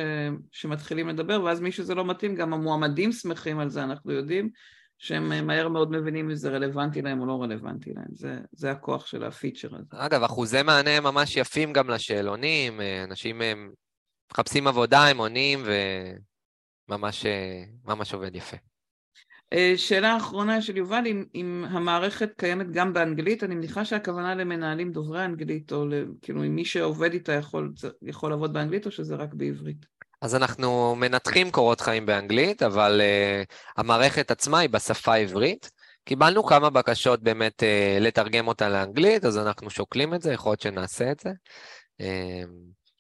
שמתחילים 0.53 1.09
לדבר, 1.09 1.43
ואז 1.43 1.61
מי 1.61 1.73
שזה 1.73 1.95
לא 1.95 2.05
מתאים, 2.05 2.35
גם 2.35 2.53
המועמדים 2.53 3.13
שמחים 3.13 3.59
על 3.59 3.71
זה, 3.71 3.85
אנחנו 3.85 4.13
יודעים, 4.13 4.51
שהם 4.99 5.33
אה, 5.33 5.43
מהר 5.43 5.69
מאוד 5.69 5.91
מבינים 5.91 6.31
אם 6.31 6.37
זה 6.37 6.51
רלוונטי 6.51 7.03
להם 7.03 7.21
או 7.21 7.27
לא 7.27 7.43
רלוונטי 7.43 7.93
להם. 7.93 8.09
זה, 8.15 8.39
זה 8.53 8.71
הכוח 8.71 9.07
של 9.07 9.25
הפיצ'ר 9.25 9.69
הזה. 9.75 9.87
אגב, 9.91 10.23
אחוזי 10.23 10.63
מענה 10.63 11.01
ממש 11.01 11.37
יפים 11.37 11.73
גם 11.73 11.91
לשאלונים, 11.91 12.81
אנשים 13.05 13.43
מחפשים 14.33 14.67
עבודה, 14.67 15.07
הם 15.07 15.19
עונים, 15.19 15.65
וממש 16.89 18.15
עובד 18.15 18.37
יפה. 18.37 18.57
אה, 19.53 19.73
שאלה 19.77 20.17
אחרונה 20.17 20.63
של 20.63 20.77
יובל, 20.77 21.03
אם, 21.07 21.25
אם 21.35 21.65
המערכת 21.69 22.31
קיימת 22.37 22.71
גם 22.71 22.93
באנגלית, 22.93 23.45
אני 23.45 23.55
מניחה 23.55 23.85
שהכוונה 23.85 24.35
למנהלים 24.35 24.93
דוברי 24.93 25.25
אנגלית, 25.25 25.73
או 25.73 25.85
כאילו 26.23 26.45
אם 26.45 26.57
מי 26.57 26.65
שעובד 26.65 27.13
איתה 27.13 27.33
יכול, 27.33 27.73
יכול 28.03 28.31
לעבוד 28.31 28.53
באנגלית, 28.53 28.87
או 28.87 28.91
שזה 28.91 29.15
רק 29.15 29.35
בעברית? 29.35 29.87
אז 30.23 30.35
אנחנו 30.35 30.95
מנתחים 30.97 31.51
קורות 31.51 31.81
חיים 31.81 32.07
באנגלית, 32.07 32.63
אבל 32.63 33.01
uh, 33.01 33.55
המערכת 33.77 34.31
עצמה 34.31 34.59
היא 34.59 34.71
בשפה 34.71 35.13
העברית. 35.13 35.71
קיבלנו 36.05 36.45
כמה 36.45 36.71
בקשות 36.71 37.23
באמת 37.23 37.63
uh, 37.63 38.03
לתרגם 38.03 38.49
אותה 38.49 38.69
לאנגלית, 38.69 39.25
אז 39.25 39.39
אנחנו 39.39 39.71
שוקלים 39.71 40.15
את 40.15 40.23
זה, 40.23 40.33
יכול 40.33 40.51
להיות 40.51 40.61
שנעשה 40.61 41.13
את 41.13 41.21
זה. 41.21 41.31
Uh, 42.03 42.05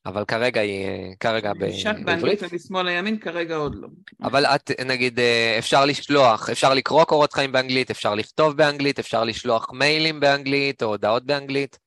אבל 0.06 0.24
כרגע 0.24 0.60
היא, 0.60 0.86
כרגע 1.20 1.52
בעברית. 1.52 1.74
שק 1.74 1.94
באנגלית 2.04 2.40
ומשמאל 2.42 2.86
לימין, 2.86 3.18
כרגע 3.18 3.56
עוד 3.56 3.74
לא. 3.74 3.88
אבל 4.22 4.46
את, 4.46 4.70
נגיד, 4.86 5.18
אה, 5.18 5.56
אפשר 5.58 5.84
לשלוח, 5.84 6.50
אפשר 6.50 6.74
לקרוא 6.74 7.04
קורות 7.04 7.32
חיים 7.32 7.52
באנגלית, 7.52 7.90
אפשר 7.90 8.14
לכתוב 8.14 8.56
באנגלית, 8.56 8.98
אפשר 8.98 9.24
לשלוח 9.24 9.70
מיילים 9.72 10.20
באנגלית 10.20 10.82
או 10.82 10.88
הודעות 10.88 11.26
באנגלית. 11.26 11.78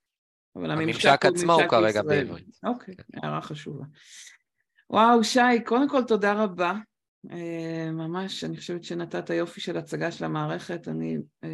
אבל 0.55 0.71
הממשק 0.71 1.25
עצמו 1.25 1.53
הוא 1.53 1.67
כרגע 1.67 2.01
בעברית. 2.01 2.59
אוקיי. 2.63 2.95
הערה 3.13 3.41
חשובה. 3.41 3.85
וואו, 4.89 5.23
שי, 5.23 5.39
קודם 5.65 5.89
כל 5.89 6.03
תודה 6.03 6.43
רבה. 6.43 6.73
אה, 7.31 7.91
ממש, 7.91 8.43
אני 8.43 8.57
חושבת 8.57 8.83
שנתת 8.83 9.29
יופי 9.29 9.61
של 9.61 9.77
הצגה 9.77 10.11
של 10.11 10.25
המערכת. 10.25 10.87
אני 10.87 11.17
אה, 11.43 11.49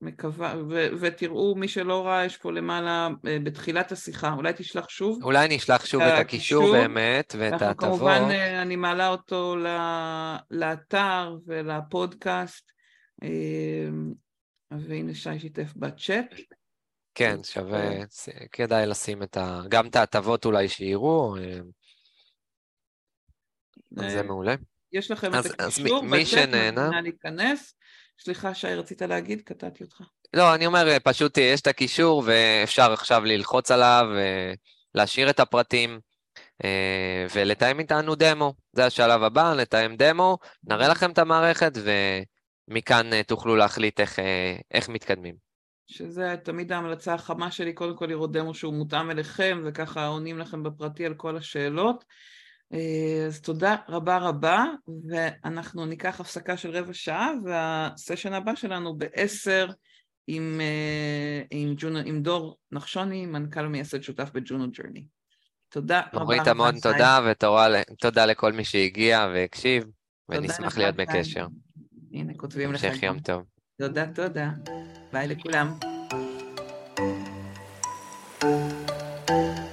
מקווה, 0.00 0.54
ו- 0.68 0.88
ותראו, 1.00 1.54
מי 1.54 1.68
שלא 1.68 2.06
ראה, 2.06 2.24
יש 2.24 2.36
פה 2.36 2.52
למעלה, 2.52 3.08
אה, 3.26 3.38
בתחילת 3.44 3.92
השיחה, 3.92 4.32
אולי 4.32 4.52
תשלח 4.56 4.88
שוב. 4.88 5.24
אולי 5.24 5.44
אני 5.46 5.56
אשלח 5.56 5.86
שוב 5.86 6.02
את 6.02 6.18
הקישור 6.18 6.72
באמת, 6.72 7.34
ואת 7.38 7.62
ההטבות. 7.62 7.76
כמובן, 7.78 8.22
אה, 8.30 8.62
אני 8.62 8.76
מעלה 8.76 9.08
אותו 9.08 9.56
לאתר 10.50 11.36
ולפודקאסט, 11.46 12.72
אה, 13.22 13.28
והנה 14.70 15.14
שי 15.14 15.38
שיתף 15.38 15.72
בצ'אט. 15.76 16.34
כן, 17.14 17.42
שווה, 17.42 17.90
כדאי 18.52 18.86
לשים 18.86 19.22
את 19.22 19.36
ה... 19.36 19.60
גם 19.68 19.86
את 19.86 19.96
ההטבות 19.96 20.44
אולי 20.44 20.68
שיראו, 20.68 21.34
זה 23.90 24.22
מעולה. 24.22 24.54
יש 24.92 25.10
לכם 25.10 25.30
את 25.34 25.60
הקישור 25.60 26.04
בצ'אט, 26.12 26.48
נא 26.48 27.00
להיכנס. 27.02 27.74
סליחה, 28.20 28.54
שי, 28.54 28.74
רצית 28.74 29.02
להגיד? 29.02 29.40
קטעתי 29.40 29.84
אותך. 29.84 30.00
לא, 30.34 30.54
אני 30.54 30.66
אומר, 30.66 30.98
פשוט 31.04 31.38
יש 31.38 31.60
את 31.60 31.66
הקישור 31.66 32.22
ואפשר 32.26 32.92
עכשיו 32.92 33.24
ללחוץ 33.24 33.70
עליו, 33.70 34.06
להשאיר 34.94 35.30
את 35.30 35.40
הפרטים 35.40 36.00
אה, 36.64 37.26
ולתאם 37.34 37.78
איתנו 37.78 38.14
דמו. 38.14 38.54
זה 38.72 38.86
השלב 38.86 39.22
הבא, 39.22 39.54
לתאם 39.54 39.96
דמו, 39.96 40.38
נראה 40.64 40.88
לכם 40.88 41.10
את 41.10 41.18
המערכת 41.18 41.72
ומכאן 42.68 43.12
אה, 43.12 43.22
תוכלו 43.22 43.56
להחליט 43.56 44.00
איך, 44.00 44.18
אה, 44.18 44.56
איך 44.70 44.88
מתקדמים. 44.88 45.34
שזה 45.86 46.36
תמיד 46.44 46.72
ההמלצה 46.72 47.14
החמה 47.14 47.50
שלי, 47.50 47.72
קודם 47.72 47.96
כל 47.96 48.06
לראות 48.06 48.32
דמו 48.32 48.54
שהוא 48.54 48.74
מותאם 48.74 49.10
אליכם, 49.10 49.62
וככה 49.64 50.06
עונים 50.06 50.38
לכם 50.38 50.62
בפרטי 50.62 51.06
על 51.06 51.14
כל 51.14 51.36
השאלות. 51.36 52.04
אה, 52.72 53.24
אז 53.26 53.40
תודה 53.40 53.76
רבה 53.88 54.18
רבה, 54.18 54.64
ואנחנו 55.08 55.86
ניקח 55.86 56.20
הפסקה 56.20 56.56
של 56.56 56.76
רבע 56.76 56.94
שעה, 56.94 57.30
והסשן 57.44 58.32
הבא 58.32 58.54
שלנו 58.54 58.94
בעשר 58.98 59.68
עם, 60.26 60.60
עם, 61.50 61.74
ג'ונו, 61.76 61.98
עם 61.98 62.22
דור 62.22 62.56
נחשוני, 62.72 63.26
מנכ"ל 63.26 63.66
ומייסד 63.66 64.02
שותף 64.02 64.30
בג'ונו 64.34 64.70
ג'רני. 64.70 65.06
תודה 65.68 66.02
רבה. 66.12 66.18
נורית 66.18 66.46
המון 66.46 66.80
תודה, 66.80 67.20
ותודה 67.30 68.26
לכל 68.26 68.52
מי 68.52 68.64
שהגיע 68.64 69.28
והקשיב, 69.34 69.84
ונשמח 70.28 70.78
להיות 70.78 70.96
בקשר. 70.96 71.46
הנה, 72.12 72.32
כותבים 72.36 72.72
לך. 72.72 72.84
המשך 72.84 73.02
יום 73.02 73.18
טוב. 73.18 73.42
תודה, 73.78 74.06
תודה. 74.14 74.50
ביי 75.12 75.28
לכולם. 75.28 75.78
you 78.44 79.63